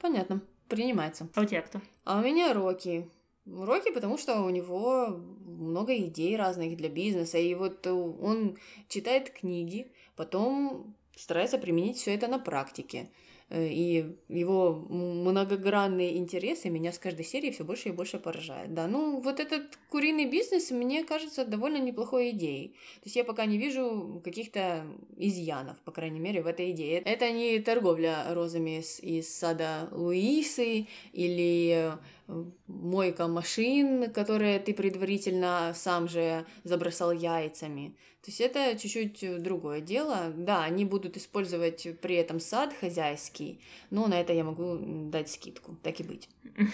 Понятно, 0.00 0.40
принимается. 0.68 1.28
А 1.34 1.42
у 1.42 1.44
тебя 1.44 1.62
кто? 1.62 1.80
А 2.04 2.20
у 2.20 2.22
меня 2.22 2.52
Рокки. 2.52 3.08
Рокки, 3.46 3.92
потому 3.92 4.18
что 4.18 4.40
у 4.40 4.50
него 4.50 5.08
много 5.08 5.96
идей 5.96 6.36
разных 6.36 6.76
для 6.76 6.88
бизнеса, 6.88 7.38
и 7.38 7.54
вот 7.54 7.86
он 7.86 8.58
читает 8.88 9.30
книги, 9.30 9.92
потом 10.16 10.96
старается 11.14 11.58
применить 11.58 11.96
все 11.96 12.14
это 12.14 12.26
на 12.28 12.38
практике. 12.38 13.08
Э, 13.48 13.68
и 13.68 14.16
его 14.28 14.72
многогранные 14.88 16.16
интересы 16.16 16.68
меня 16.68 16.92
с 16.92 16.98
каждой 16.98 17.24
серии 17.24 17.50
все 17.50 17.64
больше 17.64 17.90
и 17.90 17.92
больше 17.92 18.18
поражают. 18.18 18.74
Да, 18.74 18.88
ну 18.88 19.20
вот 19.20 19.38
этот 19.38 19.78
куриный 19.88 20.26
бизнес 20.26 20.70
мне 20.70 21.04
кажется 21.04 21.44
довольно 21.44 21.78
неплохой 21.78 22.30
идеей. 22.30 22.68
То 22.68 23.04
есть 23.04 23.16
я 23.16 23.24
пока 23.24 23.46
не 23.46 23.58
вижу 23.58 24.20
каких-то 24.24 24.84
изъянов, 25.16 25.78
по 25.84 25.92
крайней 25.92 26.18
мере, 26.18 26.42
в 26.42 26.46
этой 26.46 26.72
идее. 26.72 26.98
Это 26.98 27.30
не 27.30 27.60
торговля 27.60 28.24
розами 28.34 28.80
из, 28.80 28.98
из 29.00 29.32
сада 29.32 29.88
Луисы 29.92 30.88
или 31.12 31.92
э, 32.28 32.44
мойка 32.66 33.28
машин, 33.28 34.10
которые 34.12 34.58
ты 34.58 34.74
предварительно 34.74 35.72
сам 35.74 36.08
же 36.08 36.46
забросал 36.64 37.12
яйцами. 37.12 37.94
То 38.26 38.30
есть 38.30 38.40
это 38.40 38.76
чуть-чуть 38.76 39.40
другое 39.40 39.80
дело. 39.80 40.32
Да, 40.36 40.64
они 40.64 40.84
будут 40.84 41.16
использовать 41.16 41.86
при 42.00 42.16
этом 42.16 42.40
сад 42.40 42.74
хозяйский, 42.74 43.60
но 43.90 44.08
на 44.08 44.20
это 44.20 44.32
я 44.32 44.42
могу 44.42 44.78
дать 45.12 45.30
скидку, 45.30 45.76
так 45.84 46.00
и 46.00 46.02
быть. 46.02 46.28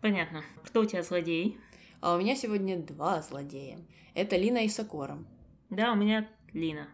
Понятно. 0.00 0.42
Кто 0.64 0.80
у 0.80 0.84
тебя 0.84 1.04
злодей? 1.04 1.56
А 2.00 2.16
у 2.16 2.18
меня 2.18 2.34
сегодня 2.34 2.78
два 2.78 3.22
злодея. 3.22 3.78
Это 4.14 4.34
Лина 4.34 4.64
и 4.64 4.68
Сокора. 4.68 5.18
Да, 5.70 5.92
у 5.92 5.94
меня 5.94 6.28
Лина. 6.52 6.88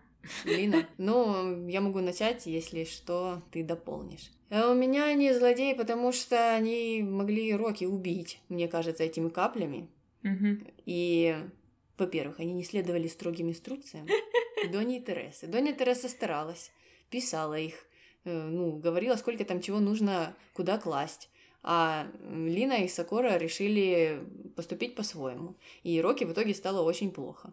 Лина. 0.45 0.87
Ну, 0.99 1.67
я 1.67 1.81
могу 1.81 2.01
начать, 2.01 2.45
если 2.45 2.85
что, 2.85 3.41
ты 3.53 3.65
дополнишь. 3.65 4.33
А 4.51 4.71
у 4.71 4.75
меня 4.75 5.07
они 5.07 5.33
злодеи, 5.33 5.73
потому 5.73 6.13
что 6.13 6.55
они 6.55 7.03
могли 7.03 7.55
Роки 7.55 7.87
убить, 7.87 8.39
мне 8.51 8.69
кажется, 8.69 9.05
этими 9.05 9.31
каплями. 9.31 9.89
Угу. 10.25 10.59
И 10.85 11.35
во-первых, 11.99 12.41
они 12.41 12.53
не 12.53 12.65
следовали 12.65 13.09
строгим 13.09 13.51
инструкциям 13.51 14.07
Дони 14.73 14.99
и 14.99 15.01
Тересы. 15.01 15.47
Доня 15.47 15.73
Тереса 15.73 16.09
старалась, 16.09 16.73
писала 17.11 17.59
их, 17.59 17.75
э, 18.25 18.33
ну, 18.33 18.77
говорила, 18.77 19.17
сколько 19.17 19.45
там 19.45 19.61
чего 19.61 19.81
нужно, 19.81 20.37
куда 20.55 20.79
класть. 20.79 21.29
А 21.65 22.09
Лина 22.29 22.85
и 22.85 22.89
Сокора 22.89 23.37
решили 23.37 24.21
поступить 24.57 24.97
по-своему. 24.97 25.55
И 25.85 26.01
Роки 26.01 26.25
в 26.25 26.33
итоге 26.33 26.55
стало 26.55 26.83
очень 26.83 27.13
плохо. 27.13 27.53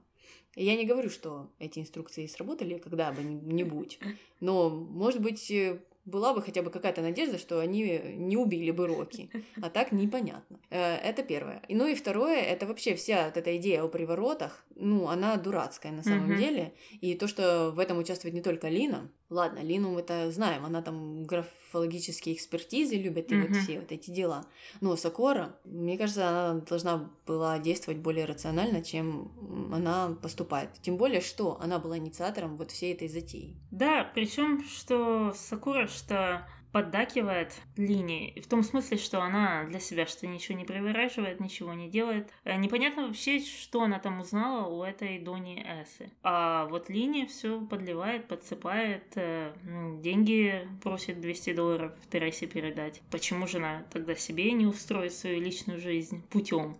Я 0.56 0.76
не 0.76 0.86
говорю, 0.86 1.10
что 1.10 1.52
эти 1.60 1.80
инструкции 1.80 2.26
сработали 2.26 2.80
когда-нибудь, 2.80 4.00
но, 4.40 4.70
может 4.70 5.22
быть, 5.22 5.50
э, 5.52 5.80
была 6.10 6.34
бы 6.34 6.42
хотя 6.42 6.62
бы 6.62 6.70
какая-то 6.70 7.02
надежда, 7.02 7.38
что 7.38 7.60
они 7.60 8.02
не 8.16 8.38
убили 8.38 8.72
бы 8.72 8.88
Рокки. 8.88 9.30
А 9.62 9.70
так 9.70 9.92
непонятно. 9.92 10.60
Э, 10.70 10.96
это 10.96 11.24
первое. 11.24 11.62
Ну 11.70 11.88
и 11.88 11.96
второе, 11.96 12.42
это 12.42 12.66
вообще 12.66 12.96
вся 12.96 13.26
вот 13.26 13.38
эта 13.38 13.56
идея 13.58 13.84
о 13.84 13.88
приворотах, 13.88 14.64
ну, 14.76 15.08
она 15.08 15.36
дурацкая 15.38 15.92
на 15.92 16.04
самом 16.04 16.32
mm-hmm. 16.32 16.38
деле. 16.38 16.74
И 17.02 17.16
то, 17.16 17.28
что 17.28 17.72
в 17.72 17.80
этом 17.80 17.98
участвует 17.98 18.34
не 18.34 18.42
только 18.42 18.70
Лина, 18.70 19.10
Ладно, 19.30 19.60
Лину 19.60 19.92
мы 19.92 20.00
это 20.00 20.32
знаем, 20.32 20.66
она 20.66 20.82
там 20.82 21.24
графологические 21.24 22.34
экспертизы 22.34 22.96
любит 22.96 23.32
и 23.32 23.36
mm-hmm. 23.36 23.48
вот 23.48 23.58
все 23.58 23.80
вот 23.80 23.92
эти 23.92 24.10
дела. 24.10 24.44
Но 24.82 24.96
Сокора, 24.96 25.56
мне 25.66 26.00
кажется, 26.00 26.28
она 26.28 26.62
должна 26.62 27.12
была 27.28 27.60
действовать 27.60 28.00
более 28.00 28.26
рационально, 28.26 28.82
чем 28.84 29.32
она 29.72 30.18
поступает. 30.20 30.72
Тем 30.82 30.98
более, 30.98 31.22
что 31.22 31.60
она 31.62 31.78
была 31.78 32.00
инициатором 32.00 32.58
вот 32.58 32.72
всей 32.72 32.94
этой 32.94 33.08
затеи. 33.08 33.56
Да, 33.70 34.10
причем 34.16 34.64
что 34.64 35.32
Сакура, 35.36 35.88
что 36.00 36.48
поддакивает 36.72 37.54
линии, 37.78 38.40
в 38.40 38.48
том 38.48 38.64
смысле, 38.64 38.98
что 38.98 39.22
она 39.22 39.64
для 39.66 39.80
себя 39.80 40.06
что 40.06 40.28
ничего 40.28 40.58
не 40.58 40.66
привораживает, 40.66 41.40
ничего 41.40 41.74
не 41.74 41.90
делает. 41.90 42.30
Э, 42.44 42.58
непонятно 42.58 43.08
вообще, 43.08 43.40
что 43.40 43.82
она 43.82 44.00
там 44.00 44.22
узнала 44.22 44.68
у 44.68 44.84
этой 44.84 45.20
Дони 45.20 45.64
Эсы. 45.66 46.12
А 46.22 46.68
вот 46.68 46.90
линия 46.90 47.26
все 47.26 47.60
подливает, 47.62 48.28
подсыпает, 48.28 49.14
э, 49.16 49.54
деньги 50.02 50.68
просит 50.84 51.22
200 51.22 51.54
долларов 51.54 51.94
Тересе 52.12 52.46
передать. 52.46 53.02
Почему 53.10 53.48
же 53.48 53.58
она 53.58 53.84
тогда 53.92 54.16
себе 54.16 54.52
не 54.52 54.68
устроит 54.68 55.14
свою 55.14 55.42
личную 55.42 55.80
жизнь 55.80 56.24
путем 56.30 56.78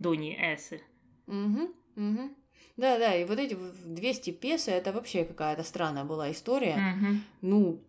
Дони 0.00 0.36
Эсы? 0.36 0.82
Угу, 1.28 1.74
угу. 1.96 2.30
Да, 2.76 2.98
да, 2.98 3.14
и 3.14 3.24
вот 3.24 3.38
эти 3.38 3.54
200 3.54 4.30
песо, 4.30 4.70
это 4.70 4.92
вообще 4.92 5.24
какая-то 5.24 5.62
странная 5.62 6.04
была 6.04 6.32
история. 6.32 6.96
Угу. 6.96 7.16
Ну, 7.42 7.80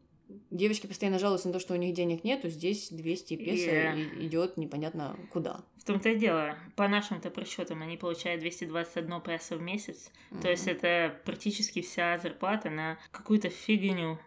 девочки 0.50 0.88
постоянно 0.88 1.20
жалуются 1.20 1.48
на 1.48 1.54
то, 1.54 1.60
что 1.60 1.74
у 1.74 1.78
них 1.78 1.94
денег 1.94 2.24
нету, 2.24 2.50
здесь 2.50 2.90
200 2.90 3.36
песо 3.38 3.72
yeah. 3.72 4.26
идет 4.26 4.58
непонятно 4.58 5.18
куда. 5.32 5.62
В 5.78 5.86
том-то 5.86 6.10
и 6.10 6.16
дело, 6.16 6.56
по 6.76 6.88
нашим-то 6.88 7.30
просчетам 7.30 7.82
они 7.82 7.98
получают 7.98 8.42
221 8.42 9.22
песо 9.22 9.58
в 9.58 9.62
месяц, 9.62 10.12
mm-hmm. 10.32 10.42
то 10.42 10.50
есть 10.50 10.68
это 10.68 11.16
практически 11.26 11.82
вся 11.82 12.18
зарплата 12.20 12.70
на 12.70 12.98
какую-то 13.12 13.50
фигню. 13.50 14.20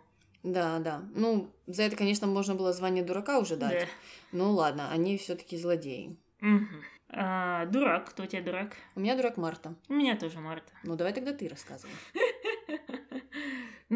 Да, 0.42 0.78
да. 0.78 1.02
Ну, 1.14 1.50
за 1.66 1.84
это, 1.84 1.96
конечно, 1.96 2.26
можно 2.26 2.54
было 2.54 2.72
звание 2.72 3.02
дурака 3.02 3.38
уже 3.38 3.56
дать. 3.56 3.80
Да. 3.80 3.86
Ну 4.32 4.52
ладно, 4.52 4.90
они 4.90 5.16
все-таки 5.16 5.56
злодеи. 5.56 6.16
Угу. 6.42 6.66
А, 7.16 7.66
дурак, 7.66 8.10
кто 8.10 8.24
у 8.24 8.26
тебя 8.26 8.42
дурак? 8.42 8.76
У 8.94 9.00
меня 9.00 9.16
дурак 9.16 9.36
Марта. 9.36 9.74
У 9.88 9.94
меня 9.94 10.16
тоже 10.16 10.40
Марта. 10.40 10.70
Ну 10.82 10.96
давай 10.96 11.12
тогда 11.12 11.32
ты 11.32 11.48
рассказывай. 11.48 11.94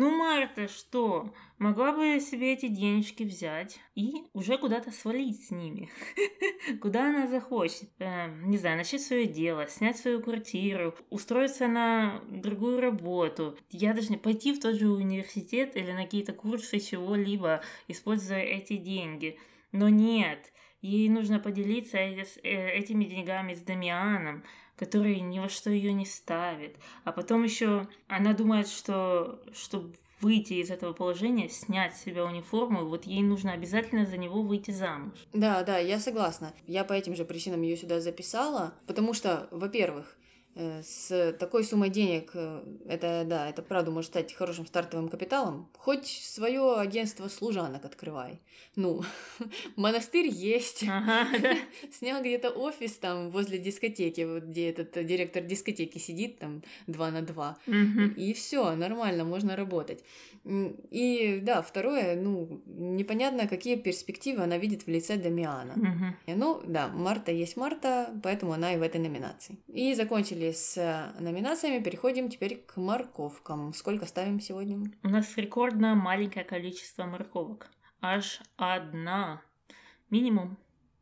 Ну, 0.01 0.16
Марта, 0.16 0.68
что? 0.68 1.34
Могла 1.59 1.90
бы 1.90 2.20
себе 2.20 2.53
эти 2.53 2.68
денежки 2.68 3.24
взять 3.24 3.80
и 3.96 4.28
уже 4.32 4.57
куда-то 4.57 4.92
свалить 4.92 5.44
с 5.44 5.51
ними. 5.51 5.90
Куда 6.80 7.09
она 7.09 7.26
захочет. 7.26 7.90
Э, 7.99 8.28
не 8.44 8.59
знаю, 8.59 8.76
начать 8.76 9.03
свое 9.03 9.26
дело, 9.26 9.66
снять 9.66 9.96
свою 9.99 10.22
квартиру, 10.22 10.94
устроиться 11.11 11.66
на 11.66 12.22
другую 12.28 12.80
работу. 12.80 13.59
Я 13.70 13.92
даже 13.92 14.11
не 14.11 14.18
пойти 14.18 14.53
в 14.53 14.61
тот 14.61 14.76
же 14.76 14.88
университет 14.88 15.76
или 15.76 15.90
на 15.90 16.05
какие-то 16.05 16.32
курсы 16.32 16.78
чего-либо, 16.78 17.61
используя 17.88 18.42
эти 18.42 18.76
деньги. 18.76 19.36
Но 19.72 19.88
нет, 19.88 20.53
ей 20.80 21.09
нужно 21.09 21.40
поделиться 21.40 21.99
э, 21.99 22.20
этими 22.44 23.03
деньгами 23.03 23.53
с 23.53 23.62
Дамианом, 23.62 24.44
который 24.79 25.20
ни 25.20 25.39
во 25.39 25.49
что 25.49 25.70
ее 25.70 25.93
не 25.93 26.07
ставит. 26.07 26.76
А 27.05 27.12
потом 27.12 27.45
еще 27.45 27.89
она 28.07 28.33
думает, 28.33 28.68
что 28.68 29.43
чтобы 29.53 29.95
выйти 30.20 30.55
из 30.55 30.70
этого 30.70 30.93
положения, 30.93 31.49
снять 31.49 31.97
с 31.97 32.03
себя 32.03 32.24
униформу, 32.24 32.85
вот 32.87 33.05
ей 33.05 33.22
нужно 33.22 33.53
обязательно 33.53 34.07
за 34.07 34.16
него 34.16 34.43
выйти 34.43 34.70
замуж. 34.70 35.14
Да, 35.33 35.62
да, 35.62 35.79
я 35.79 35.99
согласна. 35.99 36.53
Я 36.66 36.85
по 36.85 36.93
этим 36.93 37.14
же 37.14 37.24
причинам 37.24 37.62
ее 37.62 37.76
сюда 37.76 38.01
записала, 38.01 38.74
потому 38.87 39.14
что, 39.14 39.49
во-первых, 39.51 40.16
с 40.59 41.33
такой 41.39 41.63
суммой 41.63 41.89
денег, 41.89 42.31
э, 42.35 42.63
это, 42.89 43.25
да, 43.25 43.49
это 43.49 43.63
правда 43.63 43.91
может 43.91 44.11
стать 44.11 44.33
хорошим 44.35 44.67
стартовым 44.67 45.09
капиталом. 45.09 45.69
Хоть 45.77 46.07
свое 46.07 46.79
агентство 46.79 47.29
служанок 47.29 47.85
открывай. 47.85 48.41
Ну, 48.75 49.03
монастырь 49.77 50.27
есть. 50.27 50.85
Ага. 50.89 51.29
Снял 51.93 52.21
где-то 52.21 52.51
офис 52.51 52.95
там 52.95 53.31
возле 53.31 53.59
дискотеки, 53.59 54.23
вот 54.23 54.45
где 54.45 54.71
этот 54.71 54.91
директор 55.07 55.43
дискотеки 55.43 55.99
сидит 55.99 56.39
там 56.39 56.63
два 56.87 57.11
на 57.11 57.23
два. 57.23 57.59
Угу. 57.67 58.15
И 58.17 58.33
все, 58.33 58.75
нормально, 58.75 59.25
можно 59.25 59.55
работать. 59.55 60.03
И 60.45 61.41
да, 61.43 61.63
второе, 61.63 62.17
ну, 62.17 62.61
непонятно, 62.67 63.47
какие 63.47 63.77
перспективы 63.77 64.43
она 64.43 64.57
видит 64.57 64.87
в 64.87 64.89
лице 64.89 65.17
Дамиана. 65.17 65.75
Угу. 65.75 66.37
Ну, 66.37 66.63
да, 66.67 66.89
Марта 66.89 67.33
есть 67.33 67.57
Марта, 67.57 68.11
поэтому 68.23 68.53
она 68.53 68.75
и 68.75 68.79
в 68.79 68.83
этой 68.83 69.01
номинации. 69.01 69.59
И 69.69 69.95
закончили 69.95 70.47
с 70.53 71.14
номинациями, 71.18 71.82
переходим 71.82 72.28
теперь 72.28 72.57
к 72.57 72.76
морковкам. 72.76 73.72
Сколько 73.72 74.07
ставим 74.07 74.40
сегодня? 74.40 74.90
У 75.03 75.09
нас 75.09 75.36
рекордно 75.36 75.94
маленькое 75.94 76.44
количество 76.44 77.05
морковок. 77.05 77.70
Аж 78.01 78.40
одна. 78.57 79.42
Минимум. 80.11 80.59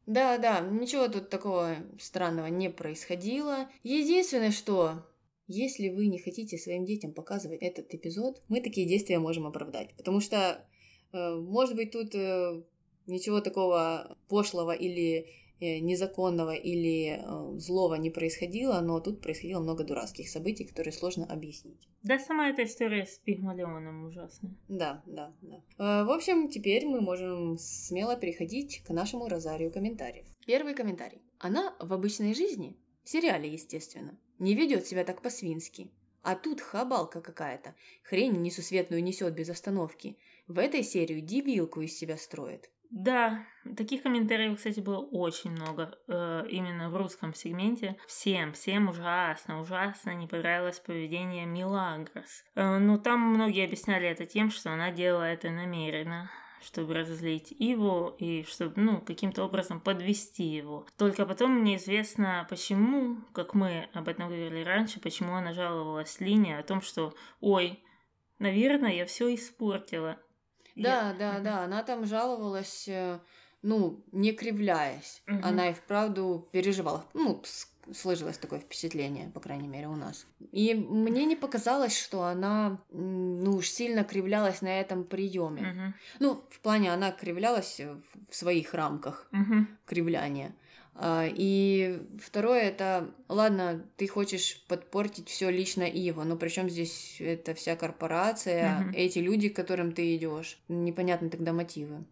Да, 0.07 0.39
да, 0.39 0.61
ничего 0.61 1.09
тут 1.09 1.31
такого 1.31 1.77
странного 1.99 2.47
не 2.47 2.71
происходило. 2.71 3.69
Единственное, 3.83 4.53
что 4.53 5.05
если 5.49 5.89
вы 5.89 6.07
не 6.07 6.19
хотите 6.19 6.59
своим 6.59 6.85
детям 6.85 7.13
показывать 7.13 7.61
этот 7.61 7.93
эпизод, 7.93 8.43
мы 8.49 8.61
такие 8.61 8.87
действия 8.87 9.19
можем 9.19 9.47
оправдать. 9.47 9.95
Потому 9.97 10.21
что, 10.21 10.65
э, 11.13 11.35
может 11.35 11.77
быть, 11.77 11.91
тут 11.93 12.15
э, 12.15 12.63
ничего 13.07 13.41
такого 13.41 14.17
пошлого 14.29 14.73
или 14.73 15.19
э, 15.19 15.27
незаконного 15.61 16.55
или 16.55 17.23
злого 17.59 17.95
не 17.95 18.11
происходило, 18.11 18.81
но 18.81 19.01
тут 19.01 19.21
происходило 19.21 19.61
много 19.61 19.85
дурацких 19.85 20.29
событий, 20.29 20.65
которые 20.65 20.93
сложно 20.93 21.27
объяснить. 21.27 21.89
Да, 22.03 22.19
сама 22.19 22.49
эта 22.51 22.65
история 22.65 23.07
с 23.07 23.19
Пигмалионом 23.19 24.05
ужасная. 24.05 24.55
Да, 24.69 25.03
да, 25.07 25.35
да. 25.41 26.05
В 26.05 26.11
общем, 26.11 26.49
теперь 26.49 26.87
мы 26.87 27.01
можем 27.01 27.57
смело 27.59 28.17
переходить 28.17 28.83
к 28.83 28.91
нашему 28.91 29.29
розарию 29.29 29.73
комментариев. 29.73 30.27
Первый 30.47 30.75
комментарий. 30.75 31.23
Она 31.39 31.75
в 31.81 31.93
обычной 31.93 32.35
жизни, 32.35 32.77
в 33.05 33.09
сериале, 33.09 33.53
естественно, 33.53 34.19
не 34.39 34.55
ведет 34.55 34.87
себя 34.87 35.05
так 35.05 35.23
по-свински. 35.23 35.91
А 36.23 36.35
тут 36.35 36.61
хабалка 36.61 37.21
какая-то. 37.21 37.75
Хрень 38.03 38.43
несусветную 38.43 39.03
несет 39.03 39.35
без 39.35 39.49
остановки. 39.49 40.19
В 40.49 40.59
этой 40.59 40.83
серии 40.83 41.21
дебилку 41.21 41.83
из 41.83 41.97
себя 41.97 42.17
строит. 42.17 42.71
Да, 42.91 43.45
таких 43.77 44.03
комментариев, 44.03 44.57
кстати, 44.57 44.81
было 44.81 44.99
очень 44.99 45.51
много 45.51 45.99
э, 46.09 46.45
именно 46.49 46.91
в 46.91 46.97
русском 46.97 47.35
сегменте. 47.35 47.97
Всем, 48.07 48.53
всем 48.53 48.89
ужасно, 48.89 49.61
ужасно 49.61 50.15
не 50.15 50.27
понравилось 50.27 50.79
поведение 50.81 51.47
Милагрос. 51.47 52.45
Э, 52.55 52.79
но 52.79 52.99
там 52.99 53.21
многие 53.21 53.65
объясняли 53.65 54.09
это 54.09 54.27
тем, 54.27 54.51
что 54.51 54.73
она 54.73 54.91
делала 54.91 55.25
это 55.25 55.51
намеренно 55.51 56.31
чтобы 56.67 56.95
разозлить 56.95 57.53
его 57.53 58.17
и 58.19 58.43
чтобы, 58.45 58.81
ну, 58.81 59.01
каким-то 59.01 59.45
образом 59.45 59.81
подвести 59.81 60.43
его. 60.43 60.85
Только 60.99 61.25
потом 61.25 61.53
мне 61.53 61.77
известно, 61.77 62.45
почему, 62.51 63.19
как 63.33 63.55
мы 63.55 63.89
об 63.93 64.09
этом 64.09 64.27
говорили 64.27 64.65
раньше, 64.65 64.99
почему 64.99 65.35
она 65.35 65.53
жаловалась 65.53 66.19
Лине 66.19 66.59
о 66.59 66.65
том, 66.65 66.81
что, 66.81 67.15
ой, 67.41 67.85
наверное, 68.41 68.93
я 68.93 69.07
все 69.07 69.33
испортила. 69.33 70.19
Да, 70.77 71.09
Я- 71.09 71.15
да, 71.19 71.41
да, 71.41 71.65
она 71.65 71.83
там 71.83 72.05
жаловалась, 72.07 72.87
э, 72.89 73.19
ну, 73.63 74.03
не 74.13 74.33
кривляясь. 74.33 75.23
Мгм. 75.27 75.45
Она 75.45 75.71
и 75.71 75.75
вправду 75.75 76.49
переживала. 76.53 77.05
Ну, 77.15 77.41
с- 77.45 77.69
сложилось 77.95 78.39
такое 78.39 78.59
впечатление, 78.61 79.31
по 79.35 79.41
крайней 79.41 79.69
мере, 79.69 79.89
у 79.89 79.97
нас. 79.97 80.27
И 80.53 80.75
мне 80.75 81.25
не 81.25 81.37
показалось, 81.37 81.97
что 81.99 82.25
она, 82.25 82.79
ну, 82.91 83.57
уж 83.57 83.69
сильно 83.69 84.05
кривлялась 84.05 84.63
на 84.63 84.81
этом 84.81 85.05
приеме. 85.05 85.63
Мгм. 85.63 85.95
Ну, 86.21 86.43
в 86.51 86.61
плане 86.61 86.93
она 86.93 87.13
кривлялась 87.13 87.81
в- 87.81 88.35
своих 88.35 88.75
рамках 88.75 89.29
Мгм. 89.33 89.69
кривляния. 89.87 90.55
А, 90.99 91.27
И 91.31 92.01
второе 92.23 92.63
это, 92.63 93.11
ладно, 93.29 93.85
ты 93.99 94.09
хочешь 94.09 94.65
подпортить 94.67 95.29
все 95.29 95.51
лично 95.51 95.83
Иву, 95.83 96.25
но 96.25 96.37
причем 96.37 96.71
здесь 96.71 97.17
это 97.21 97.53
вся 97.55 97.77
корпорация, 97.77 98.81
Мгм. 98.81 98.93
эти 98.95 99.19
люди, 99.19 99.49
к 99.51 99.57
которым 99.57 99.93
ты 99.93 100.17
идешь, 100.17 100.59
непонятны 100.69 101.29
тогда 101.29 101.53
мотивы. 101.53 102.05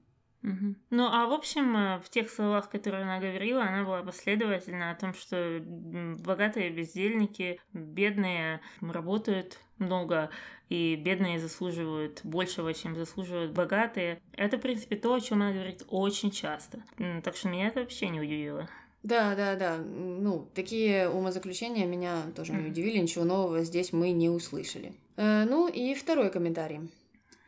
Ну, 0.91 1.09
а 1.11 1.27
в 1.27 1.33
общем, 1.33 1.77
э, 1.77 2.01
в 2.01 2.11
тех 2.11 2.31
словах, 2.31 2.69
которые 2.69 3.05
она 3.05 3.19
говорила, 3.19 3.63
она 3.63 3.83
была 3.83 4.03
последовательна 4.03 4.91
о 4.91 4.95
том, 4.95 5.15
что 5.15 5.61
богатые 5.65 6.71
бездельники, 6.71 7.61
бедные 7.73 8.61
работают 8.81 9.59
много, 9.79 10.31
и 10.69 10.97
бедные 10.97 11.41
заслуживают 11.41 12.21
большего, 12.25 12.75
чем 12.75 12.95
заслуживают 12.95 13.53
богатые. 13.53 14.21
Это, 14.33 14.59
в 14.59 14.61
принципе, 14.61 14.97
то, 14.97 15.15
о 15.15 15.21
чем 15.21 15.43
она 15.43 15.53
говорит 15.53 15.85
очень 15.89 16.31
часто. 16.31 16.83
Так 17.23 17.37
что 17.37 17.49
меня 17.49 17.69
это 17.69 17.81
вообще 17.81 18.09
не 18.09 18.21
удивило. 18.21 18.69
Да, 19.03 19.35
да, 19.35 19.55
да. 19.55 19.77
Ну, 19.77 20.49
такие 20.55 21.11
умозаключения 21.11 21.87
меня 21.87 22.23
тоже 22.35 22.53
не 22.53 22.69
удивили, 22.69 22.99
ничего 22.99 23.25
нового 23.25 23.63
здесь 23.63 23.93
мы 23.93 24.13
не 24.13 24.31
услышали. 24.31 24.95
Э, 25.17 25.45
ну 25.45 25.69
и 25.69 25.95
второй 25.95 26.31
комментарий. 26.31 26.81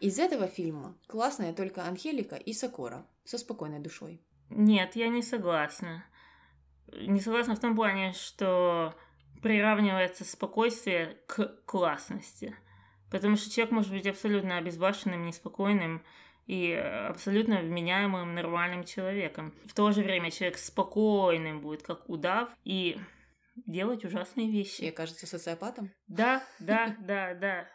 Из 0.01 0.19
этого 0.19 0.47
фильма 0.47 0.97
классная 1.07 1.53
только 1.55 1.85
Анхелика 1.85 2.37
и 2.37 2.53
Сокора 2.53 3.07
со 3.25 3.39
спокойной 3.39 3.81
душой. 3.81 4.21
Нет, 4.51 4.95
я 4.97 5.09
не 5.09 5.23
согласна. 5.23 6.05
Не 6.93 7.21
согласна 7.21 7.57
в 7.57 7.61
том 7.61 7.75
плане, 7.75 8.13
что 8.13 8.95
приравнивается 9.43 10.25
спокойствие 10.25 11.19
к 11.27 11.65
классности. 11.65 12.55
Потому 13.11 13.37
что 13.37 13.51
человек 13.51 13.73
может 13.73 13.93
быть 13.93 14.07
абсолютно 14.07 14.59
обезбашенным, 14.59 15.27
неспокойным 15.27 16.05
и 16.47 16.73
абсолютно 16.73 17.61
вменяемым, 17.61 18.35
нормальным 18.35 18.85
человеком. 18.85 19.55
В 19.65 19.75
то 19.75 19.91
же 19.93 20.03
время 20.03 20.31
человек 20.31 20.59
спокойным 20.59 21.61
будет, 21.61 21.83
как 21.83 22.09
удав, 22.09 22.51
и 22.65 22.99
делать 23.67 24.05
ужасные 24.05 24.51
вещи. 24.51 24.79
Тебе 24.79 24.93
кажется 24.93 25.27
социопатом? 25.27 25.91
Да, 26.07 26.45
да, 26.59 26.97
да, 27.01 27.35
да. 27.35 27.69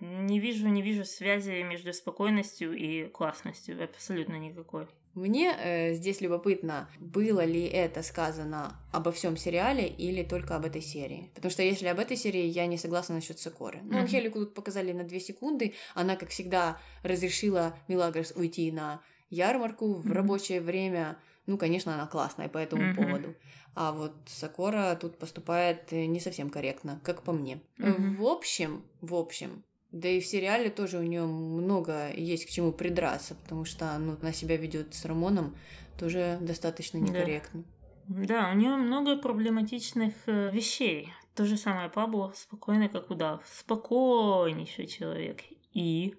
Не 0.00 0.38
вижу, 0.38 0.68
не 0.68 0.82
вижу 0.82 1.04
связи 1.04 1.62
между 1.62 1.92
спокойностью 1.92 2.72
и 2.74 3.08
классностью. 3.08 3.82
Абсолютно 3.82 4.38
никакой. 4.38 4.86
Мне 5.14 5.54
э, 5.58 5.92
здесь 5.94 6.22
любопытно, 6.22 6.88
было 6.98 7.44
ли 7.44 7.64
это 7.64 8.02
сказано 8.02 8.80
обо 8.92 9.12
всем 9.12 9.36
сериале 9.36 9.86
или 9.86 10.22
только 10.22 10.56
об 10.56 10.64
этой 10.64 10.80
серии. 10.80 11.30
Потому 11.34 11.50
что 11.50 11.62
если 11.62 11.86
об 11.88 11.98
этой 11.98 12.16
серии, 12.16 12.44
я 12.44 12.66
не 12.66 12.78
согласна 12.78 13.16
насчет 13.16 13.38
Сокоры. 13.38 13.80
Ну. 13.82 13.98
Анхелику 13.98 14.38
тут 14.38 14.54
показали 14.54 14.92
на 14.92 15.04
две 15.04 15.20
секунды. 15.20 15.74
Она, 15.94 16.16
как 16.16 16.30
всегда, 16.30 16.78
разрешила 17.02 17.76
Милагрос 17.88 18.32
уйти 18.34 18.72
на 18.72 19.02
ярмарку 19.28 19.94
в 19.94 20.10
рабочее 20.10 20.62
время. 20.62 21.18
Ну, 21.46 21.58
конечно, 21.58 21.94
она 21.94 22.06
классная 22.06 22.48
по 22.48 22.58
этому 22.58 22.82
Мгм. 22.84 22.94
поводу. 22.94 23.34
А 23.74 23.92
вот 23.92 24.12
Сокора 24.26 24.94
тут 25.00 25.18
поступает 25.18 25.92
э, 25.92 26.06
не 26.06 26.20
совсем 26.20 26.50
корректно, 26.50 27.00
как 27.02 27.22
по 27.22 27.32
мне. 27.32 27.60
Мгм. 27.78 28.16
В 28.16 28.24
общем, 28.26 28.82
в 29.00 29.14
общем, 29.14 29.64
да 29.90 30.08
и 30.08 30.20
в 30.20 30.26
сериале 30.26 30.70
тоже 30.70 30.98
у 30.98 31.02
нее 31.02 31.24
много 31.24 32.12
есть 32.14 32.46
к 32.46 32.50
чему 32.50 32.72
придраться, 32.72 33.34
потому 33.34 33.64
что 33.64 33.96
ну, 33.98 34.16
она 34.20 34.32
себя 34.32 34.56
ведет 34.56 34.94
с 34.94 35.04
Рамоном 35.04 35.56
тоже 35.98 36.38
достаточно 36.40 37.00
Да. 37.00 37.06
некорректно. 37.06 37.64
Да, 38.08 38.50
у 38.50 38.56
нее 38.56 38.76
много 38.76 39.16
проблематичных 39.16 40.14
э, 40.26 40.50
вещей. 40.50 41.12
То 41.34 41.46
же 41.46 41.56
самое 41.56 41.88
Пабло, 41.88 42.32
спокойный 42.36 42.88
как 42.88 43.10
удав. 43.10 43.42
Спокойнейший 43.50 44.86
человек. 44.86 45.40
И... 45.72 46.14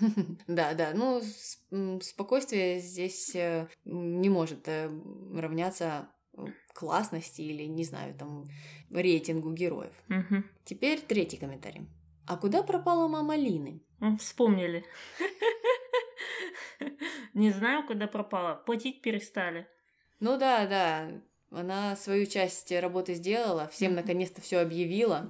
Да, 0.46 0.74
да, 0.74 0.92
ну 0.94 1.20
спокойствие 2.00 2.80
здесь 2.80 3.34
э, 3.34 3.68
не 3.84 4.28
может 4.28 4.68
э, 4.68 4.90
равняться 5.34 6.08
э, 6.36 6.46
классности 6.72 7.42
или, 7.42 7.64
не 7.64 7.84
знаю, 7.84 8.14
там, 8.14 8.44
рейтингу 8.90 9.52
героев. 9.52 9.94
Теперь 10.64 11.00
третий 11.00 11.36
комментарий. 11.36 11.88
А 12.26 12.36
куда 12.36 12.62
пропала 12.62 13.08
мама 13.08 13.36
Лины? 13.36 13.82
Вспомнили. 14.18 14.84
Не 17.34 17.50
знаю, 17.50 17.86
куда 17.86 18.06
пропала. 18.06 18.54
Платить 18.54 19.02
перестали. 19.02 19.66
Ну 20.20 20.38
да, 20.38 20.66
да, 20.66 21.10
она 21.50 21.96
свою 21.96 22.26
часть 22.26 22.72
работы 22.72 23.14
сделала, 23.14 23.68
всем 23.68 23.94
наконец-то 23.94 24.40
все 24.40 24.58
объявила. 24.58 25.28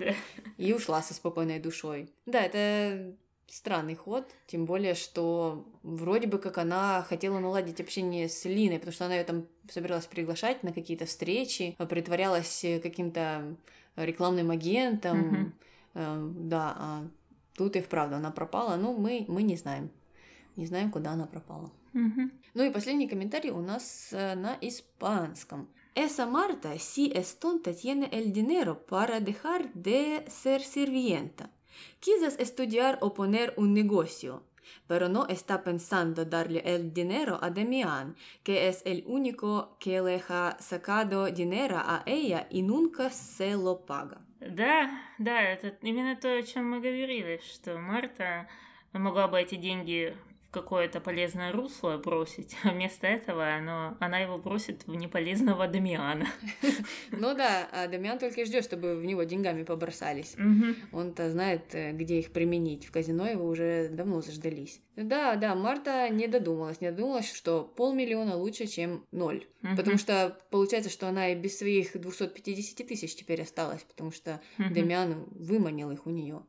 И 0.56 0.72
ушла 0.72 1.02
со 1.02 1.14
спокойной 1.14 1.58
душой. 1.58 2.14
Да, 2.26 2.42
это 2.42 3.16
странный 3.48 3.94
ход, 3.94 4.28
тем 4.46 4.64
более, 4.64 4.94
что 4.94 5.66
вроде 5.82 6.26
бы 6.26 6.38
как 6.38 6.58
она 6.58 7.02
хотела 7.08 7.38
наладить 7.38 7.80
общение 7.80 8.28
с 8.28 8.44
Линой, 8.44 8.78
потому 8.78 8.92
что 8.92 9.06
она 9.06 9.16
ее 9.16 9.24
там 9.24 9.46
собиралась 9.68 10.06
приглашать 10.06 10.62
на 10.62 10.72
какие-то 10.72 11.06
встречи, 11.06 11.74
а 11.78 11.86
притворялась 11.86 12.64
э, 12.64 12.80
каким-то 12.80 13.56
рекламным 13.96 14.50
агентом. 14.50 15.54
Э, 15.94 16.30
да, 16.34 16.74
а 16.76 17.08
тут 17.56 17.76
и 17.76 17.80
вправду 17.80 18.16
она 18.16 18.30
пропала, 18.30 18.76
ну, 18.76 18.96
мы, 18.96 19.24
мы 19.28 19.42
не 19.42 19.56
знаем. 19.56 19.90
Не 20.56 20.66
знаем, 20.66 20.90
куда 20.90 21.12
она 21.12 21.26
пропала. 21.26 21.70
Мгм. 21.92 22.32
Ну 22.54 22.64
и 22.64 22.70
последний 22.70 23.08
комментарий 23.08 23.50
у 23.50 23.60
нас 23.60 24.08
э, 24.12 24.34
на 24.34 24.56
испанском. 24.60 25.68
Esa 25.94 26.26
Marta 26.26 26.76
si 26.76 27.12
es 27.14 27.38
tonta 27.38 27.72
tiene 27.72 28.08
el 28.10 28.32
dinero 28.32 28.84
para 28.84 29.20
dejar 29.20 29.72
de 29.74 30.24
ser 30.28 30.62
sirvienta. 30.62 31.50
Quizás 31.99 32.37
estudiar 32.39 32.97
o 33.01 33.13
poner 33.13 33.53
un 33.57 33.73
negocio, 33.73 34.43
pero 34.87 35.09
no 35.09 35.27
está 35.27 35.63
pensando 35.63 36.25
darle 36.25 36.61
el 36.65 36.93
dinero 36.93 37.39
a 37.41 37.49
Damián, 37.49 38.15
que 38.43 38.67
es 38.67 38.81
el 38.85 39.03
único 39.05 39.77
que 39.79 40.01
le 40.01 40.21
ha 40.29 40.57
sacado 40.59 41.25
dinero 41.27 41.77
a 41.77 42.03
ella 42.05 42.47
y 42.49 42.61
nunca 42.61 43.09
se 43.09 43.51
lo 43.55 43.85
paga. 43.85 44.21
Да, 44.41 44.89
да, 45.17 45.41
это 45.41 45.75
именно 45.81 46.15
то, 46.15 46.33
о 46.33 46.43
чем 46.43 46.69
мы 46.69 46.79
говорили, 46.79 47.41
что 47.43 47.77
Марта 47.77 48.47
могла 48.93 49.27
бы 49.27 49.37
эти 49.41 49.55
деньги 49.55 50.15
в 50.31 50.32
какое-то 50.54 51.00
полезное 51.00 51.50
русло 51.52 51.98
бросить, 51.98 52.56
а 52.62 52.70
вместо 52.70 53.08
этого 53.08 53.54
оно, 53.54 53.96
она 53.98 54.20
его 54.20 54.38
бросит 54.38 54.86
в 54.86 54.94
неполезного 54.94 55.66
Дамиана. 55.66 56.28
Ну 57.10 57.34
да, 57.34 57.68
а 57.72 57.88
Дамиан 57.88 58.18
только 58.18 58.42
и 58.42 58.44
ждет, 58.44 58.64
чтобы 58.64 58.96
в 58.96 59.04
него 59.04 59.22
деньгами 59.24 59.62
побросались. 59.64 60.36
Он-то 60.92 61.30
знает, 61.30 61.74
э, 61.74 61.92
где 61.92 62.18
их 62.18 62.32
применить. 62.32 62.86
В 62.86 62.92
казино 62.92 63.26
его 63.26 63.46
уже 63.46 63.88
давно 63.88 64.20
заждались. 64.20 64.80
Да, 64.96 65.36
да, 65.36 65.54
Марта 65.54 66.08
не 66.08 66.28
додумалась. 66.28 66.80
Не 66.80 66.90
додумалась, 66.90 67.32
что 67.32 67.64
полмиллиона 67.76 68.36
лучше, 68.36 68.66
чем 68.66 69.04
ноль. 69.10 69.46
Потому 69.76 69.98
что 69.98 70.38
получается, 70.50 70.90
что 70.90 71.08
она 71.08 71.32
и 71.32 71.34
без 71.34 71.58
своих 71.58 71.98
250 71.98 72.86
тысяч 72.86 73.14
теперь 73.14 73.42
осталась, 73.42 73.82
потому 73.82 74.12
что. 74.12 74.40
Дамиан 74.58 75.24
выманил 75.30 75.90
их 75.90 76.06
у 76.06 76.10
нее. 76.10 76.42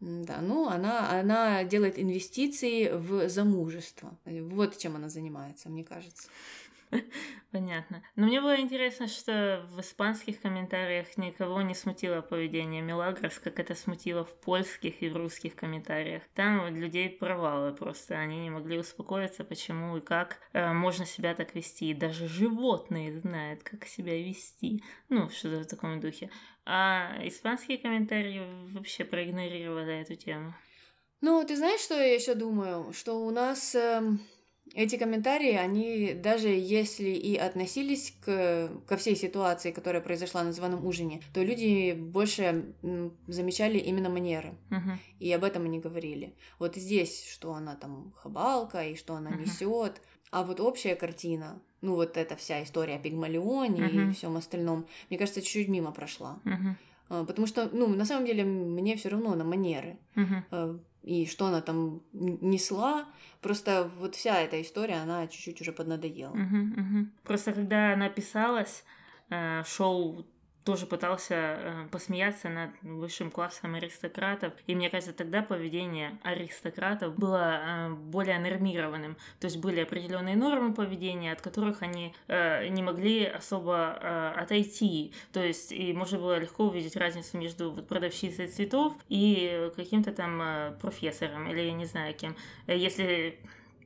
Да, 0.00 0.40
ну, 0.40 0.66
она, 0.66 1.10
она 1.20 1.62
делает 1.64 1.98
инвестиции 1.98 2.90
в 2.90 3.28
замужество. 3.28 4.16
Вот 4.24 4.78
чем 4.78 4.96
она 4.96 5.10
занимается, 5.10 5.68
мне 5.68 5.84
кажется. 5.84 6.28
Понятно. 7.52 8.02
Но 8.16 8.26
мне 8.26 8.40
было 8.40 8.60
интересно, 8.60 9.06
что 9.08 9.66
в 9.70 9.80
испанских 9.80 10.40
комментариях 10.40 11.16
никого 11.16 11.62
не 11.62 11.74
смутило 11.74 12.20
поведение 12.20 12.82
Мелагрос, 12.82 13.38
как 13.38 13.58
это 13.58 13.74
смутило 13.74 14.24
в 14.24 14.32
польских 14.40 15.02
и 15.02 15.08
в 15.08 15.16
русских 15.16 15.56
комментариях. 15.56 16.22
Там 16.34 16.74
людей 16.74 17.10
провалы 17.10 17.72
просто, 17.72 18.18
они 18.18 18.40
не 18.40 18.50
могли 18.50 18.78
успокоиться, 18.78 19.44
почему 19.44 19.96
и 19.96 20.00
как 20.00 20.38
э, 20.52 20.72
можно 20.72 21.06
себя 21.06 21.34
так 21.34 21.54
вести. 21.54 21.94
Даже 21.94 22.28
животные 22.28 23.18
знают, 23.20 23.62
как 23.62 23.86
себя 23.86 24.16
вести. 24.16 24.82
Ну, 25.08 25.28
что-то 25.30 25.60
в 25.60 25.66
таком 25.66 26.00
духе. 26.00 26.30
А 26.64 27.16
испанские 27.22 27.78
комментарии 27.78 28.42
вообще 28.72 29.04
проигнорировали 29.04 30.00
эту 30.00 30.14
тему. 30.16 30.54
Ну, 31.20 31.44
ты 31.44 31.56
знаешь, 31.56 31.80
что 31.80 31.94
я 31.94 32.14
еще 32.14 32.34
думаю? 32.34 32.92
Что 32.92 33.14
у 33.26 33.30
нас 33.30 33.74
эм, 33.74 34.20
эти 34.74 34.96
комментарии, 34.96 35.52
они 35.52 36.14
даже 36.14 36.48
если 36.48 37.08
и 37.10 37.36
относились 37.36 38.14
к, 38.24 38.70
ко 38.86 38.96
всей 38.96 39.16
ситуации, 39.16 39.72
которая 39.72 40.02
произошла 40.02 40.42
на 40.42 40.52
званом 40.52 40.86
ужине, 40.86 41.22
то 41.34 41.42
люди 41.42 41.92
больше 41.92 42.74
замечали 43.26 43.78
именно 43.78 44.08
манеры. 44.08 44.54
Uh-huh. 44.70 44.96
И 45.18 45.32
об 45.32 45.44
этом 45.44 45.64
они 45.64 45.80
говорили. 45.80 46.34
Вот 46.58 46.76
здесь, 46.76 47.26
что 47.28 47.54
она 47.54 47.74
там 47.74 48.12
хабалка 48.16 48.84
и 48.84 48.96
что 48.96 49.14
она 49.14 49.30
uh-huh. 49.30 49.40
несет. 49.40 50.00
А 50.30 50.44
вот 50.44 50.60
общая 50.60 50.94
картина, 50.94 51.60
ну 51.80 51.96
вот 51.96 52.16
эта 52.16 52.36
вся 52.36 52.62
история 52.62 52.96
о 52.96 52.98
Пигмалионе 53.00 53.82
uh-huh. 53.82 54.10
и 54.10 54.14
всем 54.14 54.36
остальном, 54.36 54.86
мне 55.08 55.18
кажется, 55.18 55.42
чуть-чуть 55.42 55.68
мимо 55.68 55.90
прошла. 55.90 56.38
Uh-huh. 56.44 57.26
Потому 57.26 57.48
что, 57.48 57.68
ну, 57.72 57.88
на 57.88 58.04
самом 58.04 58.24
деле, 58.24 58.44
мне 58.44 58.94
все 58.96 59.08
равно 59.08 59.34
на 59.34 59.42
манеры. 59.42 59.98
Uh-huh 60.14 60.80
и 61.02 61.26
что 61.26 61.46
она 61.46 61.60
там 61.60 62.02
несла. 62.12 63.06
Просто 63.40 63.90
вот 63.98 64.14
вся 64.14 64.40
эта 64.40 64.60
история, 64.60 64.96
она 64.96 65.26
чуть-чуть 65.26 65.60
уже 65.60 65.72
поднадоела. 65.72 66.32
Угу, 66.32 66.56
угу. 66.80 67.06
Просто 67.24 67.52
когда 67.52 67.94
она 67.94 68.08
писалась, 68.08 68.84
э, 69.30 69.62
шоу 69.64 70.26
тоже 70.64 70.86
пытался 70.86 71.34
э, 71.34 71.88
посмеяться 71.90 72.48
над 72.48 72.70
высшим 72.82 73.30
классом 73.30 73.74
аристократов. 73.74 74.52
И 74.66 74.74
мне 74.74 74.90
кажется, 74.90 75.12
тогда 75.12 75.42
поведение 75.42 76.18
аристократов 76.22 77.14
было 77.16 77.60
э, 77.62 77.90
более 77.90 78.38
нормированным. 78.38 79.16
То 79.38 79.46
есть 79.46 79.56
были 79.56 79.80
определенные 79.80 80.36
нормы 80.36 80.74
поведения, 80.74 81.32
от 81.32 81.40
которых 81.40 81.82
они 81.82 82.14
э, 82.28 82.68
не 82.68 82.82
могли 82.82 83.24
особо 83.24 84.30
отойти. 84.36 85.12
То 85.32 85.42
есть 85.42 85.72
и 85.72 85.92
можно 85.92 86.18
было 86.18 86.38
легко 86.38 86.64
увидеть 86.64 86.96
разницу 86.96 87.38
между 87.38 87.70
вот, 87.70 87.88
продавщицей 87.88 88.48
цветов 88.48 88.94
и 89.08 89.70
каким-то 89.76 90.12
там 90.12 90.76
профессором 90.80 91.48
или 91.48 91.60
я 91.60 91.72
не 91.72 91.86
знаю 91.86 92.14
кем. 92.14 92.36
Если 92.66 93.38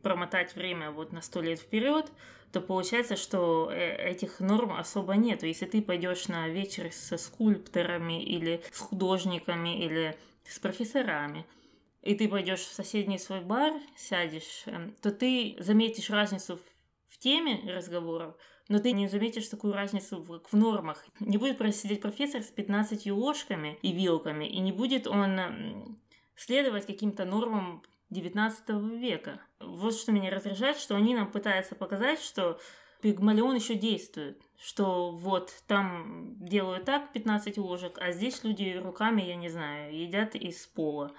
промотать 0.03 0.55
время 0.55 0.91
вот 0.91 1.13
на 1.13 1.23
сто 1.23 1.41
лет 1.41 1.59
вперед, 1.59 2.11
то 2.55 2.61
получается, 2.61 3.17
что 3.17 3.69
э, 3.69 4.11
этих 4.11 4.39
норм 4.39 4.75
особо 4.75 5.17
нету. 5.17 5.45
Если 5.45 5.67
ты 5.67 5.83
пойдешь 5.83 6.29
на 6.29 6.47
вечер 6.47 6.93
со 6.93 7.19
скульпторами 7.19 8.23
или 8.23 8.63
с 8.71 8.79
художниками 8.79 9.85
или 9.85 10.17
с 10.45 10.61
профессорами, 10.61 11.47
и 12.03 12.15
ты 12.15 12.29
пойдешь 12.29 12.61
в 12.61 12.73
соседний 12.73 13.19
свой 13.19 13.41
бар, 13.41 13.73
сядешь, 13.97 14.63
эм, 14.67 14.95
то 15.03 15.11
ты 15.11 15.57
заметишь 15.59 16.11
разницу 16.11 16.61
в 17.09 17.19
теме 17.19 17.61
разговоров, 17.75 18.37
но 18.69 18.79
ты 18.79 18.93
не 18.93 19.09
заметишь 19.09 19.49
такую 19.49 19.73
разницу 19.73 20.23
в, 20.23 20.41
в 20.49 20.57
нормах. 20.57 21.05
Не 21.19 21.39
будет 21.39 21.59
сидеть 21.75 22.03
профессор 22.03 22.43
с 22.45 22.53
15 22.53 23.11
ложками 23.11 23.81
и 23.83 23.91
вилками, 23.91 24.45
и 24.45 24.61
не 24.61 24.71
будет 24.71 25.09
он 25.09 25.99
следовать 26.37 26.87
каким-то 26.87 27.25
нормам 27.25 27.83
19 28.11 28.69
века. 29.01 29.41
Вот 29.67 29.95
что 29.95 30.13
меня 30.13 30.31
раздражает, 30.31 30.77
что 30.77 30.97
они 30.97 31.15
нам 31.15 31.31
пытаются 31.31 31.75
показать, 31.75 32.21
что 32.21 32.61
Пигмалион 33.01 33.57
еще 33.57 33.75
действует, 33.75 34.41
что 34.59 35.11
вот 35.11 35.53
там 35.67 36.37
делают 36.39 36.87
так 36.87 37.13
15 37.13 37.59
ложек, 37.59 37.99
а 38.01 38.13
здесь 38.13 38.43
люди 38.45 38.81
руками, 38.83 39.23
я 39.23 39.37
не 39.37 39.51
знаю, 39.51 39.95
едят 39.95 40.35
из 40.35 40.67
пола. 40.67 41.13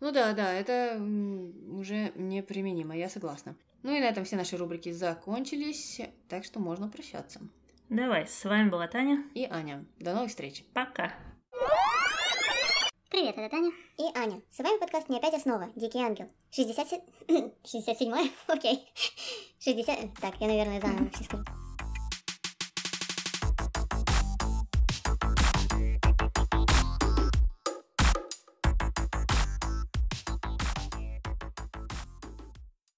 Ну 0.00 0.10
да, 0.10 0.32
да, 0.32 0.52
это 0.52 0.96
уже 0.98 2.12
неприменимо, 2.16 2.96
я 2.96 3.08
согласна. 3.08 3.56
Ну 3.82 3.94
и 3.94 4.00
на 4.00 4.04
этом 4.04 4.24
все 4.24 4.36
наши 4.36 4.56
рубрики 4.56 4.90
закончились, 4.90 6.00
так 6.28 6.44
что 6.44 6.60
можно 6.60 6.88
прощаться. 6.88 7.40
Давай, 7.88 8.26
с 8.26 8.44
вами 8.44 8.70
была 8.70 8.86
Таня 8.88 9.22
и 9.34 9.44
Аня. 9.44 9.84
До 9.98 10.14
новых 10.14 10.30
встреч. 10.30 10.64
Пока. 10.72 11.12
Привет, 13.12 13.36
это 13.36 13.50
Таня 13.50 13.70
и 13.98 14.18
Аня. 14.18 14.40
С 14.50 14.60
вами 14.60 14.80
подкаст 14.80 15.10
«Не 15.10 15.18
опять 15.18 15.34
основа. 15.34 15.68
Дикий 15.76 15.98
ангел». 15.98 16.30
67... 16.50 17.50
67 17.62 18.10
Окей. 18.46 18.90
60... 19.60 20.14
Так, 20.18 20.36
я, 20.40 20.46
наверное, 20.46 20.80
заново 20.80 21.10
все 21.10 21.24
скажу. 21.24 21.44